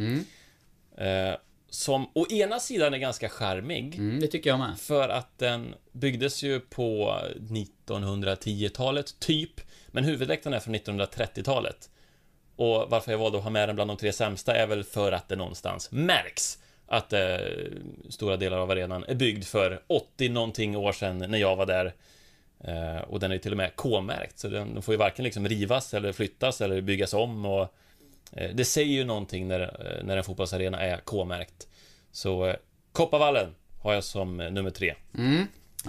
Eh, 0.98 1.36
som 1.70 2.10
å 2.14 2.26
ena 2.32 2.60
sidan 2.60 2.94
är 2.94 2.98
ganska 2.98 3.30
charmig, 3.30 3.96
Mm, 3.96 4.20
det 4.20 4.28
tycker 4.28 4.50
jag 4.50 4.60
med. 4.60 4.80
för 4.80 5.10
att 5.10 5.38
den 5.38 5.76
byggdes 5.92 6.44
ju 6.44 6.60
på 6.60 7.16
1910-talet, 7.96 9.20
typ. 9.20 9.62
Men 9.88 10.04
huvudrätten 10.04 10.54
är 10.54 10.60
från 10.60 10.76
1930-talet. 10.76 11.90
Och 12.56 12.86
varför 12.90 13.12
jag 13.12 13.20
valde 13.20 13.38
att 13.38 13.44
ha 13.44 13.52
med 13.52 13.70
den 13.70 13.76
bland 13.76 13.90
de 13.90 13.98
tre 13.98 14.12
sämsta 14.14 14.56
är 14.56 14.68
väl 14.68 14.84
för 14.84 15.12
att 15.12 15.30
det 15.30 15.36
någonstans 15.36 15.92
märks 15.92 16.58
att 16.88 17.14
eh, 17.14 17.20
stora 18.10 18.38
delar 18.38 18.58
av 18.58 18.72
arenan 18.72 19.04
är 19.08 19.16
byggd 19.16 19.44
för 19.44 19.82
80 19.88 20.30
någonting 20.30 20.78
år 20.78 20.92
sedan 20.92 21.18
när 21.18 21.38
jag 21.38 21.56
var 21.56 21.66
där. 21.66 21.94
Eh, 22.64 23.02
och 23.02 23.20
den 23.20 23.32
är 23.32 23.38
till 23.38 23.52
och 23.52 23.58
med 23.58 23.76
K-märkt, 23.76 24.40
så 24.40 24.48
den, 24.48 24.74
den 24.74 24.82
får 24.84 24.94
ju 24.94 24.98
varken 24.98 25.24
liksom 25.26 25.48
rivas 25.48 25.94
eller 25.94 26.12
flyttas 26.12 26.62
eller 26.62 26.82
byggas 26.82 27.14
om. 27.14 27.46
Och, 27.46 27.62
eh, 28.32 28.50
det 28.54 28.66
säger 28.66 28.94
ju 28.94 29.04
någonting 29.04 29.48
när, 29.48 29.60
eh, 29.62 30.04
när 30.06 30.18
en 30.18 30.24
fotbollsarena 30.24 30.80
är 30.82 30.98
K-märkt. 30.98 31.68
Så 32.12 32.46
eh, 32.46 32.56
Kopparvallen 32.92 33.56
har 33.82 33.94
jag 33.94 34.04
som 34.04 34.40
eh, 34.40 34.52
nummer 34.52 34.70
tre. 34.70 34.94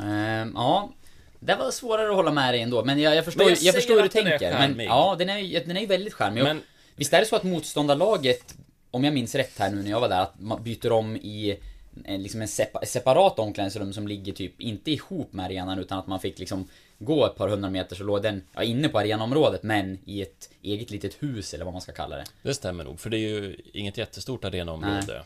Ehm, 0.02 0.52
ja. 0.54 0.92
Det 1.40 1.54
var 1.54 1.70
svårare 1.70 2.08
att 2.08 2.14
hålla 2.14 2.30
med 2.32 2.54
dig 2.54 2.62
ändå, 2.62 2.84
men 2.84 3.00
jag, 3.00 3.16
jag 3.16 3.24
förstår, 3.24 3.44
Men 3.44 3.48
jag, 3.54 3.58
jag 3.62 3.74
förstår 3.74 3.94
hur 3.94 4.02
du 4.02 4.08
tänker. 4.08 4.50
Men 4.76 4.80
ja, 4.86 5.16
den 5.18 5.28
är, 5.28 5.38
ju- 5.38 5.60
den 5.66 5.76
är 5.76 5.86
väldigt 5.86 6.14
charmig. 6.14 6.42
Men- 6.44 6.56
Men... 6.56 6.64
Visst 6.98 7.12
är 7.12 7.20
det 7.20 7.26
så 7.26 7.36
att 7.36 7.42
motståndarlaget, 7.42 8.54
om 8.96 9.04
jag 9.04 9.14
minns 9.14 9.34
rätt 9.34 9.58
här 9.58 9.70
nu 9.70 9.82
när 9.82 9.90
jag 9.90 10.00
var 10.00 10.08
där, 10.08 10.20
att 10.20 10.40
man 10.40 10.62
byter 10.62 10.92
om 10.92 11.16
i 11.16 11.58
en, 12.04 12.22
liksom 12.22 12.42
en 12.42 12.48
sepa, 12.48 12.86
separat 12.86 13.38
omklädningsrum 13.38 13.92
som 13.92 14.08
ligger 14.08 14.32
typ, 14.32 14.60
inte 14.60 14.90
ihop 14.90 15.32
med 15.32 15.44
arenan 15.44 15.78
utan 15.78 15.98
att 15.98 16.06
man 16.06 16.20
fick 16.20 16.38
liksom 16.38 16.68
gå 16.98 17.26
ett 17.26 17.36
par 17.36 17.48
hundra 17.48 17.70
meter 17.70 17.96
så 17.96 18.04
låg 18.04 18.22
den, 18.22 18.42
ja, 18.54 18.62
inne 18.62 18.88
på 18.88 18.98
arenaområdet 18.98 19.62
men 19.62 19.98
i 20.04 20.22
ett 20.22 20.50
eget 20.62 20.90
litet 20.90 21.22
hus 21.22 21.54
eller 21.54 21.64
vad 21.64 21.74
man 21.74 21.80
ska 21.80 21.92
kalla 21.92 22.16
det. 22.16 22.24
Det 22.42 22.54
stämmer 22.54 22.84
nog, 22.84 23.00
för 23.00 23.10
det 23.10 23.16
är 23.16 23.28
ju 23.28 23.56
inget 23.72 23.98
jättestort 23.98 24.44
arenaområde. 24.44 25.22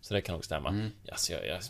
Så 0.00 0.14
det 0.14 0.20
kan 0.20 0.32
nog 0.32 0.44
stämma. 0.44 0.68
Mm. 0.68 0.90
Alltså, 1.10 1.32
jag, 1.32 1.46
jag, 1.46 1.62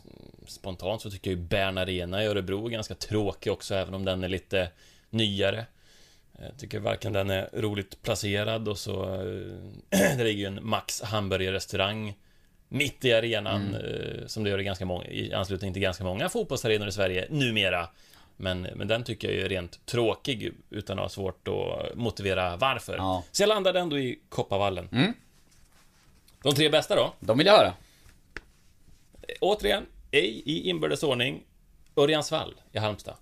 spontant 0.46 1.02
så 1.02 1.10
tycker 1.10 1.30
jag 1.30 1.38
ju 1.38 1.44
Bern 1.44 1.78
Arena 1.78 2.22
i 2.22 2.26
Örebro 2.26 2.66
är 2.66 2.70
ganska 2.70 2.94
tråkig 2.94 3.52
också, 3.52 3.74
även 3.74 3.94
om 3.94 4.04
den 4.04 4.24
är 4.24 4.28
lite 4.28 4.68
nyare. 5.10 5.66
Jag 6.38 6.58
tycker 6.58 6.78
varken 6.80 7.12
den 7.12 7.30
är 7.30 7.48
roligt 7.52 8.02
placerad 8.02 8.68
och 8.68 8.78
så... 8.78 9.04
eh, 9.14 9.18
det 10.16 10.24
ligger 10.24 10.40
ju 10.40 10.46
en 10.46 10.58
Max 10.68 11.02
hamburgerrestaurang 11.02 12.14
mitt 12.68 13.04
i 13.04 13.12
arenan, 13.12 13.74
Mm. 13.74 13.74
eh, 14.20 14.26
som 14.26 14.44
det 14.44 14.50
gör 14.50 14.60
i, 14.60 14.64
ganska 14.64 14.84
många, 14.86 15.04
i 15.06 15.32
anslutning 15.32 15.72
till 15.72 15.82
ganska 15.82 16.04
många 16.04 16.28
fotbollsarenor 16.28 16.88
i 16.88 16.92
Sverige 16.92 17.26
numera. 17.30 17.88
Men, 18.36 18.62
men 18.62 18.88
den 18.88 19.04
tycker 19.04 19.28
jag 19.32 19.44
är 19.44 19.48
rent 19.48 19.86
tråkig, 19.86 20.52
utan 20.70 20.98
att 20.98 21.02
ha 21.04 21.08
svårt 21.08 21.48
att 21.48 21.96
motivera 21.96 22.56
varför. 22.56 22.96
Ja. 22.96 23.24
Så 23.32 23.42
jag 23.42 23.48
landade 23.48 23.80
ändå 23.80 23.98
i 23.98 24.18
Kopparvallen. 24.28 24.88
Mm. 24.92 25.12
De 26.42 26.54
tre 26.54 26.68
bästa 26.68 26.96
då? 26.96 27.12
De 27.20 27.38
vill 27.38 27.46
jag 27.46 27.56
höra. 27.56 27.72
Återigen, 29.40 29.86
ej 30.10 30.42
i 30.44 30.68
inbördes 30.68 31.02
ordning. 31.02 31.42
Örjansvall 31.96 32.54
i 32.72 32.78
Halmstad. 32.78 33.14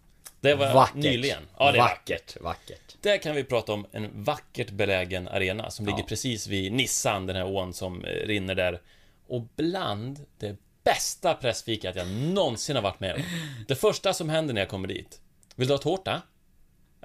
Det 0.44 0.54
var 0.54 0.74
Vackert. 0.74 0.94
nyligen. 0.96 1.42
Ja, 1.58 1.72
det 1.72 1.78
är 1.78 1.82
vackert. 1.82 2.36
vackert. 2.40 2.96
Där 3.00 3.18
kan 3.18 3.34
vi 3.34 3.44
prata 3.44 3.72
om 3.72 3.86
en 3.92 4.24
vackert 4.24 4.70
belägen 4.70 5.28
arena 5.28 5.70
som 5.70 5.86
Ja. 5.88 5.96
ligger 5.96 6.08
precis 6.08 6.46
vid 6.46 6.72
Nissan, 6.72 7.26
den 7.26 7.36
här 7.36 7.46
ån 7.46 7.72
som 7.74 8.04
eh, 8.04 8.08
rinner 8.26 8.54
där. 8.54 8.80
Och 9.26 9.42
bland 9.56 10.20
det 10.38 10.56
bästa 10.84 11.34
pressfikat 11.34 11.96
jag 11.96 12.08
någonsin 12.08 12.76
har 12.76 12.82
varit 12.82 13.00
med 13.00 13.14
om. 13.14 13.22
Det 13.68 13.74
första 13.74 14.12
som 14.14 14.28
händer 14.28 14.54
när 14.54 14.60
jag 14.60 14.68
kommer 14.68 14.88
dit. 14.88 15.20
Vill 15.54 15.68
du 15.68 15.74
ha 15.74 15.78
tårta? 15.78 16.22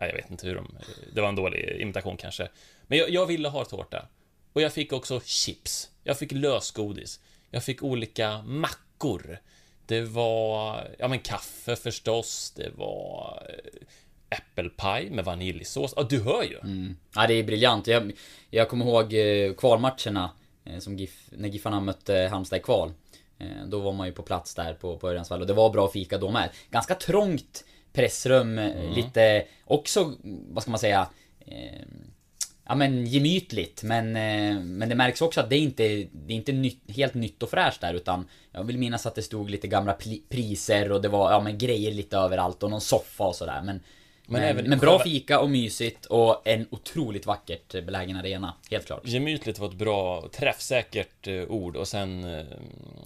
Nej, 0.01 0.09
jag 0.09 0.15
vet 0.15 0.31
inte 0.31 0.47
hur 0.47 0.55
de... 0.55 0.77
Det 1.13 1.21
var 1.21 1.29
en 1.29 1.35
dålig 1.35 1.81
imitation 1.81 2.17
kanske. 2.17 2.49
Men 2.87 2.97
jag, 2.97 3.09
jag 3.09 3.25
ville 3.25 3.49
ha 3.49 3.65
tårta. 3.65 4.07
Och 4.53 4.61
jag 4.61 4.73
fick 4.73 4.93
också 4.93 5.21
chips. 5.25 5.89
Jag 6.03 6.17
fick 6.19 6.31
lösgodis. 6.31 7.19
Jag 7.49 7.63
fick 7.63 7.83
olika 7.83 8.41
mackor. 8.41 9.39
Det 9.89 10.01
var, 10.01 10.87
ja 10.99 11.07
men 11.07 11.19
kaffe 11.19 11.75
förstås. 11.75 12.53
Det 12.55 12.69
var 12.77 13.43
eh, 13.49 14.37
äppelpaj 14.37 15.09
med 15.09 15.25
vaniljsås. 15.25 15.93
Ja, 15.95 16.03
du 16.09 16.23
hör 16.23 16.43
ju. 16.43 16.59
Ja, 17.15 17.27
det 17.27 17.33
är 17.33 17.43
briljant. 17.43 17.87
Jag, 17.87 18.11
jag 18.49 18.69
kommer 18.69 18.85
ihåg 18.85 19.13
eh, 19.13 19.53
kvalmatcherna 19.53 20.31
eh, 20.65 20.79
som 20.79 20.97
GIF, 20.97 21.29
när 21.31 21.49
Giffarna 21.49 21.79
mötte 21.79 22.29
Halmstad 22.31 22.59
i 22.59 22.61
kval. 22.61 22.93
Då 23.67 23.79
var 23.79 23.93
man 23.93 24.07
ju 24.07 24.13
på 24.13 24.23
plats 24.23 24.55
där 24.55 24.73
på, 24.73 24.97
på 24.97 25.09
Örjansvall 25.09 25.41
och 25.41 25.47
det 25.47 25.53
var 25.53 25.69
bra 25.69 25.87
fika 25.87 26.17
då 26.17 26.31
med. 26.31 26.49
Ganska 26.69 26.95
trångt 26.95 27.63
pressrum, 27.93 28.57
eh, 28.57 28.95
lite 28.95 29.45
också, 29.65 30.13
vad 30.23 30.63
ska 30.63 30.71
man 30.71 30.79
säga, 30.79 31.09
ja 32.69 32.75
men 32.75 33.05
gemytligt. 33.05 33.83
Men, 33.83 34.15
eh, 34.15 34.59
men 34.59 34.89
det 34.89 34.95
märks 34.95 35.21
också 35.21 35.39
att 35.39 35.49
det 35.49 35.55
är 35.55 35.59
inte, 35.59 35.83
det 36.11 36.33
är 36.33 36.37
inte 36.37 36.51
nytt, 36.51 36.81
helt 36.87 37.13
nytt 37.13 37.43
och 37.43 37.49
fräscht 37.49 37.81
där 37.81 37.93
utan 37.93 38.27
jag 38.51 38.63
vill 38.63 38.77
minnas 38.77 39.05
att 39.05 39.15
det 39.15 39.21
stod 39.21 39.49
lite 39.49 39.67
gamla 39.67 39.97
priser 40.29 40.91
och 40.91 41.01
det 41.01 41.07
var, 41.07 41.31
ja 41.31 41.39
men 41.39 41.57
grejer 41.57 41.91
lite 41.91 42.17
överallt 42.17 42.63
och 42.63 42.69
någon 42.69 42.81
soffa 42.81 43.23
och 43.23 43.35
sådär. 43.35 43.61
Men, 43.63 43.79
men, 44.27 44.43
även 44.43 44.69
men, 44.69 44.79
bra 44.79 44.99
fika 44.99 45.39
och 45.39 45.49
mysigt 45.49 46.05
och 46.05 46.47
en 46.47 46.67
otroligt 46.69 47.25
vackert 47.25 47.71
belägen 47.71 48.15
arena, 48.15 48.53
helt 48.71 48.85
klart. 48.85 49.01
Gemytligt 49.03 49.59
var 49.59 49.67
ett 49.67 49.73
bra, 49.73 50.29
träffsäkert 50.33 51.27
eh, 51.27 51.43
ord 51.43 51.75
och 51.75 51.87
sen 51.87 52.23
eh, 52.23 52.45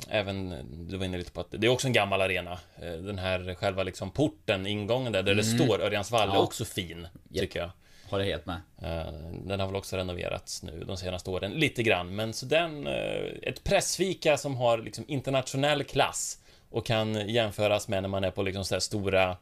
även, 0.10 0.56
du 0.90 0.98
var 0.98 1.06
inne 1.06 1.18
lite 1.18 1.32
på 1.32 1.42
att 1.42 1.48
det 1.52 1.68
är 1.68 1.72
också 1.72 1.88
en 1.88 1.94
gammal 1.94 2.22
arena. 2.22 2.60
Eh, 2.82 2.92
Den 2.92 3.20
här 3.20 3.56
själva 3.56 3.84
liksom 3.84 4.12
porten, 4.12 4.68
ingången 4.68 5.12
där, 5.12 5.24
där 5.24 5.36
det 5.36 5.44
står 5.44 5.82
Örjansvall, 5.82 6.22
är 6.22 6.26
Mm. 6.26 6.36
Ja. 6.36 6.44
också 6.44 6.66
fin, 6.66 7.08
tycker 7.34 7.60
jag. 7.60 7.70
Håller 8.10 8.26
helt 8.26 8.46
med. 8.46 8.62
Eh, 8.82 9.14
Den 9.46 9.60
har 9.60 9.68
väl 9.68 9.76
också 9.76 9.98
renoverats 9.98 10.64
nu 10.64 10.84
de 10.88 10.98
senaste 10.98 11.30
åren, 11.30 11.52
lite 11.52 11.84
grann. 11.84 12.16
Men 12.16 12.34
så 12.34 12.46
den, 12.46 12.88
eh, 12.88 13.26
ett 13.42 13.64
pressfika 13.64 14.38
som 14.38 14.56
har 14.58 14.78
liksom 14.78 15.06
internationell 15.08 15.84
klass 15.84 16.38
och 16.70 16.86
kan 16.86 17.30
jämföras 17.30 17.88
med 17.88 18.02
när 18.02 18.10
man 18.10 18.24
är 18.24 18.32
på 18.32 18.44
liksom 18.44 18.66
så 18.66 18.80
stora 18.80 19.38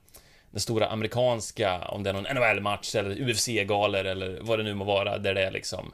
den 0.52 0.60
stora 0.60 0.88
amerikanska, 0.88 1.88
om 1.88 2.04
det 2.04 2.10
är 2.10 2.13
någon 2.13 2.24
NHL-match 2.24 2.95
eller 2.95 3.30
UFC-galer 3.30 4.06
eller 4.06 4.39
vad 4.41 4.60
det 4.60 4.63
nu 4.63 4.74
må 4.74 4.86
vara, 4.86 5.17
där 5.17 5.34
det 5.34 5.43
är 5.43 5.52
liksom 5.52 5.93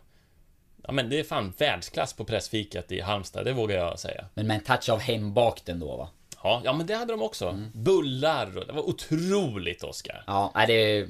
Ja 0.84 0.92
men 0.94 1.10
det 1.10 1.20
är 1.20 1.24
fan 1.24 1.54
världsklass 1.58 2.14
på 2.14 2.26
pressfikat 2.26 2.92
i 2.92 3.02
Halmstad, 3.02 3.46
det 3.46 3.54
vågar 3.54 3.78
jag 3.78 4.00
säga. 4.00 4.26
Men 4.34 4.48
med 4.48 4.56
en 4.58 4.64
touch 4.64 4.90
av 4.90 5.00
hembakt 5.00 5.70
ändå 5.70 5.98
va? 5.98 6.10
Ja, 6.44 6.62
ja 6.66 6.74
men 6.74 6.88
det 6.88 6.96
hade 6.96 7.14
de 7.14 7.22
också. 7.22 7.60
Bullar 7.74 8.58
och 8.58 8.68
det 8.68 8.74
var 8.74 8.90
otroligt, 8.90 9.84
Oskar. 9.84 10.24
Ja, 10.28 10.64
det 10.68 10.74
är... 10.74 11.08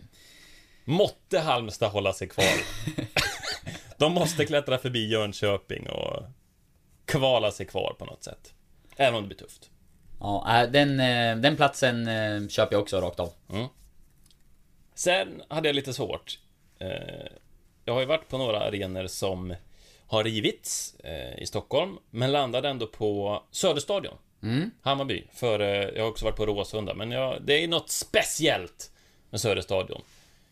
Måtte 0.90 1.40
Halmstad 1.40 1.92
hålla 1.92 2.14
sig 2.14 2.28
kvar. 2.28 2.46
De 3.98 4.14
måste 4.14 4.46
klättra 4.46 4.78
förbi 4.78 5.08
Jönköping 5.08 5.90
och 5.90 6.24
kvala 7.06 7.52
sig 7.52 7.66
kvar 7.66 7.96
på 8.00 8.06
något 8.06 8.24
sätt. 8.24 8.54
Även 8.98 9.16
om 9.16 9.22
det 9.22 9.28
blir 9.28 9.38
tufft. 9.38 9.70
Ja, 10.20 10.62
äh, 10.64 10.72
den, 10.72 11.00
eh, 11.00 11.38
den 11.38 11.56
platsen 11.56 12.08
eh, 12.08 12.48
köper 12.48 12.74
jag 12.76 12.82
också 12.82 13.02
rakt 13.02 13.20
av. 13.20 13.34
Sen 14.96 15.42
hade 15.50 15.70
jag 15.70 15.76
lite 15.76 15.94
svårt. 15.94 16.40
Eh, 16.80 17.28
Jag 17.86 17.94
har 17.94 18.00
ju 18.00 18.06
varit 18.06 18.28
på 18.30 18.38
några 18.38 18.60
arenor 18.60 19.08
som 19.08 19.56
har 20.08 20.24
rivits 20.24 20.96
eh, 21.04 21.38
i 21.42 21.46
Stockholm, 21.46 21.98
men 22.10 22.32
landade 22.32 22.70
ändå 22.70 22.88
på 22.88 23.44
Söderstadion. 23.52 24.18
Hammarby. 24.82 25.24
För 25.34 25.60
jag 25.96 26.04
har 26.04 26.10
också 26.10 26.26
varit 26.26 26.36
på 26.38 26.46
Råsunda, 26.46 26.94
men 26.94 27.12
jag, 27.12 27.42
det 27.42 27.64
är 27.64 27.68
något 27.68 27.90
speciellt 27.90 28.92
med 29.30 29.42
Söderstadion. 29.42 30.02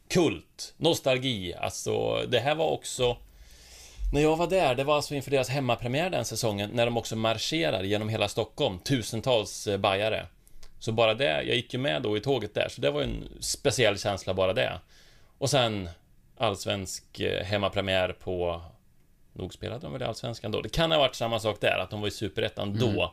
Kult, 0.07 0.73
nostalgi, 0.77 1.53
alltså 1.53 2.25
det 2.27 2.39
här 2.39 2.55
var 2.55 2.69
också 2.69 3.17
när 4.13 4.21
jag 4.21 4.35
var 4.35 4.47
där, 4.47 4.75
det 4.75 4.83
var 4.83 4.95
alltså 4.95 5.15
inför 5.15 5.31
deras 5.31 5.49
hemmapremiär 5.49 6.09
den 6.09 6.25
säsongen, 6.25 6.69
när 6.73 6.85
de 6.85 6.97
också 6.97 7.15
marscherar 7.15 7.83
genom 7.83 8.09
hela 8.09 8.27
Stockholm, 8.27 8.79
tusentals 8.79 9.67
eh, 9.67 9.77
bajare. 9.77 10.27
Så 10.79 10.91
bara 10.91 11.13
det, 11.13 11.43
jag 11.43 11.55
gick 11.55 11.73
ju 11.73 11.79
med 11.79 12.01
då 12.01 12.17
i 12.17 12.19
tåget 12.19 12.53
där, 12.53 12.67
så 12.69 12.81
det 12.81 12.91
var 12.91 13.01
ju 13.01 13.07
en 13.07 13.29
speciell 13.39 13.99
känsla 13.99 14.33
bara 14.33 14.53
det. 14.53 14.79
Och 15.37 15.49
sen 15.49 15.89
allsvensk 16.37 17.19
eh, 17.19 17.43
hemmapremiär 17.43 18.09
på... 18.09 18.61
Nog 19.33 19.53
spelade 19.53 19.81
de 19.81 19.93
väl 19.93 20.01
i 20.01 20.05
Allsvenskan 20.05 20.51
då? 20.51 20.61
Det 20.61 20.69
kan 20.69 20.91
ha 20.91 20.99
varit 20.99 21.15
samma 21.15 21.39
sak 21.39 21.61
där, 21.61 21.77
att 21.79 21.89
de 21.89 22.01
var 22.01 22.07
i 22.07 22.11
Superettan 22.11 22.79
då. 22.79 22.89
Mm. 22.89 23.09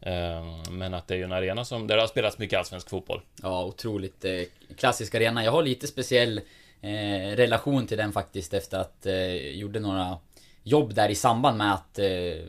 Eh, 0.00 0.70
Men 0.70 0.94
att 0.94 1.08
det 1.08 1.14
är 1.14 1.18
ju 1.18 1.24
en 1.24 1.32
arena 1.32 1.64
som, 1.64 1.86
där 1.86 1.96
det 1.96 2.02
har 2.02 2.08
spelats 2.08 2.38
mycket 2.38 2.58
allsvensk 2.58 2.90
fotboll. 2.90 3.20
Ja, 3.42 3.64
otroligt 3.64 4.24
eh, 4.24 4.42
klassisk 4.76 5.14
arena. 5.14 5.44
Jag 5.44 5.52
har 5.52 5.62
lite 5.62 5.86
speciell 5.86 6.40
eh, 6.80 7.36
relation 7.36 7.86
till 7.86 7.98
den 7.98 8.12
faktiskt 8.12 8.54
efter 8.54 8.78
att 8.78 9.06
eh, 9.06 9.34
gjorde 9.34 9.80
några 9.80 10.18
jobb 10.62 10.94
där 10.94 11.08
i 11.08 11.14
samband 11.14 11.58
med 11.58 11.74
att 11.74 11.98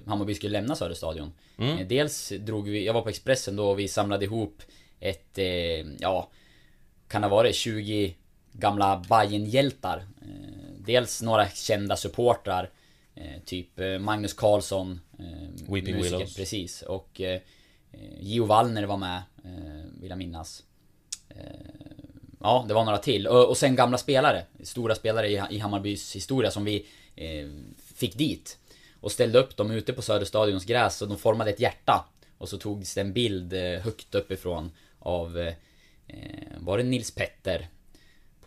Hammarby 0.06 0.36
skulle 0.36 0.54
lämna 0.54 0.76
Söderstadion. 0.76 1.34
Eh, 1.60 1.88
dels 1.88 2.30
drog 2.40 2.70
vi, 2.70 2.86
jag 2.86 2.94
var 2.94 3.02
på 3.02 3.10
Expressen 3.10 3.56
då 3.56 3.70
och 3.70 3.80
vi 3.80 3.88
samlade 3.88 4.26
ihop 4.26 4.62
ett, 5.00 5.40
ja, 6.00 6.30
kan 7.08 7.22
det 7.22 7.28
vara 7.28 7.48
det, 7.48 7.54
20 7.54 8.16
gamla 8.52 9.04
Bajen-hjältar. 9.10 9.98
Eh, 10.22 10.28
dels 10.80 11.22
några 11.22 11.48
kända 11.50 11.96
supportrar. 11.96 12.70
Eh, 13.18 13.42
typ 13.46 13.80
eh, 13.80 14.00
Magnus 14.00 14.34
Karlsson. 14.34 15.00
Eh, 15.20 15.74
Weeping 15.74 15.96
musiker, 15.96 16.18
Willows. 16.18 16.36
Precis. 16.36 16.82
Och 16.82 17.22
eh, 17.22 17.42
Gio 18.20 18.46
Wallner 18.46 18.84
var 18.84 18.98
med, 18.98 19.22
eh, 19.44 20.02
vill 20.02 20.10
jag 20.10 20.18
minnas. 20.18 20.64
Ja, 22.40 22.66
det 22.68 22.74
var 22.74 22.86
några 22.86 22.98
till. 22.98 23.28
Och, 23.28 23.50
och 23.50 23.58
sen 23.58 23.76
gamla 23.76 23.98
spelare. 23.98 24.46
Stora 24.64 24.96
spelare 24.96 25.28
i, 25.28 25.42
i 25.50 25.60
Hammarbys 25.60 26.16
historia 26.16 26.52
som 26.52 26.66
vi 26.66 26.86
fick 27.96 28.18
dit. 28.18 28.58
Och 29.00 29.12
ställde 29.12 29.40
upp 29.40 29.58
dem 29.58 29.72
ute 29.72 29.94
på 29.94 30.02
Söderstadions 30.02 30.66
gräs 30.66 31.02
och 31.02 31.08
de 31.08 31.18
formade 31.18 31.50
ett 31.50 31.60
hjärta. 31.60 32.06
Och 32.38 32.50
så 32.50 32.58
togs 32.58 32.94
det 32.94 33.02
en 33.02 33.14
bild 33.14 33.54
högt 33.54 34.16
uppifrån 34.16 34.72
av... 35.00 35.54
Var 36.58 36.78
det 36.78 36.84
Nils 36.84 37.12
Petter? 37.12 37.68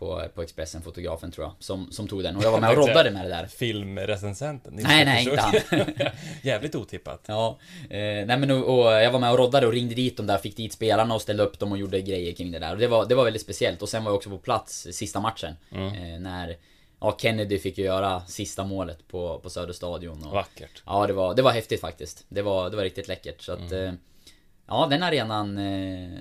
På, 0.01 0.23
på 0.35 0.41
Expressen, 0.41 0.81
fotografen 0.81 1.31
tror 1.31 1.45
jag, 1.45 1.53
som, 1.59 1.91
som 1.91 2.07
tog 2.07 2.23
den. 2.23 2.35
Och 2.35 2.43
jag 2.43 2.51
var 2.51 2.59
med 2.61 2.69
och 2.69 2.75
roddade 2.75 3.11
med 3.11 3.25
det 3.25 3.29
där. 3.29 3.45
Filmrecensenten. 3.45 4.73
Nej, 4.75 5.05
nej, 5.05 5.23
inte 5.23 5.41
han. 5.41 5.53
Jävligt 6.41 6.75
otippat. 6.75 7.23
Ja, 7.27 7.59
eh, 7.83 7.97
nej 7.99 8.37
men 8.37 8.51
och, 8.51 8.79
och 8.79 8.91
jag 8.91 9.11
var 9.11 9.19
med 9.19 9.31
och 9.31 9.37
roddade 9.37 9.67
och 9.67 9.73
ringde 9.73 9.95
dit 9.95 10.17
dem 10.17 10.27
där, 10.27 10.37
fick 10.37 10.57
dit 10.57 10.73
spelarna 10.73 11.15
och 11.15 11.21
ställde 11.21 11.43
upp 11.43 11.59
dem 11.59 11.71
och 11.71 11.77
gjorde 11.77 12.01
grejer 12.01 12.33
kring 12.33 12.51
det 12.51 12.59
där. 12.59 12.71
Och 12.71 12.77
det 12.77 12.87
var, 12.87 13.05
det 13.05 13.15
var 13.15 13.23
väldigt 13.23 13.41
speciellt. 13.41 13.81
Och 13.81 13.89
sen 13.89 14.03
var 14.03 14.11
jag 14.11 14.17
också 14.17 14.29
på 14.29 14.37
plats 14.37 14.87
sista 14.91 15.19
matchen. 15.19 15.55
Eh, 15.71 16.19
när 16.19 16.57
ja, 16.99 17.17
Kennedy 17.21 17.59
fick 17.59 17.77
ju 17.77 17.83
göra 17.83 18.21
sista 18.21 18.63
målet 18.63 19.07
på, 19.07 19.39
på 19.39 19.49
Söderstadion. 19.49 20.23
Och, 20.23 20.33
Vackert. 20.33 20.83
Ja, 20.85 21.07
det 21.07 21.13
var, 21.13 21.35
det 21.35 21.41
var 21.41 21.51
häftigt 21.51 21.81
faktiskt. 21.81 22.25
Det 22.29 22.41
var, 22.41 22.69
det 22.69 22.75
var 22.75 22.83
riktigt 22.83 23.07
läckert. 23.07 23.41
Så 23.41 23.51
att, 23.51 23.71
eh, 23.71 23.91
ja 24.67 24.87
den 24.89 25.03
arenan 25.03 25.57
eh, 25.57 26.19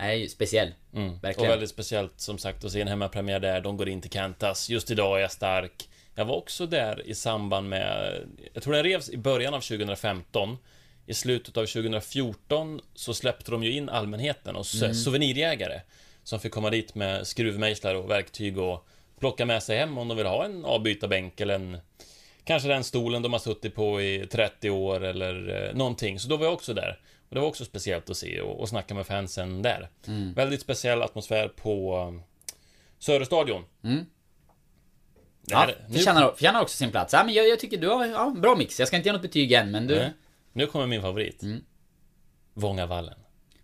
är 0.00 0.12
ju 0.12 0.28
speciell. 0.28 0.74
Mm. 0.94 1.14
Och 1.14 1.24
Verkligen. 1.24 1.50
väldigt 1.50 1.70
speciellt 1.70 2.12
som 2.16 2.38
sagt 2.38 2.64
att 2.64 2.72
se 2.72 2.80
en 2.80 2.88
hemmapremiär 2.88 3.40
där. 3.40 3.60
De 3.60 3.76
går 3.76 3.88
in 3.88 4.00
till 4.00 4.10
Kantas. 4.10 4.70
Just 4.70 4.90
idag 4.90 5.16
är 5.18 5.22
jag 5.22 5.32
stark. 5.32 5.88
Jag 6.14 6.24
var 6.24 6.36
också 6.36 6.66
där 6.66 7.06
i 7.06 7.14
samband 7.14 7.68
med... 7.68 8.14
Jag 8.52 8.62
tror 8.62 8.74
den 8.74 8.82
revs 8.84 9.10
i 9.10 9.16
början 9.16 9.54
av 9.54 9.60
2015. 9.60 10.56
I 11.06 11.14
slutet 11.14 11.56
av 11.56 11.66
2014 11.66 12.80
så 12.94 13.14
släppte 13.14 13.50
de 13.50 13.62
ju 13.64 13.72
in 13.72 13.88
allmänheten 13.88 14.56
och 14.56 14.66
Mm. 14.74 14.84
mm. 14.84 14.94
souvenirjägare. 14.94 15.80
Som 16.24 16.40
fick 16.40 16.52
komma 16.52 16.70
dit 16.70 16.94
med 16.94 17.26
skruvmejslar 17.26 17.94
och 17.94 18.10
verktyg 18.10 18.58
och 18.58 18.86
plocka 19.20 19.46
med 19.46 19.62
sig 19.62 19.78
hem 19.78 19.98
om 19.98 20.08
de 20.08 20.16
vill 20.16 20.26
ha 20.26 20.44
en 20.44 20.64
avbytarbänk 20.64 21.40
eller 21.40 21.54
en... 21.54 21.78
Kanske 22.44 22.68
den 22.68 22.84
stolen 22.84 23.22
de 23.22 23.32
har 23.32 23.40
suttit 23.40 23.74
på 23.74 24.00
i 24.02 24.26
30 24.30 24.70
år 24.70 25.04
eller 25.04 25.64
eh, 25.68 25.74
någonting. 25.76 26.18
Så 26.20 26.28
då 26.28 26.36
var 26.36 26.44
jag 26.44 26.52
också 26.54 26.74
där. 26.74 27.00
Och 27.30 27.34
det 27.34 27.40
var 27.40 27.48
också 27.48 27.64
speciellt 27.64 28.10
att 28.10 28.16
se 28.16 28.40
och, 28.40 28.60
och 28.60 28.68
snacka 28.68 28.94
med 28.94 29.06
fansen 29.06 29.62
där. 29.62 29.88
Mm. 30.06 30.32
Väldigt 30.32 30.60
speciell 30.60 31.02
atmosfär 31.02 31.48
på 31.48 31.98
um, 32.08 32.22
Söderstadion. 32.98 33.64
Mm. 33.84 33.96
Det 33.96 34.04
Ja, 35.52 35.58
här- 35.58 35.84
nu- 35.88 35.94
förtjänar, 35.98 36.30
förtjänar 36.32 36.62
också 36.62 36.76
sin 36.76 36.90
plats. 36.90 37.12
Ja, 37.12 37.24
men 37.24 37.34
jag, 37.34 37.48
jag 37.48 37.58
tycker 37.60 37.76
du 37.76 37.88
har 37.88 38.06
ja, 38.06 38.34
bra 38.36 38.56
mix. 38.56 38.78
Jag 38.78 38.88
ska 38.88 38.96
inte 38.96 39.08
ge 39.08 39.12
något 39.12 39.22
betyg 39.22 39.52
än, 39.52 39.70
men 39.70 39.86
du... 39.86 39.96
Nej. 39.96 40.12
Nu 40.52 40.66
kommer 40.66 40.86
min 40.86 41.02
favorit. 41.02 41.42
Mm. 41.42 41.64
Vångavallen. 42.54 43.18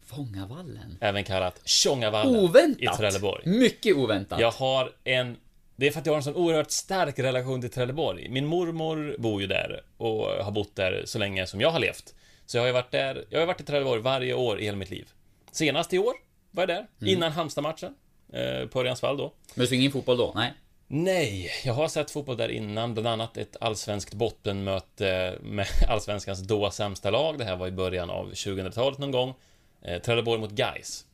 Fångavallen. 0.07 0.99
Även 1.01 1.25
kallat 1.25 1.61
Tjongavallen. 1.69 2.37
Oväntat! 2.37 2.83
I 2.83 2.87
Trelleborg. 2.87 3.49
Mycket 3.49 3.97
oväntat. 3.97 4.41
Jag 4.41 4.51
har 4.51 4.93
en... 5.05 5.37
Det 5.77 5.87
är 5.87 5.91
för 5.91 6.01
att 6.01 6.07
jag 6.07 6.13
har 6.13 6.17
en 6.17 6.23
sån 6.25 6.35
oerhört 6.35 6.71
stark 6.71 7.19
relation 7.19 7.61
till 7.61 7.71
Trelleborg. 7.71 8.29
Min 8.29 8.47
mormor 8.47 9.17
bor 9.19 9.41
ju 9.41 9.47
där 9.47 9.85
och 9.97 10.27
har 10.27 10.51
bott 10.51 10.77
där 10.77 11.03
så 11.07 11.19
länge 11.19 11.47
som 11.47 11.61
jag 11.61 11.71
har 11.71 11.79
levt. 11.81 12.15
Så 12.47 12.57
jag 12.57 12.63
har 12.63 12.67
ju 12.67 12.73
varit 12.73 12.91
där, 12.91 13.25
jag 13.31 13.41
har 13.41 13.47
varit 13.47 13.61
i 13.61 13.65
Trelleborg 13.65 14.01
varje 14.03 14.35
år 14.35 14.61
i 14.61 14.65
hela 14.65 14.77
mitt 14.77 14.91
liv. 14.91 15.09
Senast 15.51 15.93
i 15.93 15.99
år 15.99 16.15
var 16.51 16.63
jag 16.63 16.69
där, 16.69 16.87
Mm. 17.01 17.13
innan 17.15 17.33
Halmstad-matchen. 17.33 17.95
Eh, 18.33 18.67
på 18.69 18.81
Örjansvall 18.81 19.17
då. 19.17 19.33
Men 19.55 19.61
du 19.63 19.67
såg 19.67 19.79
ingen 19.79 19.93
fotboll 19.93 20.17
då? 20.17 20.33
Nej. 20.35 20.53
Nej, 20.89 21.51
jag 21.65 21.75
har 21.75 21.89
sett 21.89 22.11
fotboll 22.11 22.37
där 22.37 22.49
innan, 22.49 22.95
bland 22.95 23.09
annat 23.09 23.37
ett 23.37 23.57
allsvenskt 23.61 24.15
bottenmöte 24.15 25.39
med 25.43 25.67
allsvenskans 25.89 26.41
då 26.41 26.71
sämsta 26.71 27.11
lag. 27.11 27.39
Det 27.39 27.45
här 27.45 27.57
var 27.57 27.67
i 27.69 27.71
början 27.71 28.11
av 28.11 28.33
2000-talet 28.33 28.99
någon 28.99 29.11
gång. 29.11 29.35
Eh, 29.83 30.03
Trelleborg 30.03 30.41
mot 30.41 30.51
Gais. 30.51 31.05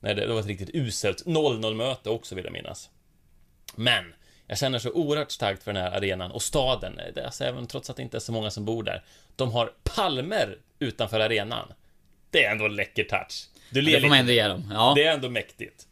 Nej, 0.00 0.14
det 0.14 0.26
var 0.26 0.40
ett 0.40 0.46
riktigt 0.46 0.70
uselt 0.74 1.26
0-0 1.26 1.74
möte 1.74 2.10
också 2.10 2.34
vill 2.34 2.44
jag 2.44 2.52
minnas. 2.52 2.90
Men, 3.74 4.14
jag 4.46 4.58
känner 4.58 4.78
så 4.78 4.90
oerhört 4.90 5.30
starkt 5.30 5.62
för 5.62 5.72
den 5.72 5.82
här 5.82 5.90
arenan 5.96 6.30
och 6.30 6.42
staden, 6.42 7.00
det 7.14 7.20
är 7.20 7.24
alltså, 7.24 7.44
även 7.44 7.66
trots 7.66 7.90
att 7.90 7.96
det 7.96 8.02
inte 8.02 8.16
är 8.16 8.20
så 8.20 8.32
många 8.32 8.50
som 8.50 8.64
bor 8.64 8.82
där. 8.82 9.04
De 9.36 9.52
har 9.52 9.72
palmer 9.82 10.58
utanför 10.78 11.20
arenan. 11.20 11.72
Det 12.30 12.44
är 12.44 12.50
ändå 12.52 12.64
en 12.64 12.76
läcker 12.76 13.04
touch. 13.04 13.48
Du 13.70 13.82
Det 13.82 14.00
får 14.00 14.08
man 14.08 14.18
ändå 14.18 14.32
ge 14.32 14.48
dem. 14.48 14.70
Ja. 14.72 14.92
Det 14.96 15.04
är 15.04 15.12
ändå 15.14 15.28
mäktigt. 15.30 15.86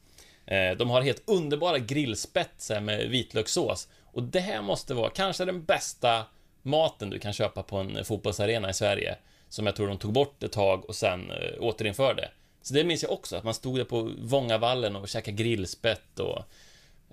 Eh, 0.47 0.71
De 0.71 0.91
har 0.91 1.03
helt 1.03 1.23
underbara 1.27 1.79
grillspetsar 1.79 2.81
med 2.81 3.09
vitlökssås. 3.09 3.89
Och 4.05 4.23
det 4.23 4.41
här 4.41 4.63
måste 4.63 4.95
vara 4.95 5.11
kanske 5.11 5.45
den 5.45 5.65
bästa 5.65 6.25
maten 6.63 7.11
du 7.11 7.19
kan 7.19 7.33
köpa 7.33 7.63
på 7.63 7.77
en 7.77 8.05
fotbollsarena 8.05 8.71
i 8.71 8.75
Sverige. 8.75 9.17
Som 9.49 9.67
jag 9.67 9.77
tror 9.77 9.89
de 9.89 9.99
tog 9.99 10.13
bort 10.13 10.43
ett 10.43 10.53
tag 10.53 10.89
och 10.89 10.95
sen 10.95 11.31
eh, 11.31 11.63
återinförde. 11.63 12.29
Så 12.63 12.75
det 12.75 12.85
minns 12.85 13.03
jag 13.03 13.13
också, 13.13 13.37
att 13.37 13.45
man 13.45 13.55
stod 13.55 13.79
där 13.79 13.85
på 13.85 14.11
Vångavallen 14.19 14.97
och 14.97 15.09
käkade 15.09 15.37
grillspett 15.37 16.19
och 16.19 16.39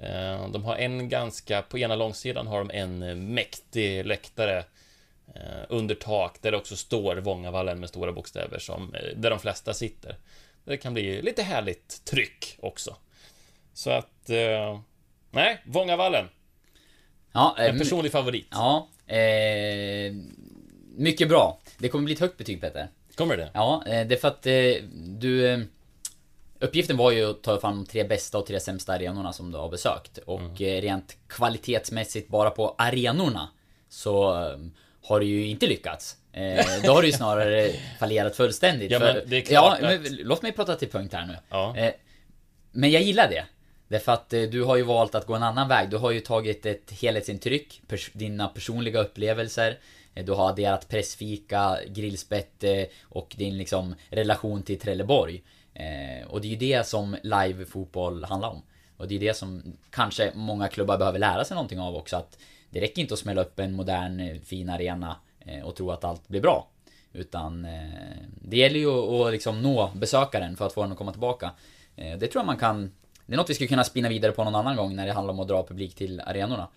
eh, 0.04 0.50
de 0.50 0.64
har 0.64 0.76
en 0.76 1.10
ganska, 1.10 1.62
på 1.62 1.78
ena 1.80 1.96
långsidan 1.96 2.48
har 2.48 2.58
de 2.60 2.72
en 2.72 3.34
mäktig 3.34 4.06
läktare 4.06 4.64
under 5.70 5.96
tak 5.96 6.42
där 6.42 6.52
det 6.52 6.58
också 6.58 6.76
står 6.76 7.16
Vångavallen 7.16 7.80
med 7.80 7.90
stora 7.90 8.12
bokstäver 8.12 8.60
som, 8.60 8.94
eh, 8.94 9.18
där 9.18 9.30
de 9.30 9.40
flesta 9.40 9.74
sitter. 9.74 10.16
Det 10.64 10.78
kan 10.78 10.94
bli 10.94 11.22
lite 11.22 11.44
härligt 11.44 12.06
tryck 12.06 12.58
också. 12.60 12.96
Så 13.74 13.90
att, 13.92 14.30
eh, 14.30 14.80
nej, 15.32 15.62
Vångavallen. 15.66 16.26
Ja, 17.32 17.56
eh, 17.60 17.66
En 17.66 17.78
personlig 17.80 18.12
favorit. 18.12 18.48
Ja, 18.52 18.88
eh, 19.08 20.14
mycket 20.96 21.30
bra. 21.30 21.60
Det 21.78 21.90
kommer 21.90 22.06
bli 22.06 22.14
ett 22.14 22.20
högt 22.20 22.38
betyg 22.38 22.62
Peter. 22.62 22.88
Kommer 23.16 23.38
det? 23.38 23.50
Ja, 23.54 23.84
eh, 23.88 24.08
det 24.08 24.16
är 24.16 24.20
för 24.20 24.28
att 24.28 24.46
eh, 24.46 24.84
du... 25.20 25.48
eh, 25.48 25.60
Uppgiften 26.62 26.98
var 26.98 27.12
ju 27.12 27.30
att 27.30 27.44
ta 27.44 27.60
fram 27.60 27.76
de 27.76 27.86
tre 27.86 28.04
bästa 28.04 28.38
och 28.38 28.46
tre 28.46 28.60
sämsta 28.60 28.94
arenorna 28.94 29.34
som 29.34 29.52
du 29.52 29.58
har 29.58 29.70
besökt. 29.70 30.18
Och 30.18 30.62
eh, 30.62 30.82
rent 30.82 31.18
kvalitetsmässigt 31.28 32.28
bara 32.28 32.50
på 32.50 32.76
arenorna 32.78 33.50
så 33.90 34.42
eh, 34.44 34.58
har 35.10 35.20
du 35.20 35.26
ju 35.26 35.46
inte 35.48 35.68
lyckats. 35.68 36.18
Eh, 36.34 36.66
då 36.84 36.92
har 36.94 37.02
du 37.02 37.08
ju 37.08 37.14
snarare 37.14 37.72
fallerat 38.00 38.36
fullständigt. 38.36 38.92
Ja, 38.92 39.00
men 39.00 39.16
det 39.30 39.36
är 39.50 39.54
ja, 39.54 39.62
klart 39.62 39.82
men, 39.82 40.02
att- 40.02 40.12
låt 40.12 40.42
mig 40.42 40.52
prata 40.52 40.76
till 40.76 40.90
punkt 40.90 41.14
här 41.14 41.26
nu. 41.26 41.36
Ja. 41.50 41.78
Eh, 41.78 41.94
men 42.72 42.92
jag 42.92 43.02
gillar 43.02 43.30
det. 43.30 43.46
Därför 43.88 44.12
att 44.12 44.34
eh, 44.34 44.42
du 44.42 44.64
har 44.64 44.76
ju 44.76 44.84
valt 44.84 45.16
att 45.16 45.26
gå 45.26 45.36
en 45.36 45.44
annan 45.44 45.68
väg. 45.68 45.90
Du 45.90 45.98
har 45.98 46.12
ju 46.12 46.20
tagit 46.20 46.66
ett 46.66 46.92
helhetsintryck, 47.02 47.82
pers 47.88 48.10
dina 48.14 48.48
personliga 48.48 49.00
upplevelser. 49.00 49.78
Eh, 50.16 50.26
Du 50.26 50.32
har 50.32 50.50
adderat 50.50 50.88
pressfika, 50.90 51.78
grillspett 51.88 52.64
eh, 52.64 52.84
och 53.04 53.34
din 53.38 53.58
liksom 53.58 53.96
relation 54.10 54.64
till 54.64 54.80
Trelleborg. 54.80 55.44
Eh, 55.74 56.28
Och 56.28 56.42
det 56.42 56.48
är 56.48 56.50
ju 56.50 56.56
det 56.56 56.88
som 56.88 57.16
live-fotboll 57.24 58.24
handlar 58.24 58.50
om. 58.50 58.62
Och 58.98 59.08
det 59.08 59.16
är 59.16 59.20
det 59.20 59.34
som 59.38 59.78
kanske 59.92 60.32
många 60.36 60.68
klubbar 60.68 60.98
behöver 60.98 61.20
lära 61.20 61.44
sig 61.46 61.56
någonting 61.56 61.80
av 61.80 61.96
också. 61.96 62.16
Att 62.18 62.38
det 62.70 62.82
räcker 62.82 63.02
inte 63.02 63.14
att 63.14 63.20
smälla 63.20 63.42
upp 63.42 63.60
en 63.60 63.74
modern 63.74 64.20
eh, 64.20 64.40
fin 64.42 64.70
arena 64.70 65.16
eh, 65.46 65.62
och 65.66 65.76
tro 65.76 65.92
att 65.92 66.04
allt 66.04 66.28
blir 66.28 66.42
bra. 66.42 66.68
Utan 67.14 67.66
eh, 67.66 67.90
det 68.42 68.58
gäller 68.58 68.80
ju 68.80 68.90
att 68.90 69.32
liksom 69.32 69.62
nå 69.62 69.92
besökaren 69.96 70.58
för 70.58 70.66
att 70.66 70.74
få 70.74 70.82
den 70.82 70.92
att 70.92 70.98
komma 70.98 71.12
tillbaka. 71.12 71.52
Det 71.96 72.28
tror 72.28 72.36
jag 72.40 72.46
man 72.46 72.58
kan 72.58 72.92
Det 73.26 73.34
är 73.34 73.38
något 73.38 73.50
vi 73.50 73.54
skulle 73.54 73.68
kunna 73.68 73.84
spinna 73.84 74.10
vidare 74.10 74.32
på 74.32 74.44
någon 74.44 74.56
annan 74.56 74.76
gång 74.76 74.96
när 74.96 75.06
det 75.06 75.14
handlar 75.14 75.34
om 75.34 75.40
att 75.40 75.48
dra 75.48 75.64
publik 75.68 75.96
till 75.96 76.20
arenorna. 76.22 76.68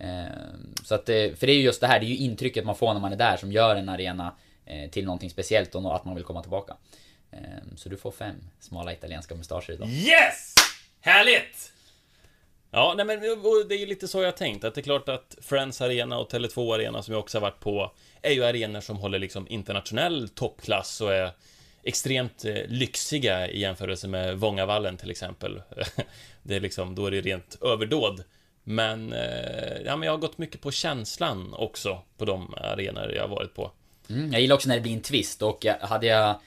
Eh, 0.00 0.24
Så 0.84 0.94
att, 0.94 1.06
för 1.06 1.46
det 1.46 1.52
är 1.52 1.56
ju 1.56 1.62
just 1.62 1.80
det 1.80 1.86
här, 1.86 2.00
det 2.00 2.06
är 2.06 2.08
ju 2.08 2.16
intrycket 2.16 2.64
man 2.64 2.74
får 2.76 2.92
när 2.94 3.00
man 3.00 3.12
är 3.12 3.16
där 3.16 3.36
som 3.36 3.52
gör 3.52 3.76
en 3.76 3.88
arena 3.88 4.34
till 4.90 5.04
någonting 5.04 5.30
speciellt 5.30 5.74
och 5.74 5.96
att 5.96 6.04
man 6.04 6.14
vill 6.14 6.24
komma 6.24 6.42
tillbaka. 6.42 6.76
Så 7.76 7.88
du 7.88 7.96
får 7.96 8.10
fem 8.10 8.36
smala 8.60 8.92
italienska 8.92 9.34
mustascher 9.34 9.70
idag. 9.72 9.88
Yes! 9.88 10.54
Härligt! 11.00 11.71
Ja, 12.74 12.94
nej 12.96 13.06
men 13.06 13.20
det 13.68 13.74
är 13.74 13.78
ju 13.78 13.86
lite 13.86 14.08
så 14.08 14.18
jag 14.18 14.26
har 14.26 14.32
tänkt, 14.32 14.64
att 14.64 14.74
det 14.74 14.80
är 14.80 14.82
klart 14.82 15.08
att 15.08 15.38
Friends 15.42 15.80
Arena 15.80 16.18
och 16.18 16.32
Tele2 16.32 16.74
Arena 16.74 17.02
som 17.02 17.12
jag 17.12 17.20
också 17.20 17.38
har 17.38 17.42
varit 17.42 17.60
på 17.60 17.92
är 18.22 18.30
ju 18.30 18.44
arenor 18.44 18.80
som 18.80 18.96
håller 18.96 19.18
liksom 19.18 19.46
internationell 19.48 20.28
toppklass 20.28 21.00
och 21.00 21.14
är 21.14 21.30
extremt 21.82 22.44
eh, 22.44 22.54
lyxiga 22.68 23.48
i 23.48 23.60
jämförelse 23.60 24.08
med 24.08 24.38
Vångavallen 24.38 24.96
till 24.96 25.10
exempel. 25.10 25.62
Det 26.42 26.56
är 26.56 26.60
liksom, 26.60 26.94
då 26.94 27.06
är 27.06 27.10
det 27.10 27.20
rent 27.20 27.58
överdåd. 27.62 28.24
Men, 28.64 29.12
eh, 29.12 29.82
ja 29.84 29.96
men 29.96 30.06
jag 30.06 30.12
har 30.12 30.18
gått 30.18 30.38
mycket 30.38 30.60
på 30.60 30.70
känslan 30.70 31.54
också 31.54 32.02
på 32.16 32.24
de 32.24 32.54
arenor 32.54 33.12
jag 33.12 33.22
har 33.22 33.28
varit 33.28 33.54
på. 33.54 33.70
Mm, 34.10 34.32
jag 34.32 34.40
gillar 34.40 34.56
också 34.56 34.68
när 34.68 34.76
det 34.76 34.82
blir 34.82 34.92
en 34.92 35.00
twist 35.00 35.42
och 35.42 35.66
eh, 35.66 35.80
hade 35.80 36.06
jag 36.06 36.40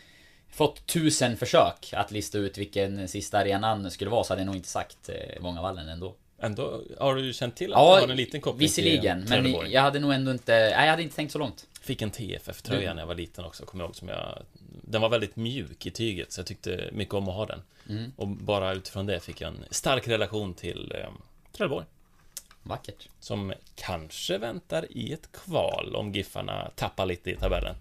fått 0.55 0.85
tusen 0.85 1.37
försök 1.37 1.93
att 1.93 2.11
lista 2.11 2.37
ut 2.37 2.57
vilken 2.57 3.07
sista 3.07 3.37
arenan 3.37 3.91
skulle 3.91 4.11
vara 4.11 4.23
så 4.23 4.33
hade 4.33 4.41
jag 4.41 4.45
nog 4.45 4.55
inte 4.55 4.67
sagt 4.67 5.09
eh, 5.09 5.41
Vångavallen 5.41 5.89
ändå. 5.89 6.15
Ändå 6.39 6.81
har 6.99 7.15
du 7.15 7.33
känt 7.33 7.55
till 7.55 7.73
att 7.73 7.79
det 7.79 7.83
har 7.83 8.07
en 8.07 8.15
liten 8.15 8.41
koppling 8.41 8.59
visserligen. 8.59 9.25
till 9.25 9.41
Men 9.41 9.71
jag 9.71 9.81
hade 9.81 9.99
nog 9.99 10.13
ändå 10.13 10.31
inte... 10.31 10.51
Nej, 10.51 10.71
jag 10.71 10.91
hade 10.91 11.03
inte 11.03 11.15
tänkt 11.15 11.31
så 11.31 11.39
långt. 11.39 11.67
Fick 11.81 12.01
en 12.01 12.11
TFF-tröja 12.11 12.93
när 12.93 13.01
jag 13.01 13.07
var 13.07 13.15
liten 13.15 13.45
också, 13.45 13.65
kommer 13.65 13.83
jag 13.83 13.87
ihåg 13.87 13.95
som 13.95 14.07
jag... 14.07 14.43
Den 14.81 15.01
var 15.01 15.09
väldigt 15.09 15.35
mjuk 15.35 15.85
i 15.85 15.91
tyget, 15.91 16.31
så 16.31 16.39
jag 16.39 16.47
tyckte 16.47 16.89
mycket 16.91 17.13
om 17.13 17.29
att 17.29 17.35
ha 17.35 17.45
den. 17.45 17.61
Mm. 17.89 18.11
Och 18.15 18.27
bara 18.27 18.73
utifrån 18.73 19.05
det 19.05 19.19
fick 19.19 19.41
jag 19.41 19.47
en 19.47 19.65
stark 19.69 20.07
relation 20.07 20.53
till 20.53 20.93
eh, 20.95 21.09
Trelleborg. 21.51 21.85
Vackert. 22.63 23.09
Som 23.19 23.53
kanske 23.75 24.37
väntar 24.37 24.85
i 24.89 25.13
ett 25.13 25.31
kval 25.31 25.95
om 25.95 26.11
Giffarna 26.11 26.71
tappar 26.75 27.05
lite 27.05 27.31
i 27.31 27.35
tabellen. 27.35 27.75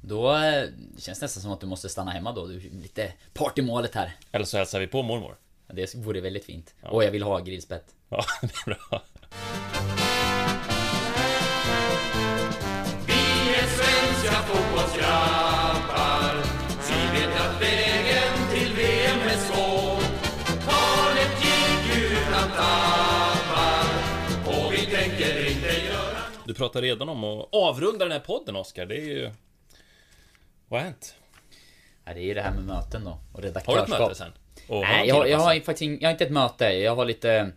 Då 0.00 0.36
eh, 0.36 0.68
känns 0.98 1.18
det 1.18 1.24
nästan 1.24 1.42
som 1.42 1.52
att 1.52 1.60
du 1.60 1.66
måste 1.66 1.88
stanna 1.88 2.10
hemma 2.10 2.32
då. 2.32 2.46
Du 2.46 2.56
är 2.56 2.60
lite 2.60 3.12
partymålet 3.34 3.94
här. 3.94 4.16
Eller 4.32 4.44
så 4.44 4.56
hälsar 4.56 4.80
vi 4.80 4.86
på 4.86 5.02
mormor. 5.02 5.36
Det 5.66 5.94
vore 5.94 6.20
väldigt 6.20 6.44
fint. 6.44 6.74
Och 6.82 7.04
jag 7.04 7.10
vill 7.10 7.22
ha 7.22 7.40
grillspett. 7.40 7.84
Ja, 8.08 8.24
det 8.40 8.46
är 8.46 8.64
bra. 8.64 9.02
Du 26.46 26.54
pratar 26.54 26.82
redan 26.82 27.08
om 27.08 27.24
att 27.24 27.48
avrunda 27.52 28.04
den 28.04 28.12
här 28.12 28.20
podden, 28.20 28.56
Oskar. 28.56 28.86
Det 28.86 28.96
är 28.96 29.06
ju... 29.06 29.30
Vad 30.68 30.80
har 30.80 30.84
hänt? 30.84 31.14
Ja, 32.04 32.14
det 32.14 32.20
är 32.20 32.24
ju 32.24 32.34
det 32.34 32.42
här 32.42 32.54
med 32.54 32.64
möten 32.64 33.04
då. 33.04 33.10
Och 33.10 33.18
Har 33.32 33.42
du 33.42 33.48
ett 33.48 33.56
redaktörskap. 33.56 34.00
möte 34.00 34.14
sen? 34.14 34.32
Och 34.68 34.80
Nej, 34.80 35.08
jag, 35.08 35.28
jag 35.28 35.38
har 35.38 35.60
faktiskt 35.60 36.02
jag 36.02 36.08
har 36.08 36.12
inte 36.12 36.24
ett 36.24 36.32
möte. 36.32 36.64
Jag 36.64 36.96
har 36.96 37.04
lite... 37.04 37.52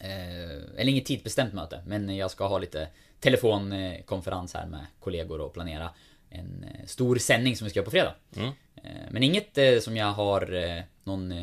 Eh, 0.00 0.80
eller 0.80 0.88
inget 0.88 1.06
tidsbestämt 1.06 1.54
möte. 1.54 1.82
Men 1.86 2.16
jag 2.16 2.30
ska 2.30 2.46
ha 2.46 2.58
lite 2.58 2.88
telefonkonferens 3.20 4.54
här 4.54 4.66
med 4.66 4.86
kollegor 5.00 5.40
och 5.40 5.52
planera 5.52 5.90
en 6.30 6.64
eh, 6.64 6.86
stor 6.86 7.16
sändning 7.16 7.56
som 7.56 7.64
vi 7.64 7.70
ska 7.70 7.78
göra 7.78 7.84
på 7.84 7.90
fredag. 7.90 8.14
Mm. 8.36 8.48
Eh, 8.76 9.10
men 9.10 9.22
inget 9.22 9.58
eh, 9.58 9.78
som 9.78 9.96
jag 9.96 10.12
har 10.12 10.82
någon 11.04 11.34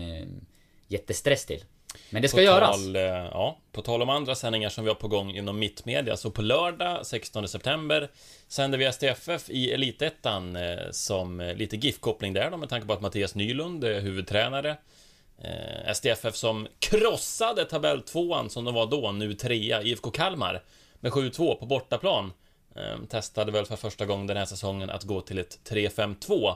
jättestress 0.87 1.45
till. 1.45 1.63
Men 2.09 2.21
det 2.21 2.27
ska 2.27 2.37
På 2.37 2.43
göras. 2.43 2.75
Tal, 2.75 2.95
eh, 2.95 3.01
ja, 3.03 3.59
på 3.71 3.81
tal 3.81 4.01
om 4.01 4.09
andra 4.09 4.35
sändningar 4.35 4.69
som 4.69 4.83
vi 4.83 4.89
har 4.89 4.95
på 4.95 5.07
gång 5.07 5.35
inom 5.35 5.59
Mittmedia, 5.59 6.17
så 6.17 6.31
på 6.31 6.41
lördag 6.41 7.05
16 7.05 7.47
september 7.47 8.09
sänder 8.47 8.77
vi 8.77 8.85
STFF 8.85 9.49
i 9.49 9.71
Elitettan 9.71 10.55
eh, 10.55 10.77
som 10.91 11.39
eh, 11.39 11.55
lite 11.55 11.75
GIF-koppling 11.77 12.33
där 12.33 12.51
då, 12.51 12.57
med 12.57 12.69
tanke 12.69 12.87
på 12.87 12.93
att 12.93 13.01
Mattias 13.01 13.35
Nylund 13.35 13.83
är 13.83 14.01
huvudtränare. 14.01 14.77
STFF 15.93 16.35
som 16.35 16.67
krossade 16.79 17.65
tabelltvåan 17.65 18.49
som 18.49 18.65
de 18.65 18.73
var 18.73 18.85
då, 18.85 19.11
nu 19.11 19.33
trea, 19.33 19.81
IFK 19.81 20.11
Kalmar 20.11 20.61
med 20.99 21.11
7-2 21.11 21.55
på 21.55 21.65
bortaplan. 21.65 22.33
Eh, 22.75 23.05
testade 23.09 23.51
väl 23.51 23.65
för 23.65 23.75
första 23.75 24.05
gången 24.05 24.27
den 24.27 24.37
här 24.37 24.45
säsongen 24.45 24.89
att 24.89 25.03
gå 25.03 25.21
till 25.21 25.39
ett 25.39 25.59
3-5-2. 25.69 26.55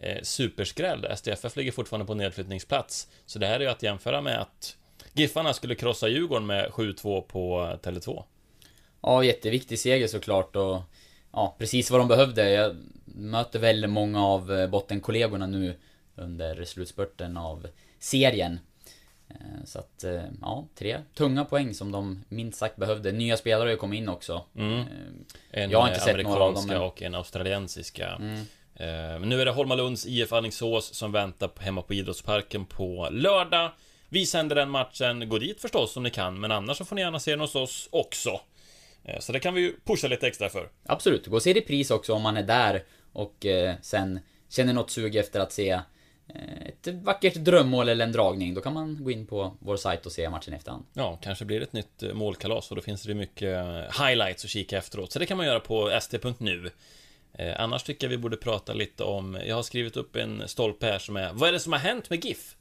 Eh, 0.00 0.22
superskräll. 0.22 1.06
STFF 1.16 1.56
ligger 1.56 1.72
fortfarande 1.72 2.06
på 2.06 2.14
nedflyttningsplats. 2.14 3.08
Så 3.26 3.38
det 3.38 3.46
här 3.46 3.54
är 3.56 3.60
ju 3.60 3.66
att 3.70 3.82
jämföra 3.82 4.20
med 4.20 4.40
att 4.40 4.76
Giffarna 5.12 5.52
skulle 5.52 5.74
krossa 5.74 6.08
Djurgården 6.08 6.46
med 6.46 6.70
7-2 6.70 7.20
på 7.20 7.62
eh, 7.62 7.90
Tele2. 7.90 8.22
Ja, 9.02 9.24
jätteviktig 9.24 9.78
seger 9.78 10.06
såklart 10.06 10.56
och 10.56 10.80
ja, 11.32 11.54
precis 11.58 11.90
vad 11.90 12.00
de 12.00 12.08
behövde. 12.08 12.50
Jag 12.50 12.76
möter 13.04 13.58
väl 13.58 13.86
många 13.86 14.26
av 14.26 14.52
eh, 14.52 14.66
bottenkollegorna 14.66 15.46
nu 15.46 15.74
under 16.16 16.64
slutspurten 16.64 17.36
av 17.36 17.66
serien. 17.98 18.58
Eh, 19.28 19.36
Så 19.64 19.78
att, 19.78 20.04
eh, 20.04 20.22
ja, 20.40 20.66
tre 20.74 20.98
tunga 21.14 21.44
poäng 21.44 21.74
som 21.74 21.92
de 21.92 22.24
minst 22.28 22.58
sagt 22.58 22.76
behövde. 22.76 23.12
Nya 23.12 23.36
spelare 23.36 23.66
har 23.66 23.70
ju 23.70 23.76
kommit 23.76 23.98
in 23.98 24.08
också. 24.08 24.44
Mm. 24.56 24.84
En 25.50 25.70
Jag 25.70 25.80
har 25.80 25.88
inte 25.88 26.00
sett 26.00 26.16
några 26.22 26.28
av 26.28 26.38
dem, 26.38 26.46
amerikanska 26.48 26.72
men- 26.72 26.82
och 26.82 27.02
en 27.02 27.14
australiensiska. 27.14 28.08
Mm. 28.08 28.44
Eh, 28.76 29.20
nu 29.20 29.40
är 29.40 29.44
det 29.44 29.50
Holmalunds 29.50 30.06
IF 30.06 30.32
Alingsås 30.32 30.94
som 30.94 31.12
väntar 31.12 31.50
hemma 31.58 31.82
på 31.82 31.94
Idrottsparken 31.94 32.66
på 32.66 33.08
lördag. 33.10 33.72
Vi 34.08 34.26
sänder 34.26 34.56
den 34.56 34.70
matchen, 34.70 35.28
gå 35.28 35.38
dit 35.38 35.60
förstås 35.60 35.96
om 35.96 36.02
ni 36.02 36.10
kan, 36.10 36.40
men 36.40 36.52
annars 36.52 36.76
så 36.76 36.84
får 36.84 36.96
ni 36.96 37.02
gärna 37.02 37.20
se 37.20 37.30
den 37.30 37.40
hos 37.40 37.54
oss 37.54 37.88
också. 37.92 38.40
Eh, 39.04 39.20
Så 39.20 39.32
det 39.32 39.40
kan 39.40 39.54
vi 39.54 39.60
ju 39.60 39.76
pusha 39.84 40.08
lite 40.08 40.26
extra 40.26 40.48
för. 40.48 40.68
Absolut, 40.86 41.26
gå 41.26 41.36
och 41.36 41.42
se 41.42 41.52
repris 41.52 41.90
också 41.90 42.12
om 42.12 42.22
man 42.22 42.36
är 42.36 42.42
där 42.42 42.82
och 43.12 43.46
eh, 43.46 43.74
sen 43.82 44.20
känner 44.48 44.72
något 44.72 44.90
sug 44.90 45.16
efter 45.16 45.40
att 45.40 45.52
se 45.52 45.80
ett 46.66 46.86
vackert 46.94 47.34
drömmål 47.34 47.88
eller 47.88 48.04
en 48.04 48.12
dragning. 48.12 48.54
Då 48.54 48.60
kan 48.60 48.72
man 48.74 49.04
gå 49.04 49.10
in 49.10 49.26
på 49.26 49.56
vår 49.60 49.76
sajt 49.76 50.06
och 50.06 50.12
se 50.12 50.30
matchen 50.30 50.54
i 50.54 50.56
efterhand. 50.56 50.84
Ja, 50.92 51.18
kanske 51.22 51.44
blir 51.44 51.60
det 51.60 51.64
ett 51.64 51.72
nytt 51.72 52.14
målkalas 52.14 52.70
och 52.70 52.76
då 52.76 52.82
finns 52.82 53.02
det 53.02 53.14
mycket 53.14 53.58
highlights 53.98 54.44
att 54.44 54.50
kika 54.50 54.78
efteråt. 54.78 55.12
Så 55.12 55.18
det 55.18 55.26
kan 55.26 55.36
man 55.36 55.46
göra 55.46 55.60
på 55.60 55.88
st.nu. 55.90 56.70
Eh, 57.38 57.60
annars 57.60 57.82
tycker 57.82 58.06
jag 58.06 58.10
vi 58.10 58.18
borde 58.18 58.36
prata 58.36 58.72
lite 58.72 59.04
om, 59.04 59.38
jag 59.46 59.56
har 59.56 59.62
skrivit 59.62 59.96
upp 59.96 60.16
en 60.16 60.48
stolpe 60.48 60.86
här 60.86 60.98
som 60.98 61.16
är, 61.16 61.32
vad 61.32 61.48
är 61.48 61.52
det 61.52 61.60
som 61.60 61.72
har 61.72 61.80
hänt 61.80 62.10
med 62.10 62.24
GIF? 62.24 62.56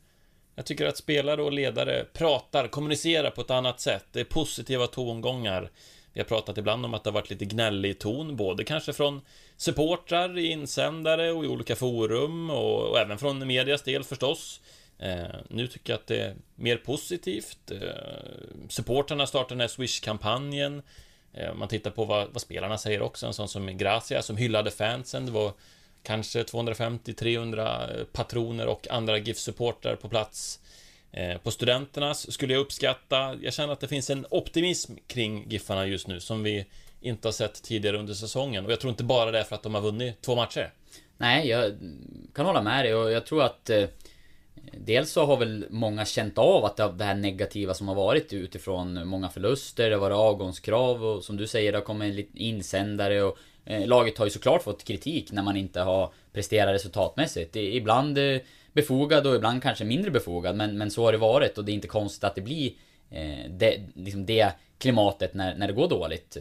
Jag 0.56 0.66
tycker 0.66 0.86
att 0.86 0.98
spelare 0.98 1.42
och 1.42 1.52
ledare 1.52 2.06
pratar, 2.14 2.68
kommunicerar 2.68 3.30
på 3.30 3.42
ett 3.42 3.52
annat 3.52 3.80
sätt. 3.80 4.06
Det 4.12 4.20
är 4.20 4.24
positiva 4.24 4.88
tongångar. 4.88 5.72
Vi 6.14 6.20
har 6.20 6.26
pratat 6.26 6.58
ibland 6.58 6.86
om 6.86 6.94
att 6.94 7.04
det 7.04 7.10
har 7.10 7.14
varit 7.14 7.30
lite 7.30 7.46
gnällig 7.46 8.00
ton, 8.00 8.36
både 8.36 8.64
kanske 8.64 8.94
från 8.94 9.22
supportrar 9.58 10.38
i 10.38 10.52
insändare 10.52 11.32
och 11.32 11.46
i 11.46 11.48
olika 11.48 11.76
forum 11.76 12.50
och, 12.50 12.90
och 12.90 13.00
även 13.00 13.18
från 13.18 13.48
medias 13.48 13.82
del 13.82 14.04
förstås. 14.04 14.62
Eh, 15.00 15.24
nu 15.50 15.68
tycker 15.68 15.94
jag 15.94 16.00
att 16.00 16.08
det 16.08 16.22
är 16.22 16.36
mer 16.56 16.78
positivt. 16.78 17.72
Eh, 17.72 17.80
supportrarna 18.70 19.28
startar 19.28 19.50
den 19.50 19.60
här 19.60 19.68
Swish-kampanjen. 19.68 20.82
Eh, 21.34 21.54
man 21.54 21.68
tittar 21.68 21.92
på 21.92 22.06
vad, 22.06 22.28
vad 22.32 22.42
spelarna 22.42 22.78
säger 22.78 23.02
också. 23.02 23.26
En 23.26 23.34
sån 23.34 23.48
som 23.48 23.78
Gracia 23.78 24.22
som 24.22 24.38
hyllade 24.38 24.72
fansen. 24.72 25.26
Det 25.26 25.32
var 25.32 25.52
kanske 26.04 26.44
250-300 26.44 28.00
eh, 28.00 28.06
patroner 28.06 28.68
och 28.68 28.88
andra 28.92 29.18
GIF-supportrar 29.18 29.96
på 29.96 30.10
plats. 30.10 30.60
Eh, 31.12 31.38
på 31.38 31.52
studenternas 31.52 32.32
skulle 32.32 32.54
jag 32.54 32.60
uppskatta. 32.60 33.36
Jag 33.42 33.54
känner 33.54 33.74
att 33.74 33.80
det 33.80 33.88
finns 33.88 34.10
en 34.10 34.26
optimism 34.30 34.96
kring 35.08 35.50
Giffarna 35.50 35.86
just 35.86 36.08
nu 36.08 36.20
som 36.20 36.44
vi 36.44 36.66
inte 37.02 37.28
har 37.28 37.34
sett 37.34 37.64
tidigare 37.64 37.98
under 37.98 38.14
säsongen. 38.14 38.66
Och 38.66 38.72
jag 38.72 38.80
tror 38.80 38.92
inte 38.92 39.04
bara 39.04 39.32
det 39.32 39.40
är 39.40 39.44
för 39.44 39.56
att 39.56 39.64
de 39.64 39.74
har 39.74 39.82
vunnit 39.82 40.22
två 40.22 40.36
matcher. 40.36 40.74
Nej, 41.18 41.48
jag 41.48 41.72
kan 42.34 42.46
hålla 42.46 42.62
med 42.62 42.86
dig 42.86 42.96
och 42.96 43.12
jag 43.12 43.26
tror 43.26 43.44
att 43.44 43.70
eh, 43.70 43.86
Dels 44.72 45.12
så 45.12 45.26
har 45.26 45.38
väl 45.38 45.66
många 45.70 46.06
känt 46.06 46.38
av 46.38 46.66
att 46.66 46.78
det, 46.78 47.04
här 47.04 47.16
negativa 47.16 47.74
som 47.74 47.88
har 47.88 47.96
varit 47.96 48.34
utifrån 48.34 49.08
många 49.08 49.30
förluster, 49.30 49.90
det 49.90 49.96
har 49.96 50.02
varit 50.02 50.16
avgångskrav 50.16 51.06
och 51.06 51.24
som 51.24 51.38
du 51.38 51.48
säger, 51.48 51.72
det 51.72 51.78
har 51.78 51.86
kommit 51.86 52.16
lite 52.16 52.44
insändare 52.44 53.24
och 53.24 53.38
eh, 53.66 53.88
Laget 53.88 54.18
har 54.18 54.26
ju 54.26 54.32
såklart 54.32 54.64
fått 54.64 54.84
kritik 54.84 55.32
när 55.32 55.44
man 55.44 55.58
inte 55.58 55.82
har 55.82 56.14
presterat 56.34 56.76
resultatmässigt. 56.76 57.56
Ibland 57.56 58.18
eh, 58.18 58.38
befogad 58.74 59.28
och 59.28 59.36
ibland 59.36 59.64
kanske 59.64 59.86
mindre 59.86 60.12
befogad 60.12 60.56
men, 60.56 60.78
men 60.78 60.92
så 60.92 61.06
har 61.06 61.12
det 61.12 61.18
varit 61.18 61.58
och 61.58 61.66
det 61.66 61.72
är 61.72 61.74
inte 61.74 61.88
konstigt 61.88 62.24
att 62.24 62.36
det 62.36 62.42
blir 62.42 62.72
eh, 63.10 63.50
det, 63.50 63.82
liksom 63.96 64.26
det 64.26 64.52
klimatet 64.78 65.34
när, 65.34 65.56
när 65.56 65.68
det 65.68 65.74
går 65.74 65.90
dåligt. 65.90 66.38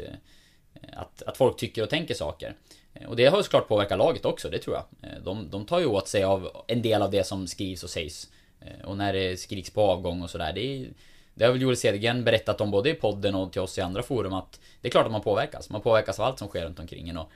Att, 0.92 1.22
att 1.22 1.36
folk 1.36 1.56
tycker 1.56 1.82
och 1.82 1.90
tänker 1.90 2.14
saker. 2.14 2.54
Eh, 2.94 3.08
och 3.08 3.16
det 3.16 3.26
har 3.26 3.36
ju 3.36 3.42
såklart 3.42 3.68
påverkat 3.68 3.98
laget 3.98 4.24
också, 4.24 4.50
det 4.50 4.58
tror 4.58 4.76
jag. 4.76 5.10
Eh, 5.10 5.18
de, 5.22 5.50
de 5.50 5.64
tar 5.64 5.78
ju 5.78 5.86
åt 5.86 6.08
sig 6.08 6.24
av 6.24 6.64
en 6.66 6.82
del 6.82 7.02
av 7.02 7.10
det 7.10 7.24
som 7.24 7.46
skrivs 7.46 7.82
och 7.82 7.90
sägs. 7.90 8.28
Eh, 8.60 8.84
och 8.84 8.96
när 8.96 9.12
det 9.12 9.36
skriks 9.36 9.70
på 9.70 9.82
avgång 9.82 10.22
och 10.22 10.30
sådär, 10.30 10.52
det 10.52 10.86
det 11.34 11.44
har 11.44 11.52
väl 11.52 11.62
Joel 11.62 11.76
Cedergren 11.76 12.24
berättat 12.24 12.60
om 12.60 12.70
både 12.70 12.90
i 12.90 12.94
podden 12.94 13.34
och 13.34 13.52
till 13.52 13.60
oss 13.60 13.78
i 13.78 13.80
andra 13.80 14.02
forum 14.02 14.32
att 14.32 14.60
Det 14.80 14.88
är 14.88 14.90
klart 14.90 15.06
att 15.06 15.12
man 15.12 15.20
påverkas, 15.20 15.70
man 15.70 15.80
påverkas 15.80 16.20
av 16.20 16.26
allt 16.26 16.38
som 16.38 16.48
sker 16.48 16.64
runt 16.64 16.78
omkring 16.78 17.08
en 17.08 17.18
och 17.18 17.30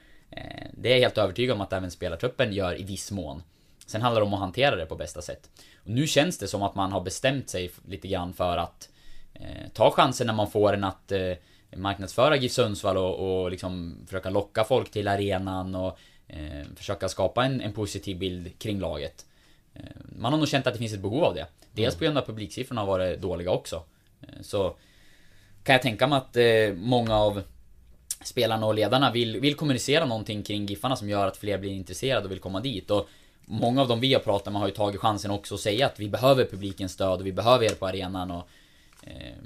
Det 0.73 0.89
är 0.89 0.93
jag 0.93 1.01
helt 1.01 1.19
övertygad 1.19 1.55
om 1.55 1.61
att 1.61 1.73
även 1.73 1.91
spelartruppen 1.91 2.53
gör 2.53 2.81
i 2.81 2.85
viss 2.85 3.11
mån 3.11 3.43
Sen 3.87 4.03
handlar 4.03 4.21
det 4.21 4.27
om 4.27 4.35
att 4.35 4.41
hantera 4.41 4.77
det 4.77 4.87
på 4.87 4.97
bästa 4.97 5.23
sätt 5.23 5.51
Och 5.77 5.91
nu 5.91 6.07
känns 6.07 6.39
det 6.39 6.49
som 6.49 6.63
att 6.63 6.75
man 6.75 6.93
har 6.93 7.01
bestämt 7.01 7.49
sig 7.49 7.71
lite 7.89 8.09
grann 8.09 8.33
för 8.33 8.57
att 8.57 8.89
eh, 9.35 9.69
Ta 9.73 9.91
chansen 9.91 10.27
när 10.27 10.35
man 10.35 10.51
får 10.51 10.73
en 10.73 10.85
att 10.85 11.13
eh, 11.13 11.33
marknadsföra 11.77 12.37
GIF 12.37 12.53
Sundsvall 12.53 12.97
och, 12.97 13.43
och 13.43 13.51
liksom 13.51 13.97
försöka 14.07 14.31
locka 14.31 14.65
folk 14.65 14.91
till 14.91 15.09
arenan 15.09 15.75
och 15.75 15.99
eh, 16.29 16.67
försöka 16.77 17.09
skapa 17.09 17.45
en, 17.45 17.61
en 17.61 17.73
positiv 17.73 18.19
bild 18.19 18.59
kring 18.59 18.81
laget. 18.81 19.27
Eh, 19.75 19.83
man 20.19 20.33
har 20.33 20.39
nog 20.39 20.49
känt 20.49 20.67
att 20.67 20.73
det 20.75 20.79
finns 20.79 20.93
ett 20.93 21.01
behov 21.01 21.25
av 21.25 21.35
det. 21.35 21.47
Dels 21.73 21.95
på 21.95 22.05
grund 22.05 22.19
av 22.19 22.23
att 22.23 22.29
publiksiffrorna 22.29 22.81
har 22.81 22.89
varit 22.89 23.21
dåliga 23.21 23.51
också. 23.51 23.83
Eh, 24.23 24.43
så 24.43 24.77
kan 25.63 25.73
jag 25.73 25.83
tänka 25.83 26.07
mig 26.07 26.17
att 26.17 26.37
eh, 26.37 26.75
många 26.77 27.17
av 27.17 27.43
spelarna 28.25 28.67
och 28.67 28.75
ledarna 28.75 29.13
vill, 29.13 29.41
vill 29.41 29.55
kommunicera 29.55 30.05
någonting 30.05 30.43
kring 30.43 30.67
Giffarna 30.67 30.97
som 30.97 31.09
gör 31.09 31.27
att 31.27 31.37
fler 31.37 31.59
blir 31.59 31.71
intresserade 31.71 32.25
och 32.25 32.31
vill 32.31 32.41
komma 32.41 32.61
dit. 32.61 32.91
Och 32.91 33.09
Många 33.49 33.81
av 33.81 33.89
dem 33.89 34.01
vi 34.01 34.15
har 34.15 34.21
pratat 34.21 34.53
med 34.53 34.61
har 34.61 34.69
ju 34.69 34.75
tagit 34.75 35.01
chansen 35.01 35.31
också 35.31 35.55
att 35.55 35.61
säga 35.61 35.87
att 35.87 36.01
vi 36.01 36.09
behöver 36.09 36.45
publikens 36.45 36.93
stöd 36.93 37.21
och 37.21 37.27
vi 37.27 37.33
behöver 37.33 37.65
er 37.65 37.75
på 37.75 37.87
arenan 37.87 38.31
och 38.31 38.49
eh, 39.03 39.37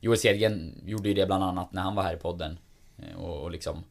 Joel 0.00 0.18
Cedergren 0.18 0.82
gjorde 0.86 1.08
ju 1.08 1.14
det 1.14 1.26
bland 1.26 1.44
annat 1.44 1.72
när 1.72 1.82
han 1.82 1.94
var 1.94 2.02
här 2.02 2.14
i 2.14 2.18
podden. 2.18 2.58
Eh, 2.98 3.20
och, 3.20 3.42
och 3.42 3.50
liksom... 3.50 3.84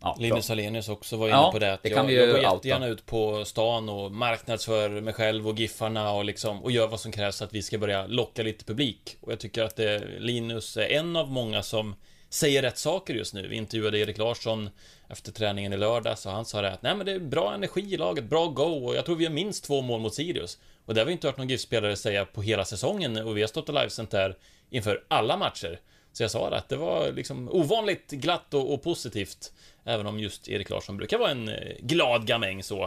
Ja, 0.00 0.16
Linus 0.20 0.50
Alenius 0.50 0.88
också 0.88 1.16
var 1.16 1.26
inne 1.26 1.36
Ja, 1.36 1.52
på 1.52 1.58
det. 1.58 1.72
Att 1.72 1.82
det 1.82 1.88
jag, 1.88 1.96
kan 1.96 2.06
vi 2.06 2.14
jag 2.16 2.28
går 2.28 2.36
outa. 2.36 2.54
jättegärna 2.54 2.86
ut 2.86 3.06
på 3.06 3.44
stan 3.44 3.88
och 3.88 4.12
marknadsför 4.12 4.88
mig 5.00 5.14
själv 5.14 5.48
och 5.48 5.58
Giffarna 5.58 6.12
och 6.12 6.24
liksom 6.24 6.62
och 6.62 6.70
gör 6.70 6.86
vad 6.86 7.00
som 7.00 7.12
krävs 7.12 7.42
att 7.42 7.54
vi 7.54 7.62
ska 7.62 7.78
börja 7.78 8.06
locka 8.06 8.42
lite 8.42 8.64
publik. 8.64 9.16
Och 9.20 9.32
jag 9.32 9.38
tycker 9.38 9.62
att 9.62 9.76
det, 9.76 10.04
Linus 10.18 10.76
är 10.76 10.88
en 10.92 11.16
av 11.16 11.30
många 11.30 11.62
som 11.62 11.94
säger 12.28 12.62
rätt 12.62 12.78
saker 12.78 13.14
just 13.14 13.34
nu. 13.34 13.48
Vi 13.48 13.56
intervjuade 13.56 13.98
Erik 13.98 14.18
Larsson 14.18 14.70
efter 15.08 15.32
träningen 15.32 15.72
i 15.72 15.76
lördag 15.76 16.18
så 16.18 16.30
han 16.30 16.44
sa 16.44 16.62
det 16.62 16.72
att 16.72 16.82
nej 16.82 16.94
men 16.96 17.06
det 17.06 17.12
är 17.12 17.18
bra 17.18 17.54
energi 17.54 17.94
i 17.94 17.96
laget, 17.96 18.24
bra 18.24 18.46
go 18.46 18.86
och 18.86 18.94
jag 18.94 19.04
tror 19.04 19.16
vi 19.16 19.24
har 19.24 19.32
minst 19.32 19.64
två 19.64 19.82
mål 19.82 20.00
mot 20.00 20.14
Sirius. 20.14 20.58
Och 20.86 20.94
det 20.94 21.00
har 21.00 21.06
vi 21.06 21.12
inte 21.12 21.26
hört 21.26 21.36
någon 21.36 21.48
GIF-spelare 21.48 21.96
säga 21.96 22.24
på 22.24 22.42
hela 22.42 22.64
säsongen 22.64 23.16
och 23.16 23.36
vi 23.36 23.40
har 23.40 23.48
stått 23.48 23.68
och 23.68 23.74
livesänt 23.74 24.10
där 24.10 24.36
inför 24.70 25.04
alla 25.08 25.36
matcher. 25.36 25.80
Så 26.12 26.22
jag 26.22 26.30
sa 26.30 26.50
det 26.50 26.56
att 26.56 26.68
det 26.68 26.76
var 26.76 27.12
liksom 27.12 27.48
ovanligt 27.48 28.10
glatt 28.10 28.54
och, 28.54 28.74
och 28.74 28.82
positivt. 28.82 29.52
Även 29.84 30.06
om 30.06 30.18
just 30.18 30.48
Erik 30.48 30.70
Larsson 30.70 30.96
brukar 30.96 31.18
vara 31.18 31.30
en 31.30 31.48
eh, 31.48 31.76
glad 31.80 32.26
gamäng 32.26 32.62
så. 32.62 32.82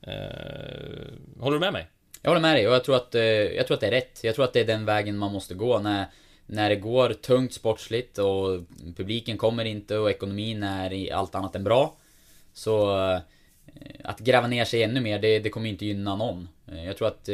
Eh, 0.00 0.12
håller 1.40 1.54
du 1.54 1.60
med 1.60 1.72
mig? 1.72 1.86
Jag 2.22 2.30
håller 2.30 2.40
med 2.40 2.56
dig 2.56 2.68
och 2.68 2.74
jag 2.74 2.84
tror 2.84 2.96
att, 2.96 3.14
eh, 3.14 3.22
jag 3.22 3.66
tror 3.66 3.74
att 3.74 3.80
det 3.80 3.86
är 3.86 3.90
rätt. 3.90 4.20
Jag 4.22 4.34
tror 4.34 4.44
att 4.44 4.52
det 4.52 4.60
är 4.60 4.64
den 4.64 4.84
vägen 4.84 5.18
man 5.18 5.32
måste 5.32 5.54
gå 5.54 5.78
när, 5.78 6.06
när 6.46 6.68
det 6.68 6.76
går 6.76 7.12
tungt 7.12 7.52
sportsligt 7.52 8.18
och 8.18 8.60
publiken 8.96 9.38
kommer 9.38 9.64
inte 9.64 9.98
och 9.98 10.10
ekonomin 10.10 10.62
är 10.62 10.92
i 10.92 11.10
allt 11.10 11.34
annat 11.34 11.56
än 11.56 11.64
bra. 11.64 11.96
Så 12.52 13.00
eh, 13.10 13.20
att 14.04 14.20
gräva 14.20 14.46
ner 14.46 14.64
sig 14.64 14.82
ännu 14.82 15.00
mer, 15.00 15.18
det, 15.18 15.38
det 15.38 15.50
kommer 15.50 15.68
inte 15.68 15.86
gynna 15.86 16.16
någon. 16.16 16.48
Jag 16.84 16.96
tror 16.96 17.08
att 17.08 17.28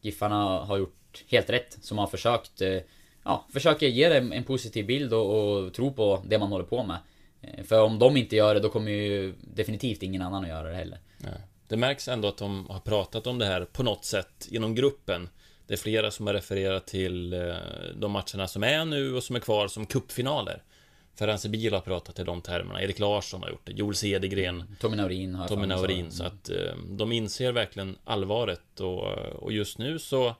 Giffarna 0.00 0.64
har 0.64 0.78
gjort 0.78 1.24
helt 1.28 1.50
rätt 1.50 1.78
som 1.80 1.98
har 1.98 2.06
försökt 2.06 2.60
eh, 2.60 2.78
Ja, 3.24 3.46
försöker 3.52 3.86
ge 3.86 4.08
det 4.08 4.16
en 4.16 4.44
positiv 4.44 4.86
bild 4.86 5.12
och, 5.12 5.48
och 5.52 5.74
tro 5.74 5.92
på 5.92 6.22
det 6.26 6.38
man 6.38 6.48
håller 6.48 6.64
på 6.64 6.82
med. 6.82 6.98
Eh, 7.42 7.64
För 7.64 7.82
om 7.82 7.98
de 7.98 8.16
inte 8.16 8.36
gör 8.36 8.54
det, 8.54 8.60
då 8.60 8.68
kommer 8.68 8.90
ju 8.90 9.34
definitivt 9.40 10.02
ingen 10.02 10.22
annan 10.22 10.42
att 10.42 10.48
göra 10.48 10.68
det 10.68 10.74
heller. 10.74 10.98
Det 11.68 11.76
märks 11.76 12.08
ändå 12.08 12.28
att 12.28 12.36
de 12.36 12.66
har 12.70 12.80
pratat 12.80 13.26
om 13.26 13.38
det 13.38 13.46
här 13.46 13.64
på 13.64 13.82
något 13.82 14.04
sätt 14.04 14.48
genom 14.50 14.74
gruppen. 14.74 15.28
Det 15.66 15.74
är 15.74 15.78
flera 15.78 16.10
som 16.10 16.26
har 16.26 16.34
refererat 16.34 16.86
till 16.86 17.32
eh, 17.32 17.54
de 17.96 18.12
matcherna 18.12 18.48
som 18.48 18.62
är 18.62 18.84
nu 18.84 19.14
och 19.14 19.22
som 19.22 19.36
är 19.36 19.40
kvar 19.40 19.68
som 19.68 19.86
cupfinaler. 19.86 20.62
Ference 21.18 21.48
Bil 21.48 21.72
har 21.74 21.80
pratat 21.80 22.18
i 22.18 22.24
de 22.24 22.40
termerna, 22.40 22.82
Erik 22.82 22.98
Larsson 22.98 23.42
har 23.42 23.48
gjort 23.50 23.66
det, 23.66 23.72
Joel 23.72 23.94
Cedergren, 23.94 24.76
Tommy 24.80 24.96
Naurin 24.96 25.34
har 25.34 25.48
Tommy 25.48 25.66
Naurin. 25.66 26.10
Så 26.10 26.24
att 26.24 26.50
eh, 26.50 26.56
de 26.88 27.12
inser 27.12 27.52
verkligen 27.52 27.96
allvaret 28.04 28.80
och, 28.80 29.02
och 29.18 29.52
just 29.52 29.78
nu 29.78 29.98
så 29.98 30.34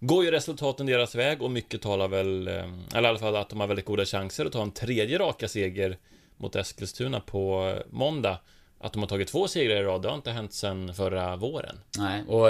går 0.00 0.24
ju 0.24 0.30
resultaten 0.30 0.86
deras 0.86 1.14
väg 1.14 1.42
och 1.42 1.50
mycket 1.50 1.82
talar 1.82 2.08
väl, 2.08 2.48
eh, 2.48 2.54
eller 2.94 3.08
i 3.08 3.10
alla 3.10 3.18
fall 3.18 3.36
att 3.36 3.48
de 3.48 3.60
har 3.60 3.66
väldigt 3.66 3.86
goda 3.86 4.04
chanser 4.04 4.46
att 4.46 4.52
ta 4.52 4.62
en 4.62 4.70
tredje 4.70 5.18
raka 5.18 5.48
seger 5.48 5.98
mot 6.36 6.56
Eskilstuna 6.56 7.20
på 7.20 7.74
eh, 7.76 7.82
måndag. 7.90 8.38
Att 8.78 8.92
de 8.92 9.02
har 9.02 9.08
tagit 9.08 9.28
två 9.28 9.48
segrar 9.48 9.76
i 9.76 9.82
rad, 9.82 10.02
det 10.02 10.08
har 10.08 10.16
inte 10.16 10.30
hänt 10.30 10.52
sedan 10.52 10.94
förra 10.94 11.36
våren. 11.36 11.76
Nej, 11.98 12.22
och 12.28 12.46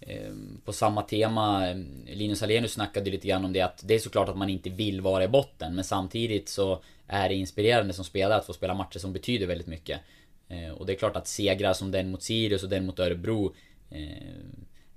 eh, 0.00 0.32
på 0.64 0.72
samma 0.72 1.02
tema, 1.02 1.68
eh, 1.70 1.76
Linus 2.06 2.42
Alenius 2.42 2.72
snackade 2.72 3.10
lite 3.10 3.28
grann 3.28 3.44
om 3.44 3.52
det 3.52 3.60
att 3.60 3.82
det 3.84 3.94
är 3.94 3.98
såklart 3.98 4.28
att 4.28 4.36
man 4.36 4.50
inte 4.50 4.70
vill 4.70 5.00
vara 5.00 5.24
i 5.24 5.28
botten, 5.28 5.74
men 5.74 5.84
samtidigt 5.84 6.48
så 6.48 6.82
är 7.06 7.28
det 7.28 7.34
inspirerande 7.34 7.92
som 7.92 8.04
spelare 8.04 8.38
att 8.38 8.46
få 8.46 8.52
spela 8.52 8.74
matcher 8.74 8.98
som 8.98 9.12
betyder 9.12 9.46
väldigt 9.46 9.66
mycket. 9.66 10.00
Eh, 10.48 10.70
och 10.70 10.86
det 10.86 10.92
är 10.92 10.96
klart 10.96 11.16
att 11.16 11.28
segrar 11.28 11.72
som 11.72 11.90
den 11.90 12.10
mot 12.10 12.22
Sirius 12.22 12.62
och 12.62 12.68
den 12.68 12.86
mot 12.86 12.98
Örebro 12.98 13.54
eh, 13.90 14.28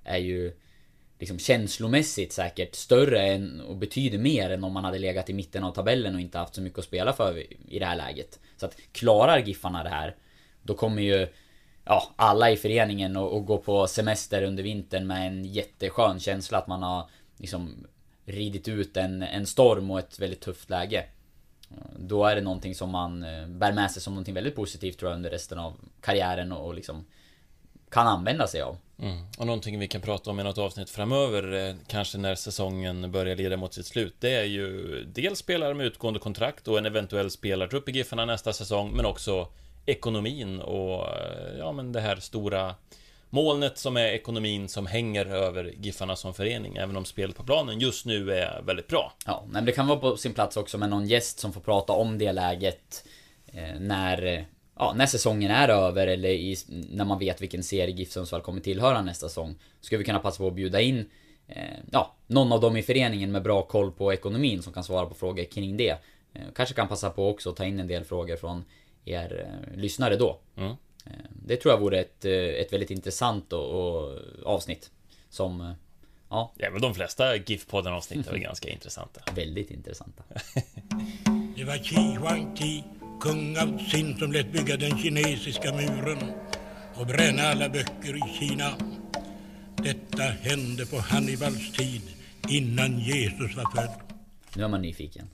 är 0.04 0.18
ju 0.18 0.52
liksom 1.18 1.38
känslomässigt 1.38 2.32
säkert 2.32 2.74
större 2.74 3.22
än, 3.22 3.60
och 3.60 3.76
betyder 3.76 4.18
mer 4.18 4.50
än 4.50 4.64
om 4.64 4.72
man 4.72 4.84
hade 4.84 4.98
legat 4.98 5.30
i 5.30 5.34
mitten 5.34 5.64
av 5.64 5.72
tabellen 5.72 6.14
och 6.14 6.20
inte 6.20 6.38
haft 6.38 6.54
så 6.54 6.62
mycket 6.62 6.78
att 6.78 6.84
spela 6.84 7.12
för 7.12 7.44
i 7.72 7.78
det 7.78 7.86
här 7.86 7.96
läget. 7.96 8.40
Så 8.56 8.66
att 8.66 8.76
klarar 8.92 9.38
Giffarna 9.38 9.82
det 9.82 9.88
här, 9.88 10.16
då 10.62 10.74
kommer 10.74 11.02
ju 11.02 11.28
ja, 11.84 12.14
alla 12.16 12.50
i 12.50 12.56
föreningen 12.56 13.16
och, 13.16 13.32
och 13.36 13.46
gå 13.46 13.58
på 13.58 13.86
semester 13.86 14.42
under 14.42 14.62
vintern 14.62 15.06
med 15.06 15.26
en 15.26 15.44
jätteskön 15.44 16.20
känsla 16.20 16.58
att 16.58 16.66
man 16.66 16.82
har 16.82 17.10
liksom 17.36 17.86
ridit 18.24 18.68
ut 18.68 18.96
en, 18.96 19.22
en 19.22 19.46
storm 19.46 19.90
och 19.90 19.98
ett 19.98 20.18
väldigt 20.18 20.40
tufft 20.40 20.70
läge. 20.70 21.04
Då 21.98 22.24
är 22.24 22.34
det 22.34 22.40
någonting 22.40 22.74
som 22.74 22.90
man 22.90 23.22
eh, 23.22 23.46
bär 23.46 23.72
med 23.72 23.90
sig 23.90 24.02
som 24.02 24.12
någonting 24.12 24.34
väldigt 24.34 24.56
positivt 24.56 24.98
tror 24.98 25.10
jag 25.10 25.16
under 25.16 25.30
resten 25.30 25.58
av 25.58 25.74
karriären 26.00 26.52
och, 26.52 26.66
och 26.66 26.74
liksom 26.74 27.04
kan 27.90 28.06
använda 28.06 28.46
sig 28.46 28.62
av. 28.62 28.76
Mm. 29.02 29.18
Och 29.38 29.46
någonting 29.46 29.78
vi 29.78 29.88
kan 29.88 30.00
prata 30.00 30.30
om 30.30 30.40
i 30.40 30.42
något 30.42 30.58
avsnitt 30.58 30.90
framöver, 30.90 31.68
eh, 31.68 31.74
kanske 31.86 32.18
när 32.18 32.34
säsongen 32.34 33.12
börjar 33.12 33.36
leda 33.36 33.56
mot 33.56 33.74
sitt 33.74 33.86
slut, 33.86 34.14
det 34.20 34.34
är 34.34 34.44
ju 34.44 35.04
dels 35.04 35.38
spelare 35.38 35.74
med 35.74 35.86
utgående 35.86 36.20
kontrakt 36.20 36.68
och 36.68 36.78
en 36.78 36.86
eventuell 36.86 37.30
spelartrupp 37.30 37.88
i 37.88 37.92
Giffarna 37.92 38.24
nästa 38.24 38.52
säsong, 38.52 38.92
men 38.96 39.06
också 39.06 39.48
ekonomin 39.86 40.60
och 40.60 41.06
eh, 41.06 41.58
ja, 41.58 41.72
men 41.72 41.92
det 41.92 42.00
här 42.00 42.16
stora 42.16 42.74
molnet 43.30 43.78
som 43.78 43.96
är 43.96 44.06
ekonomin 44.06 44.68
som 44.68 44.86
hänger 44.86 45.26
över 45.26 45.74
Giffarna 45.76 46.16
som 46.16 46.34
förening, 46.34 46.76
även 46.76 46.96
om 46.96 47.04
spelet 47.04 47.36
på 47.36 47.44
planen 47.44 47.78
just 47.78 48.06
nu 48.06 48.32
är 48.32 48.62
väldigt 48.62 48.88
bra. 48.88 49.12
Ja, 49.26 49.44
men 49.48 49.64
det 49.64 49.72
kan 49.72 49.86
vara 49.86 49.98
på 49.98 50.16
sin 50.16 50.34
plats 50.34 50.56
också 50.56 50.78
med 50.78 50.90
någon 50.90 51.06
gäst 51.06 51.38
som 51.38 51.52
får 51.52 51.60
prata 51.60 51.92
om 51.92 52.18
det 52.18 52.32
läget 52.32 53.04
eh, 53.52 53.80
när, 53.80 54.46
ja, 54.78 54.94
när 54.96 55.06
säsongen 55.06 55.50
är 55.50 55.68
över 55.68 56.06
eller 56.06 56.28
i, 56.28 56.56
när 56.68 57.04
man 57.04 57.18
vet 57.18 57.42
vilken 57.42 57.62
serie 57.62 57.94
GIF 57.94 58.10
Sundsvall 58.10 58.40
kommer 58.40 58.60
tillhöra 58.60 59.02
nästa 59.02 59.28
säsong. 59.28 59.54
Ska 59.80 59.98
vi 59.98 60.04
kunna 60.04 60.18
passa 60.18 60.38
på 60.38 60.46
att 60.46 60.54
bjuda 60.54 60.80
in 60.80 61.10
eh, 61.48 61.62
ja, 61.92 62.14
någon 62.26 62.52
av 62.52 62.60
dem 62.60 62.76
i 62.76 62.82
föreningen 62.82 63.32
med 63.32 63.42
bra 63.42 63.62
koll 63.62 63.92
på 63.92 64.12
ekonomin 64.12 64.62
som 64.62 64.72
kan 64.72 64.84
svara 64.84 65.06
på 65.06 65.14
frågor 65.14 65.44
kring 65.44 65.76
det. 65.76 65.90
Eh, 66.34 66.42
kanske 66.54 66.74
kan 66.74 66.88
passa 66.88 67.10
på 67.10 67.28
också 67.28 67.50
att 67.50 67.56
ta 67.56 67.64
in 67.64 67.80
en 67.80 67.86
del 67.86 68.04
frågor 68.04 68.36
från 68.36 68.64
er 69.04 69.46
eh, 69.46 69.78
lyssnare 69.78 70.16
då. 70.16 70.38
Mm. 70.56 70.70
Eh, 71.06 71.12
det 71.46 71.56
tror 71.56 71.74
jag 71.74 71.80
vore 71.80 72.00
ett, 72.00 72.24
eh, 72.24 72.32
ett 72.32 72.72
väldigt 72.72 72.90
intressant 72.90 73.52
och, 73.52 73.70
och 73.70 74.18
avsnitt. 74.44 74.90
Som, 75.30 75.60
eh, 75.60 75.72
ja, 76.28 76.52
Ja, 76.56 76.70
men 76.70 76.80
de 76.80 76.94
flesta 76.94 77.36
GIF-podden 77.36 77.92
avsnitt 77.92 78.26
är 78.26 78.30
väl 78.30 78.40
ganska 78.40 78.70
intressanta. 78.70 79.20
väldigt 79.34 79.70
intressanta. 79.70 80.22
Kung 83.20 83.56
av 83.58 83.78
Sin, 83.78 84.18
som 84.18 84.32
lät 84.32 84.52
bygga 84.52 84.76
den 84.76 84.98
kinesiska 84.98 85.72
muren 85.72 86.32
och 86.94 87.06
bränna 87.06 87.42
alla 87.42 87.68
böcker 87.68 88.16
i 88.16 88.38
Kina. 88.38 88.70
Detta 89.76 90.22
hände 90.22 90.86
på 90.86 90.96
Hannibals 90.96 91.72
tid, 91.72 92.02
innan 92.48 92.98
Jesus 92.98 93.56
var 93.56 93.76
född. 93.76 93.90
Nu 94.54 94.64
är 94.64 94.68
man 94.68 94.82
nyfiken. 94.82 95.30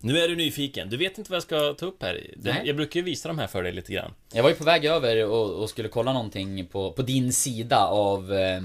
Nu 0.00 0.18
är 0.18 0.28
du 0.28 0.36
nyfiken, 0.36 0.90
du 0.90 0.96
vet 0.96 1.18
inte 1.18 1.30
vad 1.30 1.36
jag 1.36 1.42
ska 1.42 1.74
ta 1.74 1.86
upp 1.86 2.02
här. 2.02 2.34
Nej. 2.36 2.62
Jag 2.64 2.76
brukar 2.76 3.00
ju 3.00 3.04
visa 3.04 3.28
de 3.28 3.38
här 3.38 3.46
för 3.46 3.62
dig 3.62 3.72
lite 3.72 3.92
grann. 3.92 4.14
Jag 4.32 4.42
var 4.42 4.50
ju 4.50 4.56
på 4.56 4.64
väg 4.64 4.84
över 4.84 5.26
och, 5.26 5.62
och 5.62 5.70
skulle 5.70 5.88
kolla 5.88 6.12
någonting 6.12 6.66
på, 6.66 6.92
på 6.92 7.02
din 7.02 7.32
sida 7.32 7.86
av 7.86 8.32
eh, 8.32 8.62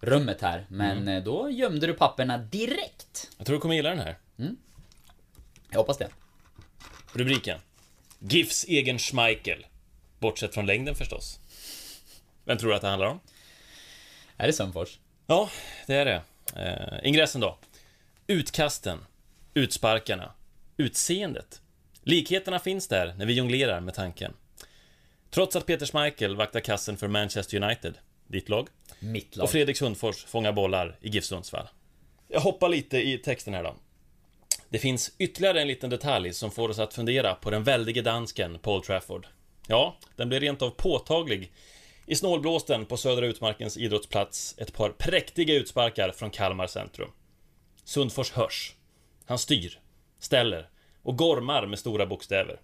rummet 0.00 0.42
här. 0.42 0.66
Men 0.68 1.08
eh, 1.08 1.22
då 1.22 1.50
gömde 1.50 1.86
du 1.86 1.94
papperna 1.94 2.38
direkt. 2.38 3.30
Jag 3.38 3.46
tror 3.46 3.56
du 3.56 3.60
kommer 3.60 3.74
gilla 3.74 3.88
den 3.88 3.98
här. 3.98 4.18
Jag 5.70 5.78
hoppas 5.78 5.98
det. 5.98 6.08
Rubriken. 7.12 7.58
GIFs 8.22 8.64
egen 8.68 8.98
Schmeichel. 8.98 9.66
Bortsett 10.18 10.54
från 10.54 10.66
längden 10.66 10.94
förstås. 10.94 11.40
Vem 12.44 12.58
tror 12.58 12.70
du 12.70 12.76
att 12.76 12.82
det 12.82 12.88
handlar 12.88 13.08
om? 13.08 13.20
Är 14.36 14.46
det 14.46 14.52
Sundfors? 14.52 14.98
Ja, 15.26 15.50
det 15.86 15.94
är 15.94 16.04
det. 16.04 16.22
Eh, 16.56 17.08
ingressen 17.08 17.40
då. 17.40 17.58
Utkasten. 18.26 18.98
Utsparkarna. 19.54 20.32
Utseendet. 20.76 21.60
Likheterna 22.02 22.58
finns 22.58 22.88
där 22.88 23.14
när 23.18 23.26
vi 23.26 23.32
jonglerar 23.34 23.80
med 23.80 23.94
tanken. 23.94 24.32
Trots 25.30 25.56
att 25.56 25.66
Peter 25.66 25.86
Schmeichel 25.86 26.36
vaktar 26.36 26.60
kassen 26.60 26.96
för 26.96 27.08
Manchester 27.08 27.62
United, 27.62 27.94
ditt 28.26 28.48
lag, 28.48 28.68
Mitt 29.00 29.36
lag. 29.36 29.44
och 29.44 29.50
Fredrik 29.50 29.76
Sundfors 29.76 30.24
fångar 30.24 30.52
bollar 30.52 30.98
i 31.00 31.08
GIF 31.08 31.24
Sundsvall. 31.24 31.68
Jag 32.28 32.40
hoppar 32.40 32.68
lite 32.68 32.98
i 32.98 33.18
texten 33.18 33.54
här 33.54 33.62
då. 33.62 33.76
Det 34.70 34.78
finns 34.78 35.12
ytterligare 35.18 35.60
en 35.60 35.68
liten 35.68 35.90
detalj 35.90 36.32
som 36.32 36.50
får 36.50 36.68
oss 36.68 36.78
att 36.78 36.94
fundera 36.94 37.34
på 37.34 37.50
den 37.50 37.64
väldige 37.64 38.02
dansken 38.02 38.58
Paul 38.58 38.82
Trafford. 38.82 39.26
Ja, 39.66 39.96
den 40.16 40.28
blir 40.28 40.40
rent 40.40 40.62
av 40.62 40.70
påtaglig 40.70 41.52
i 42.06 42.16
snålblåsten 42.16 42.86
på 42.86 42.96
Södra 42.96 43.26
Utmarkens 43.26 43.76
idrottsplats 43.76 44.54
ett 44.58 44.72
par 44.72 44.90
präktiga 44.90 45.54
utsparkar 45.54 46.12
från 46.12 46.30
Kalmar 46.30 46.66
centrum. 46.66 47.10
Sundfors 47.84 48.30
hörs. 48.32 48.74
Han 49.26 49.38
styr, 49.38 49.78
ställer 50.18 50.68
och 51.02 51.18
gormar 51.18 51.66
med 51.66 51.78
stora 51.78 52.06
bokstäver. 52.06 52.60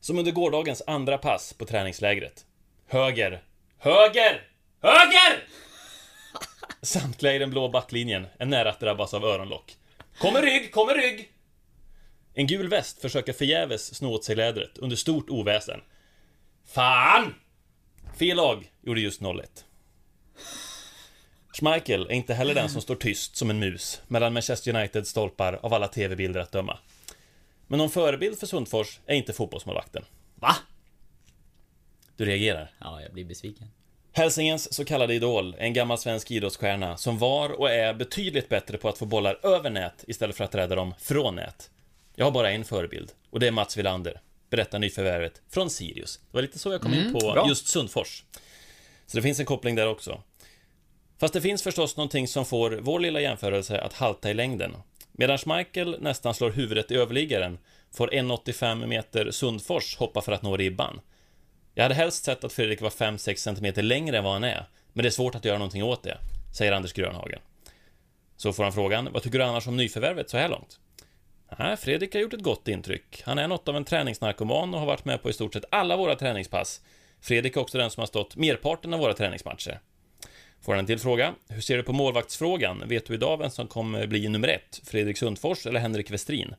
Som 0.00 0.18
under 0.18 0.32
gårdagens 0.32 0.82
andra 0.86 1.18
pass 1.18 1.52
på 1.52 1.64
träningslägret. 1.64 2.46
Höger, 2.86 3.42
höger, 3.78 4.48
höger! 4.82 5.44
Samtliga 6.82 7.34
i 7.34 7.38
den 7.38 7.50
blå 7.50 7.68
backlinjen 7.68 8.26
är 8.38 8.46
nära 8.46 8.70
att 8.70 8.80
drabbas 8.80 9.14
av 9.14 9.24
öronlock. 9.24 9.77
Kommer 10.18 10.42
rygg, 10.42 10.72
kommer 10.72 10.94
rygg! 10.94 11.32
En 12.34 12.46
gul 12.46 12.68
väst 12.68 13.00
försöker 13.00 13.32
förgäves 13.32 13.94
sno 13.94 14.12
åt 14.12 14.24
sig 14.24 14.36
lädret 14.36 14.78
under 14.78 14.96
stort 14.96 15.30
oväsen. 15.30 15.80
Fan! 16.66 17.34
Fel 18.18 18.36
lag 18.36 18.72
gjorde 18.82 19.00
just 19.00 19.20
0-1. 19.20 19.44
Schmeichel 21.52 22.06
är 22.06 22.12
inte 22.12 22.34
heller 22.34 22.54
den 22.54 22.68
som 22.68 22.82
står 22.82 22.94
tyst 22.94 23.36
som 23.36 23.50
en 23.50 23.58
mus 23.58 24.00
mellan 24.08 24.32
Manchester 24.32 24.74
Uniteds 24.74 25.10
stolpar 25.10 25.58
av 25.62 25.74
alla 25.74 25.88
TV-bilder 25.88 26.40
att 26.40 26.52
döma. 26.52 26.78
Men 27.66 27.78
någon 27.78 27.90
förebild 27.90 28.38
för 28.38 28.46
Sundfors 28.46 29.00
är 29.06 29.14
inte 29.14 29.32
fotbollsmålvakten. 29.32 30.04
Va? 30.34 30.56
Du 32.16 32.24
reagerar. 32.24 32.70
Ja, 32.80 33.02
jag 33.02 33.12
blir 33.12 33.24
besviken. 33.24 33.68
Hälsingens 34.18 34.74
så 34.74 34.84
kallade 34.84 35.14
idol 35.14 35.56
en 35.58 35.72
gammal 35.72 35.98
svensk 35.98 36.30
idrottsstjärna 36.30 36.96
som 36.96 37.18
var 37.18 37.50
och 37.60 37.70
är 37.70 37.94
betydligt 37.94 38.48
bättre 38.48 38.78
på 38.78 38.88
att 38.88 38.98
få 38.98 39.06
bollar 39.06 39.38
över 39.42 39.70
nät 39.70 40.04
istället 40.06 40.36
för 40.36 40.44
att 40.44 40.54
rädda 40.54 40.74
dem 40.74 40.94
från 40.98 41.34
nät. 41.34 41.70
Jag 42.14 42.24
har 42.26 42.32
bara 42.32 42.50
en 42.50 42.64
förebild 42.64 43.12
och 43.30 43.40
det 43.40 43.46
är 43.46 43.50
Mats 43.50 43.76
Wilander, 43.76 44.20
berättar 44.50 44.78
nyförvärvet 44.78 45.42
från 45.50 45.70
Sirius. 45.70 46.16
Det 46.16 46.36
var 46.36 46.42
lite 46.42 46.58
så 46.58 46.72
jag 46.72 46.80
kom 46.80 46.94
in 46.94 47.12
på 47.12 47.18
bra. 47.18 47.48
just 47.48 47.68
Sundfors. 47.68 48.24
Så 49.06 49.16
det 49.16 49.22
finns 49.22 49.40
en 49.40 49.46
koppling 49.46 49.74
där 49.74 49.88
också. 49.88 50.22
Fast 51.18 51.34
det 51.34 51.40
finns 51.40 51.62
förstås 51.62 51.96
någonting 51.96 52.28
som 52.28 52.44
får 52.44 52.70
vår 52.70 53.00
lilla 53.00 53.20
jämförelse 53.20 53.80
att 53.80 53.92
halta 53.92 54.30
i 54.30 54.34
längden. 54.34 54.76
Medan 55.12 55.38
Schmeichel 55.38 55.96
nästan 56.00 56.34
slår 56.34 56.50
huvudet 56.50 56.90
i 56.90 56.94
överliggaren 56.94 57.58
får 57.94 58.08
1,85 58.08 58.86
meter 58.86 59.30
Sundfors 59.30 59.96
hoppa 59.96 60.22
för 60.22 60.32
att 60.32 60.42
nå 60.42 60.56
ribban. 60.56 61.00
Jag 61.78 61.82
hade 61.82 61.94
helst 61.94 62.24
sett 62.24 62.44
att 62.44 62.52
Fredrik 62.52 62.80
var 62.80 62.90
5-6 62.90 63.36
cm 63.36 63.86
längre 63.86 64.18
än 64.18 64.24
vad 64.24 64.32
han 64.32 64.44
är, 64.44 64.66
Men 64.92 65.02
det 65.02 65.08
är 65.08 65.10
svårt 65.10 65.34
att 65.34 65.44
göra 65.44 65.58
någonting 65.58 65.84
åt 65.84 66.02
det, 66.02 66.18
säger 66.56 66.72
Anders 66.72 66.92
Grönhagen. 66.92 67.40
Så 68.36 68.52
får 68.52 68.62
han 68.62 68.72
frågan, 68.72 69.08
vad 69.12 69.22
tycker 69.22 69.38
du 69.38 69.44
annars 69.44 69.66
om 69.66 69.76
nyförvärvet 69.76 70.30
så 70.30 70.36
här 70.36 70.48
långt? 70.48 70.78
Nej, 71.58 71.76
Fredrik 71.76 72.14
har 72.14 72.20
gjort 72.20 72.32
ett 72.32 72.42
gott 72.42 72.68
intryck. 72.68 73.22
Han 73.24 73.38
är 73.38 73.48
något 73.48 73.68
av 73.68 73.76
en 73.76 73.84
träningsnarkoman 73.84 74.74
och 74.74 74.80
har 74.80 74.86
varit 74.86 75.04
med 75.04 75.22
på 75.22 75.30
i 75.30 75.32
stort 75.32 75.52
sett 75.52 75.64
alla 75.70 75.96
våra 75.96 76.14
träningspass. 76.14 76.80
Fredrik 77.20 77.56
är 77.56 77.60
också 77.60 77.78
den 77.78 77.90
som 77.90 78.00
har 78.00 78.06
stått 78.06 78.36
merparten 78.36 78.94
av 78.94 79.00
våra 79.00 79.14
träningsmatcher. 79.14 79.80
Får 80.60 80.72
han 80.72 80.78
en 80.78 80.86
till 80.86 80.98
fråga. 80.98 81.34
Hur 81.48 81.60
ser 81.60 81.76
du 81.76 81.82
på 81.82 81.92
målvaktsfrågan? 81.92 82.82
Vet 82.86 83.06
du 83.06 83.14
idag 83.14 83.38
vem 83.38 83.50
som 83.50 83.66
kommer 83.66 84.06
bli 84.06 84.28
nummer 84.28 84.48
ett? 84.48 84.80
Fredrik 84.84 85.18
Sundfors 85.18 85.66
eller 85.66 85.80
Henrik 85.80 86.10
Westrin? 86.10 86.54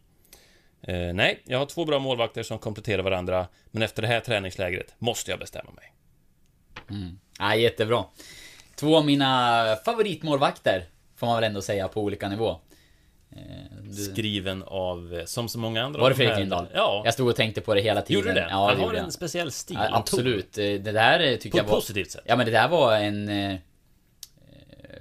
Eh, 0.82 1.14
nej, 1.14 1.42
jag 1.46 1.60
har 1.60 1.66
två 1.66 1.86
bra 1.86 2.00
målvakter 2.00 2.44
som 2.44 2.60
kompletterar 2.60 3.04
varandra, 3.04 3.48
men 3.72 3.84
efter 3.84 4.02
det 4.02 4.08
här 4.08 4.20
träningslägret 4.20 4.96
måste 4.98 5.32
jag 5.32 5.40
bestämma 5.40 5.72
mig. 5.72 5.94
Ja, 7.40 7.56
jättebra. 7.56 8.06
Två 8.76 8.98
av 8.98 9.06
mina 9.06 9.76
favoritmålvakter, 9.86 10.84
får 11.16 11.28
man 11.28 11.36
väl 11.36 11.44
ändå 11.44 11.62
säga, 11.62 11.88
på 11.88 12.02
olika 12.02 12.30
nivå. 12.30 12.50
Eh, 13.32 13.38
du- 13.84 13.94
Skriven 13.94 14.64
av, 14.64 15.14
eh, 15.14 15.26
som 15.26 15.50
så 15.50 15.60
många 15.60 15.84
andra 15.84 16.02
Var 16.02 16.10
det 16.10 16.16
Fredrik 16.16 16.38
Lindahl? 16.40 16.68
Ja. 16.74 17.02
Jag 17.06 17.14
stod 17.14 17.30
och 17.30 17.36
tänkte 17.36 17.62
på 17.62 17.74
det 17.74 17.82
hela 17.82 18.02
tiden. 18.02 18.20
Gjorde 18.22 18.34
du 18.34 18.40
det? 18.42 18.48
Ja, 18.50 18.68
han 18.68 18.78
det 18.78 18.84
har 18.84 18.94
en 18.94 19.04
jag. 19.04 19.14
speciell 19.14 19.52
stil. 19.52 19.78
Ja, 19.80 19.96
absolut. 19.98 20.58
Eh, 20.58 20.64
Det 20.64 20.78
där 20.78 21.38
tycker 21.38 21.50
På 21.52 21.58
jag 21.58 21.64
ett 21.66 21.70
var... 21.72 21.78
positivt 21.78 22.12
sätt. 22.12 22.24
Ja, 22.26 22.36
men 22.36 22.46
det 22.46 22.52
där 22.52 22.68
var 22.68 22.96
en... 22.96 23.30
eh, 23.30 23.56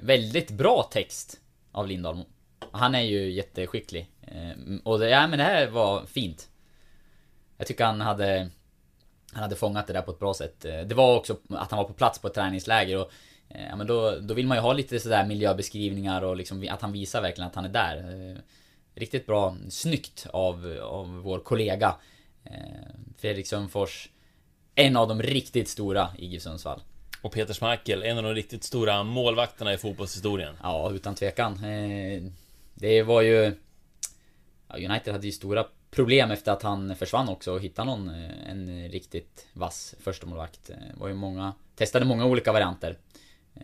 väldigt 0.02 0.50
bra 0.50 0.88
text 0.92 1.40
av 1.72 1.88
Lindahl. 1.88 2.24
Han 2.72 2.94
är 2.94 3.02
ju 3.02 3.30
jätteskicklig. 3.30 4.10
Eh, 4.22 4.76
och 4.84 4.98
det, 4.98 5.08
ja, 5.08 5.26
men 5.26 5.38
det 5.38 5.44
här 5.44 5.66
var 5.66 6.06
fint. 6.06 6.48
Jag 7.56 7.66
tycker 7.66 7.84
han 7.84 8.00
hade... 8.00 8.48
Han 9.32 9.42
hade 9.42 9.56
fångat 9.56 9.86
det 9.86 9.92
där 9.92 10.02
på 10.02 10.10
ett 10.10 10.18
bra 10.18 10.34
sätt. 10.34 10.64
Eh, 10.64 10.80
Det 10.80 10.94
var 10.94 11.16
också 11.16 11.36
att 11.50 11.70
han 11.70 11.78
var 11.78 11.84
på 11.84 11.92
plats 11.92 12.18
på 12.18 12.26
ett 12.28 12.34
träningsläger 12.34 12.96
och... 12.98 13.10
eh, 13.48 13.68
Ja 13.68 13.76
men 13.76 13.86
då, 13.86 14.18
då 14.20 14.34
vill 14.34 14.46
man 14.46 14.56
ju 14.56 14.60
ha 14.60 14.72
lite 14.72 15.00
sådär 15.00 15.26
miljöbeskrivningar 15.26 16.22
och 16.22 16.36
liksom 16.36 16.66
att 16.70 16.82
han 16.82 16.92
visar 16.92 17.22
verkligen 17.22 17.48
att 17.48 17.54
han 17.54 17.64
är 17.64 17.68
där. 17.68 18.36
Riktigt 18.94 19.26
bra, 19.26 19.56
snyggt 19.68 20.26
av, 20.30 20.78
av 20.82 21.08
vår 21.22 21.38
kollega 21.38 21.94
Fredrik 23.16 23.46
Sundfors 23.46 24.08
En 24.74 24.96
av 24.96 25.08
de 25.08 25.22
riktigt 25.22 25.68
stora 25.68 26.08
i 26.18 26.26
GIF 26.26 26.42
Sundsvall 26.42 26.80
Och 27.22 27.32
Peter 27.32 27.54
Schmeichel, 27.54 28.02
en 28.02 28.18
av 28.18 28.24
de 28.24 28.34
riktigt 28.34 28.64
stora 28.64 29.02
målvakterna 29.02 29.72
i 29.74 29.78
fotbollshistorien. 29.78 30.54
Ja, 30.62 30.90
utan 30.90 31.14
tvekan. 31.14 31.58
Det 32.80 33.02
var 33.02 33.22
ju... 33.22 33.52
United 34.74 35.12
hade 35.12 35.26
ju 35.26 35.32
stora 35.32 35.66
problem 35.90 36.30
efter 36.30 36.52
att 36.52 36.62
han 36.62 36.96
försvann 36.96 37.28
också 37.28 37.52
och 37.52 37.60
hitta 37.60 37.84
någon, 37.84 38.08
eh, 38.08 38.50
en 38.50 38.88
riktigt 38.88 39.46
vass 39.52 39.94
förstemålvakt. 40.00 40.70
Eh, 40.70 40.76
det 40.94 41.00
var 41.00 41.08
ju 41.08 41.14
många, 41.14 41.52
testade 41.76 42.04
många 42.04 42.26
olika 42.26 42.52
varianter. 42.52 42.98
Eh, 43.54 43.62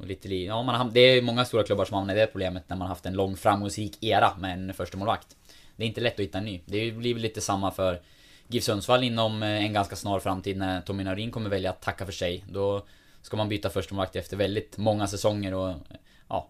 och 0.00 0.06
lite 0.06 0.28
li- 0.28 0.46
ja, 0.46 0.62
man 0.62 0.92
det 0.92 1.00
är 1.00 1.22
många 1.22 1.44
stora 1.44 1.62
klubbar 1.62 1.84
som 1.84 1.94
hamnar 1.94 2.14
i 2.14 2.18
det 2.18 2.26
problemet 2.26 2.68
när 2.68 2.76
man 2.76 2.88
haft 2.88 3.06
en 3.06 3.14
lång 3.14 3.36
framgångsrik 3.36 4.04
era 4.04 4.36
med 4.36 4.52
en 4.52 4.74
förstemålvakt. 4.74 5.36
Det 5.76 5.84
är 5.84 5.88
inte 5.88 6.00
lätt 6.00 6.14
att 6.14 6.20
hitta 6.20 6.38
en 6.38 6.44
ny. 6.44 6.60
Det 6.66 6.90
blir 6.92 7.14
väl 7.14 7.22
lite 7.22 7.40
samma 7.40 7.70
för 7.70 8.00
GIF 8.48 8.64
Sundsvall 8.64 9.04
inom 9.04 9.42
en 9.42 9.72
ganska 9.72 9.96
snar 9.96 10.20
framtid 10.20 10.56
när 10.56 10.80
Tommy 10.80 11.04
Naurin 11.04 11.30
kommer 11.30 11.50
välja 11.50 11.70
att 11.70 11.82
tacka 11.82 12.06
för 12.06 12.12
sig. 12.12 12.44
Då 12.50 12.86
ska 13.22 13.36
man 13.36 13.48
byta 13.48 13.70
förstemålvakt 13.70 14.16
efter 14.16 14.36
väldigt 14.36 14.78
många 14.78 15.06
säsonger 15.06 15.54
och 15.54 15.74
ja, 16.28 16.48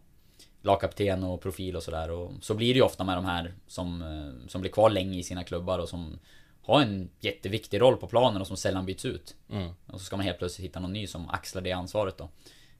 lagkapten 0.62 1.24
och 1.24 1.40
profil 1.42 1.76
och 1.76 1.82
sådär. 1.82 2.11
Och 2.11 2.32
så 2.40 2.54
blir 2.54 2.74
det 2.74 2.78
ju 2.78 2.82
ofta 2.84 3.04
med 3.04 3.16
de 3.16 3.24
här 3.24 3.54
som, 3.66 4.02
eh, 4.02 4.48
som 4.48 4.61
blir 4.61 4.70
kvar 4.70 4.90
länge 4.90 5.18
i 5.18 5.22
sina 5.22 5.44
klubbar 5.44 5.78
och 5.78 5.88
som 5.88 6.18
har 6.62 6.82
en 6.82 7.11
jätteviktig 7.20 7.80
roll 7.80 7.96
på 7.96 8.06
planen 8.06 8.40
och 8.40 8.46
som 8.46 8.56
sällan 8.56 8.86
byts 8.86 9.04
ut. 9.04 9.34
Mm. 9.50 9.68
Och 9.86 10.00
så 10.00 10.06
ska 10.06 10.16
man 10.16 10.26
helt 10.26 10.38
plötsligt 10.38 10.64
hitta 10.68 10.80
någon 10.80 10.92
ny 10.92 11.06
som 11.06 11.30
axlar 11.30 11.62
det 11.62 11.72
ansvaret 11.72 12.18
då. 12.18 12.28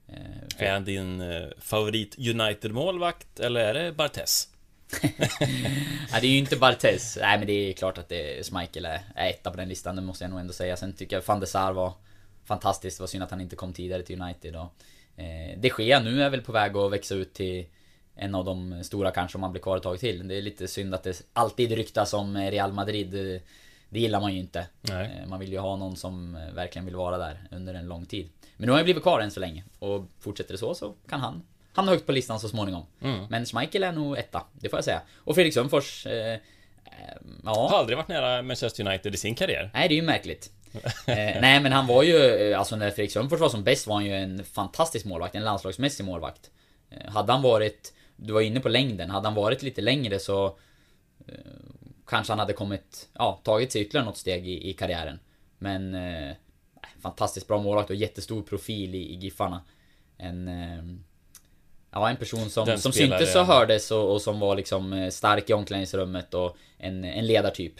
Eh, 0.07 0.15
för- 0.57 0.63
Är 0.65 0.73
han 0.73 0.85
din 0.85 1.21
eh, 1.21 1.47
favorit 1.59 2.15
United-målvakt, 2.17 3.39
eller 3.39 3.59
är 3.61 3.73
det 3.73 3.91
Bartes? 3.91 4.47
Nej 6.11 6.21
det 6.21 6.27
är 6.27 6.31
ju 6.31 6.37
inte 6.37 6.55
Barthez. 6.57 7.17
Nej 7.21 7.37
men 7.37 7.47
det 7.47 7.53
är 7.53 7.73
klart 7.73 7.97
att 7.97 8.09
det 8.09 8.39
är 8.39 8.43
Schmeichel 8.43 8.85
är, 8.85 9.01
är 9.15 9.29
etta 9.29 9.51
på 9.51 9.57
den 9.57 9.69
listan, 9.69 9.95
det 9.95 10.01
måste 10.01 10.23
jag 10.23 10.31
nog 10.31 10.39
ändå 10.39 10.53
säga. 10.53 10.77
Sen 10.77 10.93
tycker 10.93 11.15
jag 11.15 11.23
van 11.27 11.39
der 11.39 11.47
Sar 11.47 11.73
var 11.73 11.93
fantastiskt. 12.45 12.97
Det 12.97 13.01
var 13.01 13.07
synd 13.07 13.23
att 13.23 13.31
han 13.31 13.41
inte 13.41 13.55
kom 13.55 13.73
tidigare 13.73 14.03
till 14.03 14.21
United. 14.21 14.55
Och, 14.55 14.73
eh, 15.21 15.59
de 15.59 15.71
Gea 15.83 15.99
nu 15.99 16.23
är 16.23 16.29
väl 16.29 16.41
på 16.41 16.51
väg 16.51 16.77
att 16.77 16.91
växa 16.91 17.15
ut 17.15 17.33
till 17.33 17.65
en 18.15 18.35
av 18.35 18.45
de 18.45 18.83
stora 18.83 19.11
kanske 19.11 19.37
om 19.37 19.43
han 19.43 19.51
blir 19.51 19.61
kvar 19.61 19.77
ett 19.77 19.83
tag 19.83 19.99
till. 19.99 20.27
Det 20.27 20.35
är 20.35 20.41
lite 20.41 20.67
synd 20.67 20.95
att 20.95 21.03
det 21.03 21.21
alltid 21.33 21.71
ryktas 21.71 22.13
om 22.13 22.37
Real 22.37 22.73
Madrid. 22.73 23.07
Det, 23.09 23.41
det 23.89 23.99
gillar 23.99 24.21
man 24.21 24.33
ju 24.33 24.39
inte. 24.39 24.67
Nej. 24.81 25.19
Eh, 25.21 25.27
Man 25.27 25.39
vill 25.39 25.51
ju 25.51 25.57
ha 25.59 25.75
någon 25.75 25.95
som 25.95 26.35
eh, 26.35 26.53
verkligen 26.53 26.85
vill 26.85 26.95
vara 26.95 27.17
där 27.17 27.41
under 27.51 27.73
en 27.73 27.87
lång 27.87 28.05
tid. 28.05 28.29
Men 28.57 28.65
nu 28.65 28.71
har 28.71 28.77
han 28.77 28.83
blivit 28.85 29.03
kvar 29.03 29.19
än 29.19 29.31
så 29.31 29.39
länge. 29.39 29.63
Och 29.79 30.05
fortsätter 30.19 30.51
det 30.51 30.57
så 30.57 30.75
så 30.75 30.93
kan 31.09 31.19
han 31.19 31.43
hamna 31.73 31.91
högt 31.91 32.05
på 32.05 32.11
listan 32.11 32.39
så 32.39 32.49
småningom. 32.49 32.83
Mm. 33.01 33.25
Men 33.29 33.45
Schmeichel 33.45 33.83
är 33.83 33.91
nog 33.91 34.17
etta, 34.17 34.43
det 34.53 34.69
får 34.69 34.77
jag 34.77 34.83
säga. 34.83 35.01
Och 35.15 35.35
Fredrik 35.35 35.53
Sundfors, 35.53 36.05
eh, 36.05 36.33
eh, 36.33 36.39
Har 37.43 37.55
ja. 37.55 37.77
aldrig 37.77 37.97
varit 37.97 38.07
nära 38.07 38.41
Manchester 38.41 38.87
United 38.87 39.13
i 39.13 39.17
sin 39.17 39.35
karriär. 39.35 39.71
Nej, 39.73 39.87
det 39.87 39.93
är 39.93 39.95
ju 39.95 40.01
märkligt. 40.01 40.51
Eh, 41.05 41.41
nej, 41.41 41.59
men 41.59 41.71
han 41.71 41.87
var 41.87 42.03
ju, 42.03 42.17
eh, 42.17 42.59
alltså 42.59 42.75
när 42.75 42.91
Fredrik 42.91 43.11
Sundfors 43.11 43.39
var 43.39 43.49
som 43.49 43.63
bäst 43.63 43.87
var 43.87 43.95
han 43.95 44.05
ju 44.05 44.15
en 44.15 44.43
fantastisk 44.43 45.05
målvakt, 45.05 45.35
en 45.35 45.43
landslagsmässig 45.43 46.05
målvakt. 46.05 46.51
Eh, 46.89 47.11
hade 47.11 47.31
han 47.31 47.41
varit, 47.41 47.93
du 48.15 48.33
var 48.33 48.41
inne 48.41 48.59
på 48.59 48.69
längden, 48.69 49.09
hade 49.09 49.27
han 49.27 49.35
varit 49.35 49.63
lite 49.63 49.81
längre 49.81 50.19
så 50.19 50.45
eh, 51.27 51.35
kanske 52.07 52.31
han 52.31 52.39
hade 52.39 52.53
kommit, 52.53 53.09
ja, 53.13 53.41
tagit 53.43 53.71
sig 53.71 53.81
ytterligare 53.81 54.05
något 54.05 54.17
steg 54.17 54.47
i, 54.47 54.69
i 54.69 54.73
karriären. 54.73 55.19
Men 55.57 55.95
eh, 55.95 56.35
fantastiskt 57.01 57.47
bra 57.47 57.61
målvakt 57.61 57.89
och 57.89 57.95
jättestor 57.95 58.41
profil 58.41 58.95
i, 58.95 59.13
i 59.13 59.15
Giffarna. 59.15 59.61
En, 60.17 60.47
eh, 60.47 60.83
ja, 61.91 62.09
en 62.09 62.17
person 62.17 62.49
som, 62.49 62.65
Den 62.65 62.79
som 62.79 62.91
syntes 62.91 63.35
och 63.35 63.45
hördes 63.45 63.91
och, 63.91 64.13
och 64.13 64.21
som 64.21 64.39
var 64.39 64.55
liksom 64.55 64.93
eh, 64.93 65.09
stark 65.09 65.49
i 65.49 65.53
omklädningsrummet 65.53 66.33
och 66.33 66.57
en, 66.77 67.03
en 67.03 67.27
ledartyp. 67.27 67.73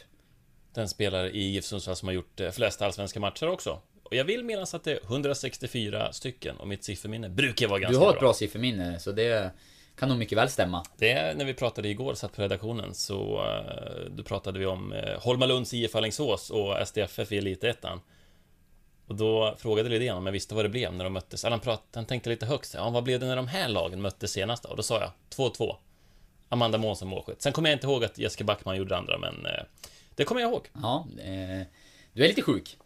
Den 0.74 0.90
spelare 0.90 1.30
i 1.32 1.42
GIF 1.52 1.66
Sundsvall 1.66 1.96
som 1.96 2.08
har 2.08 2.14
gjort 2.14 2.40
eh, 2.40 2.52
flest 2.52 2.82
allsvenska 2.82 3.20
matcher 3.20 3.48
också. 3.48 3.80
Och 4.04 4.16
jag 4.16 4.24
vill 4.26 4.44
minnas 4.44 4.74
att 4.74 4.84
det 4.84 4.92
är 4.92 5.00
164 5.04 6.14
stycken, 6.14 6.58
och 6.58 6.68
mitt 6.68 6.84
sifferminne 6.84 7.30
brukar 7.30 7.68
vara 7.68 7.78
Du 7.80 7.84
ganska 7.84 8.00
har 8.00 8.06
bra. 8.06 8.14
ett 8.14 8.20
bra 8.20 8.34
sifferminne, 8.34 9.00
så 9.00 9.12
det 9.12 9.52
kan 9.96 10.10
nog 10.10 10.18
mycket 10.18 10.38
väl 10.38 10.50
stämma. 10.50 10.86
Det 10.98 11.12
är 11.12 11.36
när 11.36 11.46
vi 11.46 11.54
pratade 11.54 11.90
igår, 11.90 12.14
satt 12.14 12.34
på 12.36 12.42
redaktionen, 12.42 12.94
så 12.94 13.46
eh, 13.46 14.12
då 14.12 14.24
pratade 14.24 14.60
vi 14.60 14.66
om 14.66 14.94
eh, 14.94 15.20
Holmalunds 15.22 15.74
IF 15.74 15.96
Alingsås 15.96 16.50
och 16.50 16.88
SDFF 16.88 17.32
i 17.32 17.38
Elitettan. 17.38 18.02
Och 19.08 19.16
då 19.16 19.56
frågade 19.58 19.90
Lidén 19.90 20.18
om 20.18 20.26
jag 20.26 20.34
visste 20.34 20.56
vad 20.56 20.66
det 20.66 20.70
blev 20.70 20.94
när 20.94 21.04
de 21.04 21.14
möttes. 21.14 21.44
Eller 21.46 21.52
han, 21.52 21.60
prat, 21.60 21.84
han 21.94 22.06
tänkte 22.06 22.30
lite 22.30 22.46
högt, 22.46 22.74
ja, 22.74 22.90
vad 22.90 23.04
blev 23.04 23.20
det 23.20 23.26
när 23.26 23.36
de 23.36 23.48
här 23.48 23.70
lagen 23.70 24.02
möttes 24.02 24.32
senast 24.32 24.64
då? 24.64 24.70
Och 24.70 24.78
då 24.78 24.84
sa 24.84 25.00
jag 25.00 25.12
2-2. 25.36 25.76
Amanda 26.50 26.78
Månsson 26.78 27.08
målskytt. 27.08 27.42
Sen 27.42 27.54
kommer 27.54 27.70
jag 27.70 27.76
inte 27.76 27.88
ihåg 27.88 28.04
att 28.04 28.18
Jessica 28.18 28.44
Backman 28.44 28.78
gjorde 28.78 28.90
det 28.90 28.98
andra, 28.98 29.18
men 29.18 29.46
det 30.16 30.24
kommer 30.24 30.42
jag 30.42 30.52
ihåg. 30.52 30.68
Ja, 30.82 31.08
eh, 31.20 31.66
du 32.14 32.24
är 32.24 32.28
lite 32.28 32.42
sjuk. 32.42 32.78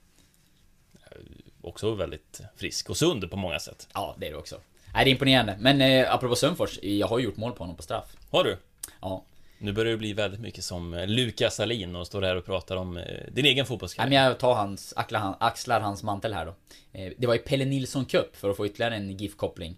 Också 1.61 1.93
väldigt 1.95 2.41
frisk 2.55 2.89
och 2.89 2.97
sund 2.97 3.31
på 3.31 3.37
många 3.37 3.59
sätt. 3.59 3.87
Ja, 3.93 4.15
det 4.19 4.27
är 4.27 4.31
du 4.31 4.37
också. 4.37 4.59
Nej, 4.93 5.05
det 5.05 5.09
är 5.09 5.11
imponerande. 5.11 5.57
Men 5.59 5.81
eh, 5.81 6.13
apropå 6.13 6.35
Sundfors, 6.35 6.79
jag 6.83 7.07
har 7.07 7.19
gjort 7.19 7.37
mål 7.37 7.51
på 7.51 7.63
honom 7.63 7.75
på 7.75 7.83
straff. 7.83 8.17
Har 8.31 8.43
du? 8.43 8.57
Ja. 9.01 9.25
Nu 9.57 9.71
börjar 9.73 9.91
det 9.91 9.97
bli 9.97 10.13
väldigt 10.13 10.39
mycket 10.39 10.63
som 10.63 10.93
eh, 10.93 11.07
Lukas 11.07 11.55
Salin 11.55 11.95
och 11.95 12.07
står 12.07 12.21
här 12.21 12.35
och 12.35 12.45
pratar 12.45 12.75
om 12.75 12.97
eh, 12.97 13.03
din 13.31 13.45
egen 13.45 13.55
Nej, 13.57 13.65
fotbollskarriär. 13.65 14.09
men 14.09 14.23
jag 14.23 14.39
tar 14.39 14.53
hans, 14.55 14.93
axlar, 14.97 15.35
axlar 15.39 15.79
hans 15.81 16.03
mantel 16.03 16.33
här 16.33 16.45
då. 16.45 16.55
Eh, 16.91 17.13
det 17.17 17.27
var 17.27 17.35
i 17.35 17.39
Pelle 17.39 17.65
Nilsson 17.65 18.05
Cup 18.05 18.35
för 18.35 18.49
att 18.49 18.57
få 18.57 18.65
ytterligare 18.65 18.95
en 18.95 19.17
GIF-koppling. 19.17 19.75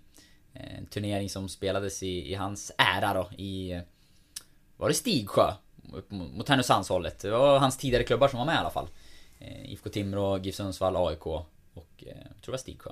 Eh, 0.53 0.77
en 0.77 0.85
turnering 0.85 1.29
som 1.29 1.49
spelades 1.49 2.03
i, 2.03 2.31
i 2.31 2.35
hans 2.35 2.71
ära 2.77 3.13
då, 3.13 3.29
i... 3.37 3.71
eh, 3.71 3.81
Var 4.77 4.87
det 4.87 4.93
Stigsjö? 4.93 5.53
Upp 5.93 6.11
mot 6.11 6.49
Härnösandshållet. 6.49 7.19
Det 7.19 7.29
var 7.31 7.59
hans 7.59 7.77
tidigare 7.77 8.03
klubbar 8.03 8.27
som 8.27 8.39
var 8.39 8.45
med 8.45 8.55
i 8.55 8.57
alla 8.57 8.69
fall. 8.69 8.88
Eh, 9.39 9.71
IFK 9.71 9.89
Timrå, 9.89 10.38
GIF 10.38 10.55
Sundsvall, 10.55 10.95
AIK 11.07 11.25
och 11.27 11.45
eh, 11.73 12.07
jag 12.07 12.15
tror 12.15 12.45
det 12.45 12.51
var 12.51 12.57
Stigsjö. 12.57 12.91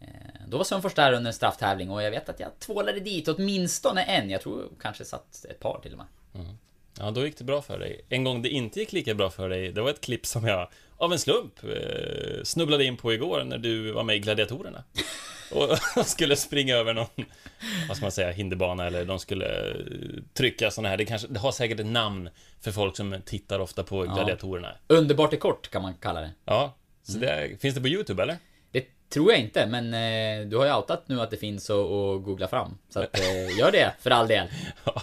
Eh, 0.00 0.06
Då 0.48 0.56
var 0.56 0.64
Sundfors 0.64 0.94
där 0.94 1.12
under 1.12 1.28
en 1.28 1.34
strafftävling 1.34 1.90
och 1.90 2.02
jag 2.02 2.10
vet 2.10 2.28
att 2.28 2.40
jag 2.40 2.58
tvålade 2.58 3.00
dit 3.00 3.28
åtminstone 3.28 4.02
en. 4.02 4.30
Jag 4.30 4.40
tror 4.40 4.68
kanske 4.80 5.04
satt 5.04 5.44
ett 5.50 5.60
par 5.60 5.80
till 5.82 5.92
och 5.92 5.98
med. 5.98 6.06
Ja, 6.98 7.10
då 7.10 7.26
gick 7.26 7.38
det 7.38 7.44
bra 7.44 7.62
för 7.62 7.78
dig. 7.78 8.00
En 8.08 8.24
gång 8.24 8.42
det 8.42 8.48
inte 8.48 8.80
gick 8.80 8.92
lika 8.92 9.14
bra 9.14 9.30
för 9.30 9.48
dig, 9.48 9.72
det 9.72 9.80
var 9.82 9.90
ett 9.90 10.00
klipp 10.00 10.26
som 10.26 10.46
jag 10.46 10.68
av 10.96 11.12
en 11.12 11.18
slump 11.18 11.64
eh, 11.64 12.42
snubblade 12.44 12.84
in 12.84 12.96
på 12.96 13.12
igår 13.12 13.44
när 13.44 13.58
du 13.58 13.92
var 13.92 14.02
med 14.02 14.16
i 14.16 14.18
Gladiatorerna. 14.18 14.84
Och 15.50 16.06
skulle 16.06 16.36
springa 16.36 16.76
över 16.76 16.94
någon, 16.94 17.06
vad 17.88 17.96
ska 17.96 18.04
man 18.04 18.12
säga, 18.12 18.30
hinderbana 18.30 18.86
eller 18.86 19.04
de 19.04 19.18
skulle 19.18 19.70
eh, 19.70 19.76
trycka 20.34 20.70
såna 20.70 20.88
här. 20.88 20.96
Det, 20.96 21.04
kanske, 21.04 21.28
det 21.28 21.38
har 21.38 21.52
säkert 21.52 21.80
ett 21.80 21.86
namn 21.86 22.30
för 22.60 22.72
folk 22.72 22.96
som 22.96 23.16
tittar 23.24 23.58
ofta 23.58 23.82
på 23.82 24.02
Gladiatorerna. 24.02 24.74
Underbart 24.86 25.32
är 25.32 25.36
kort 25.36 25.70
kan 25.70 25.82
man 25.82 25.94
kalla 25.94 26.20
det. 26.20 26.30
Ja, 26.44 26.76
så 27.02 27.18
det, 27.18 27.60
finns 27.60 27.74
det 27.74 27.80
på 27.80 27.88
YouTube 27.88 28.22
eller? 28.22 28.36
Det 28.70 28.84
tror 29.08 29.32
jag 29.32 29.40
inte, 29.40 29.66
men 29.66 29.94
eh, 29.94 30.48
du 30.48 30.56
har 30.56 30.66
ju 30.66 30.74
outat 30.74 31.08
nu 31.08 31.20
att 31.20 31.30
det 31.30 31.36
finns 31.36 31.70
att, 31.70 31.76
att 31.76 32.22
googla 32.22 32.48
fram. 32.48 32.78
Så 32.88 33.00
att, 33.00 33.20
eh, 33.20 33.58
gör 33.58 33.72
det, 33.72 33.94
för 34.00 34.10
all 34.10 34.28
del. 34.28 34.48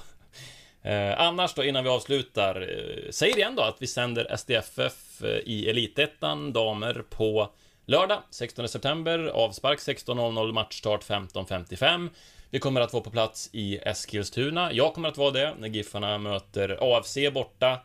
Eh, 0.86 1.22
annars 1.22 1.54
då, 1.54 1.64
innan 1.64 1.84
vi 1.84 1.90
avslutar, 1.90 2.62
eh, 2.62 3.12
säger 3.12 3.38
igen 3.38 3.56
då 3.56 3.62
att 3.62 3.76
vi 3.80 3.88
sänder 3.88 4.36
SDFF 4.38 5.24
eh, 5.24 5.30
i 5.30 5.70
Elitettan 5.70 6.54
damer 6.54 7.04
på 7.10 7.50
Lördag 7.88 8.22
16 8.30 8.68
september, 8.70 9.20
avspark 9.28 9.80
16.00, 9.80 10.52
matchstart 10.52 11.04
15.55. 11.04 12.10
Vi 12.50 12.60
kommer 12.60 12.82
att 12.82 12.94
vara 12.94 13.04
på 13.04 13.10
plats 13.10 13.50
i 13.54 13.78
Eskilstuna. 13.78 14.74
Jag 14.74 14.94
kommer 14.94 15.10
att 15.10 15.18
vara 15.18 15.32
det 15.32 15.56
när 15.60 15.68
Giffarna 15.68 16.18
möter 16.18 16.78
AFC 16.82 17.18
borta. 17.34 17.80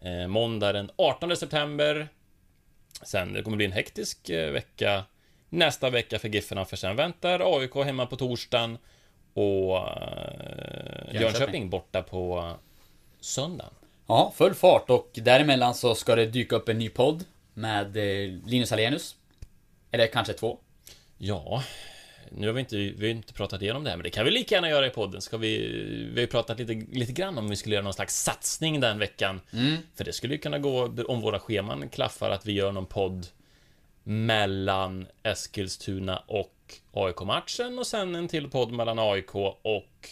Eh, 0.00 0.26
måndag 0.26 0.72
den 0.72 0.90
18 0.96 1.36
september. 1.36 2.08
Sen, 3.02 3.32
det 3.32 3.42
kommer 3.42 3.56
bli 3.56 3.66
en 3.66 3.72
hektisk 3.72 4.30
eh, 4.30 4.52
vecka 4.52 5.04
nästa 5.48 5.90
vecka 5.90 6.18
för 6.18 6.28
Giffarna, 6.28 6.64
för 6.64 6.76
sen 6.76 6.96
väntar 6.96 7.58
AIK 7.58 7.74
hemma 7.74 8.06
på 8.06 8.16
torsdagen 8.16 8.78
och 9.34 9.76
eh, 9.76 11.20
Jönköping 11.20 11.70
borta 11.70 12.02
på 12.02 12.52
söndagen. 13.20 13.72
Ja, 14.06 14.32
full 14.36 14.54
fart 14.54 14.90
och 14.90 15.10
däremellan 15.14 15.74
så 15.74 15.94
ska 15.94 16.14
det 16.14 16.26
dyka 16.26 16.56
upp 16.56 16.68
en 16.68 16.78
ny 16.78 16.88
podd 16.88 17.24
med 17.54 17.96
eh, 17.96 18.30
Linus 18.46 18.72
Alenius. 18.72 19.16
Eller 19.94 20.06
kanske 20.06 20.32
två. 20.32 20.58
Ja, 21.18 21.62
nu 22.30 22.46
har 22.46 22.54
vi 22.54 22.60
inte, 22.60 22.76
vi 22.76 23.06
har 23.06 23.14
inte 23.14 23.32
pratat 23.32 23.62
igenom 23.62 23.84
det 23.84 23.90
här, 23.90 23.96
men 23.96 24.04
det 24.04 24.10
kan 24.10 24.24
vi 24.24 24.30
lika 24.30 24.54
gärna 24.54 24.68
göra 24.68 24.86
i 24.86 24.90
podden. 24.90 25.20
Ska 25.20 25.36
vi, 25.36 25.58
vi 26.06 26.14
har 26.14 26.20
ju 26.20 26.26
pratat 26.26 26.58
lite, 26.58 26.72
lite 26.92 27.12
grann 27.12 27.38
om 27.38 27.48
vi 27.48 27.56
skulle 27.56 27.74
göra 27.74 27.84
någon 27.84 27.94
slags 27.94 28.22
satsning 28.22 28.80
den 28.80 28.98
veckan. 28.98 29.40
För 29.94 30.04
det 30.04 30.12
skulle 30.12 30.34
ju 30.34 30.40
kunna 30.40 30.58
gå, 30.58 30.94
om 31.08 31.20
våra 31.20 31.40
scheman 31.40 31.88
klaffar, 31.88 32.30
att 32.30 32.46
vi 32.46 32.52
gör 32.52 32.72
någon 32.72 32.86
podd 32.86 33.26
mellan 34.02 35.06
Eskilstuna 35.22 36.18
och 36.26 36.74
AIK-matchen 36.92 37.78
och 37.78 37.86
sen 37.86 38.14
en 38.14 38.28
till 38.28 38.50
podd 38.50 38.72
mellan 38.72 38.98
AIK 38.98 39.34
och 39.34 40.08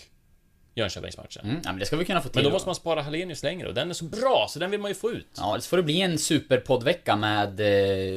Jönköpingsmatchen. 0.75 1.45
Mm, 1.45 1.61
ja, 1.65 1.71
men 1.73 1.79
det 1.79 1.87
ska 1.87 1.97
vi 1.97 2.05
kunna 2.05 2.21
få 2.21 2.29
till. 2.29 2.37
Men 2.37 2.45
då 2.45 2.51
måste 2.51 2.69
man 2.69 2.75
spara 2.75 3.03
Hallenius 3.03 3.43
längre 3.43 3.69
och 3.69 3.75
den 3.75 3.91
är 3.91 3.95
så 3.95 4.05
bra, 4.05 4.47
så 4.51 4.59
den 4.59 4.71
vill 4.71 4.81
man 4.81 4.91
ju 4.91 4.95
få 4.95 5.11
ut. 5.11 5.27
Ja, 5.37 5.57
så 5.61 5.69
får 5.69 5.77
det 5.77 5.83
bli 5.83 6.01
en 6.01 6.19
superpoddvecka 6.19 7.17
med 7.17 7.61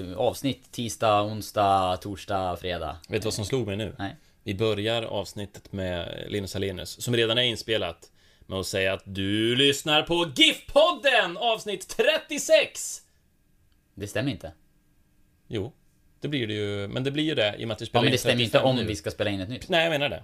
eh, 0.10 0.18
avsnitt 0.18 0.72
tisdag, 0.72 1.22
onsdag, 1.22 1.97
torsdag, 1.97 2.58
fredag. 2.58 2.97
Vet 3.10 3.22
du 3.22 3.26
vad 3.26 3.34
som 3.34 3.45
slog 3.45 3.68
mig 3.68 3.78
nu? 3.78 3.95
Nej. 3.99 4.16
Vi 4.43 4.56
börjar 4.56 5.03
avsnittet 5.03 5.72
med 5.72 6.26
Linus 6.28 6.53
Hallenius, 6.53 7.01
som 7.01 7.16
redan 7.16 7.38
är 7.38 7.41
inspelat, 7.43 8.12
med 8.45 8.60
att 8.60 8.68
säga 8.68 8.93
att 8.93 9.01
du 9.06 9.56
lyssnar 9.56 10.01
på 10.03 10.26
GIF-podden 10.36 11.38
avsnitt 11.38 11.88
36! 11.88 13.01
Det 13.95 14.08
stämmer 14.08 14.32
inte. 14.32 14.51
Jo, 15.47 15.74
det 16.20 16.28
blir 16.28 16.47
det 16.47 16.53
ju, 16.53 16.88
men 16.88 17.03
det 17.03 17.12
blir 17.12 17.24
ju 17.24 17.36
det 17.36 17.56
i 17.58 17.64
och 17.64 17.68
med 17.68 17.76
att 17.76 17.82
Ja, 17.82 17.86
spelar 17.88 18.01
men 18.01 18.08
in 18.08 18.12
det 18.12 18.18
stämmer 18.18 18.36
ju 18.38 18.43
inte 18.43 18.58
35 18.58 18.70
om 18.70 18.76
nu. 18.76 18.84
vi 18.84 18.95
ska 18.95 19.12
spela 19.12 19.30
in 19.30 19.39
ett 19.41 19.49
nytt. 19.49 19.70
Nej, 19.70 19.84
jag 19.84 19.89
menar 19.89 20.10
det. 20.10 20.24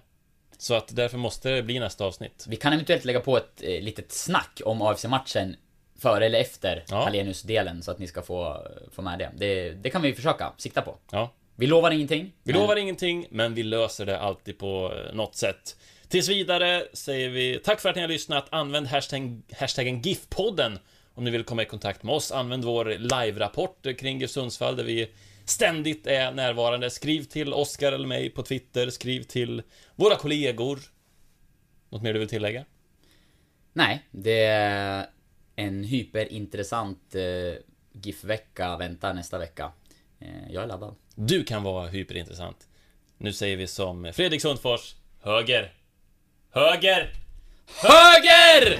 Så 0.61 0.73
att 0.73 0.95
därför 0.95 1.17
måste 1.17 1.49
det 1.49 1.63
bli 1.63 1.79
nästa 1.79 2.05
avsnitt. 2.05 2.45
Vi 2.47 2.55
kan 2.55 2.73
eventuellt 2.73 3.05
lägga 3.05 3.19
på 3.19 3.37
ett 3.37 3.61
eh, 3.63 3.81
litet 3.81 4.11
snack 4.11 4.61
om 4.65 4.81
AFC-matchen 4.81 5.55
före 5.99 6.25
eller 6.25 6.39
efter 6.39 6.83
Ja. 6.89 7.03
Hallenius-delen 7.03 7.81
så 7.83 7.91
att 7.91 7.99
ni 7.99 8.07
ska 8.07 8.21
få, 8.21 8.67
få 8.91 9.01
med 9.01 9.19
det. 9.19 9.31
det. 9.37 9.69
Det 9.71 9.89
kan 9.89 10.01
vi 10.01 10.13
försöka 10.13 10.53
sikta 10.57 10.81
på. 10.81 10.95
Ja. 11.11 11.31
Vi 11.55 11.67
lovar 11.67 11.91
ingenting. 11.91 12.33
Vi 12.43 12.53
men- 12.53 12.61
lovar 12.61 12.75
ingenting, 12.75 13.27
men 13.29 13.53
vi 13.53 13.63
löser 13.63 14.05
det 14.05 14.19
alltid 14.19 14.57
på 14.57 14.93
eh, 14.95 15.15
något 15.15 15.35
sätt. 15.35 15.75
Tills 16.07 16.29
vidare 16.29 16.87
säger 16.93 17.29
vi 17.29 17.59
tack 17.63 17.79
för 17.81 17.89
att 17.89 17.95
ni 17.95 18.01
har 18.01 18.09
lyssnat. 18.09 18.45
Använd 18.49 18.87
hashtag, 18.87 19.41
hashtaggen 19.59 20.01
GIF-podden 20.01 20.79
om 21.15 21.23
ni 21.23 21.31
vill 21.31 21.43
komma 21.43 21.61
i 21.61 21.65
kontakt 21.65 22.03
med 22.03 22.15
oss. 22.15 22.31
Använd 22.31 22.65
vår 22.65 22.85
live-rapport 22.85 23.87
kring 23.99 24.19
GIF 24.19 24.31
Sundsvall 24.31 24.75
där 24.75 24.83
vi 24.83 25.09
ständigt 25.51 26.07
är 26.07 26.31
närvarande. 26.31 26.89
Skriv 26.89 27.23
till 27.23 27.53
Oskar 27.53 27.91
eller 27.91 28.07
mig 28.07 28.29
på 28.29 28.43
Twitter. 28.43 28.89
Skriv 28.89 29.23
till 29.23 29.63
våra 29.95 30.15
kollegor. 30.15 30.79
Något 31.89 32.01
mer 32.01 32.13
du 32.13 32.19
vill 32.19 32.29
tillägga? 32.29 32.65
Nej, 33.73 34.05
det 34.11 34.45
är 34.45 35.05
en 35.55 35.83
hyperintressant 35.83 37.15
eh, 37.15 37.61
GIF-vecka 37.91 38.77
väntar 38.77 39.13
nästa 39.13 39.37
vecka. 39.37 39.71
Eh, 40.19 40.51
jag 40.51 40.63
är 40.63 40.67
laddad. 40.67 40.95
Du 41.15 41.43
kan 41.43 41.63
vara 41.63 41.87
hyperintressant. 41.87 42.67
Nu 43.17 43.33
säger 43.33 43.57
vi 43.57 43.67
som 43.67 44.11
Fredrik 44.13 44.41
Sundfors. 44.41 44.95
Höger. 45.21 45.73
Höger. 46.51 47.13
HÖGER! 47.67 48.79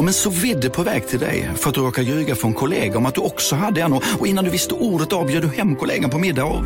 Om 0.00 0.08
en 0.08 0.14
så 0.14 0.30
vidde 0.30 0.70
på 0.70 0.82
väg 0.82 1.08
till 1.08 1.18
dig 1.18 1.50
för 1.56 1.68
att 1.68 1.74
du 1.74 1.80
råkar 1.80 2.02
ljuga 2.02 2.34
från 2.34 2.54
kollega 2.54 2.98
om 2.98 3.06
att 3.06 3.14
du 3.14 3.20
också 3.20 3.56
hade 3.56 3.80
en 3.80 3.92
och 3.92 4.02
och 4.18 4.26
innan 4.26 4.44
du 4.44 4.50
visste 4.50 4.74
ordet 4.74 5.12
av 5.12 5.26
bjöd 5.26 5.42
du 5.42 5.48
hem 5.48 5.76
kollegan 5.76 6.10
på 6.10 6.18
middag 6.18 6.44
och... 6.44 6.64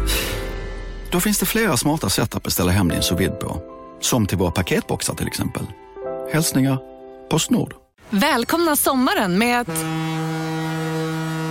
Då 1.11 1.21
finns 1.21 1.39
det 1.39 1.47
flera 1.47 1.77
smarta 1.77 2.09
sätt 2.09 2.35
att 2.35 2.43
beställa 2.43 2.73
hem 2.73 2.89
din 2.89 3.03
sous 3.03 3.21
vide 3.21 3.35
på. 3.35 3.63
Som 4.01 4.27
till 4.27 4.39
våra 4.39 4.51
paketboxar 4.51 5.15
till 5.15 5.27
exempel. 5.27 5.63
Hälsningar 6.33 6.79
Postnord. 7.31 7.75
Välkomna 8.11 8.77
sommaren 8.77 9.39
med 9.39 9.61
att... 9.61 9.85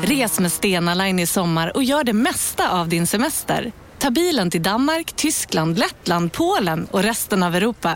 Res 0.10 0.40
med 0.40 0.52
Stena 0.52 0.94
Line 0.94 1.20
i 1.20 1.26
sommar 1.26 1.76
och 1.76 1.84
gör 1.84 2.04
det 2.04 2.14
mesta 2.14 2.70
av 2.72 2.90
din 2.90 3.08
semester. 3.08 3.72
Ta 4.00 4.10
bilen 4.10 4.52
till 4.52 4.64
Danmark, 4.64 5.14
Tyskland, 5.16 5.80
Lettland, 5.80 6.32
Polen 6.32 6.88
och 6.92 7.04
resten 7.04 7.44
av 7.44 7.56
Europa. 7.56 7.96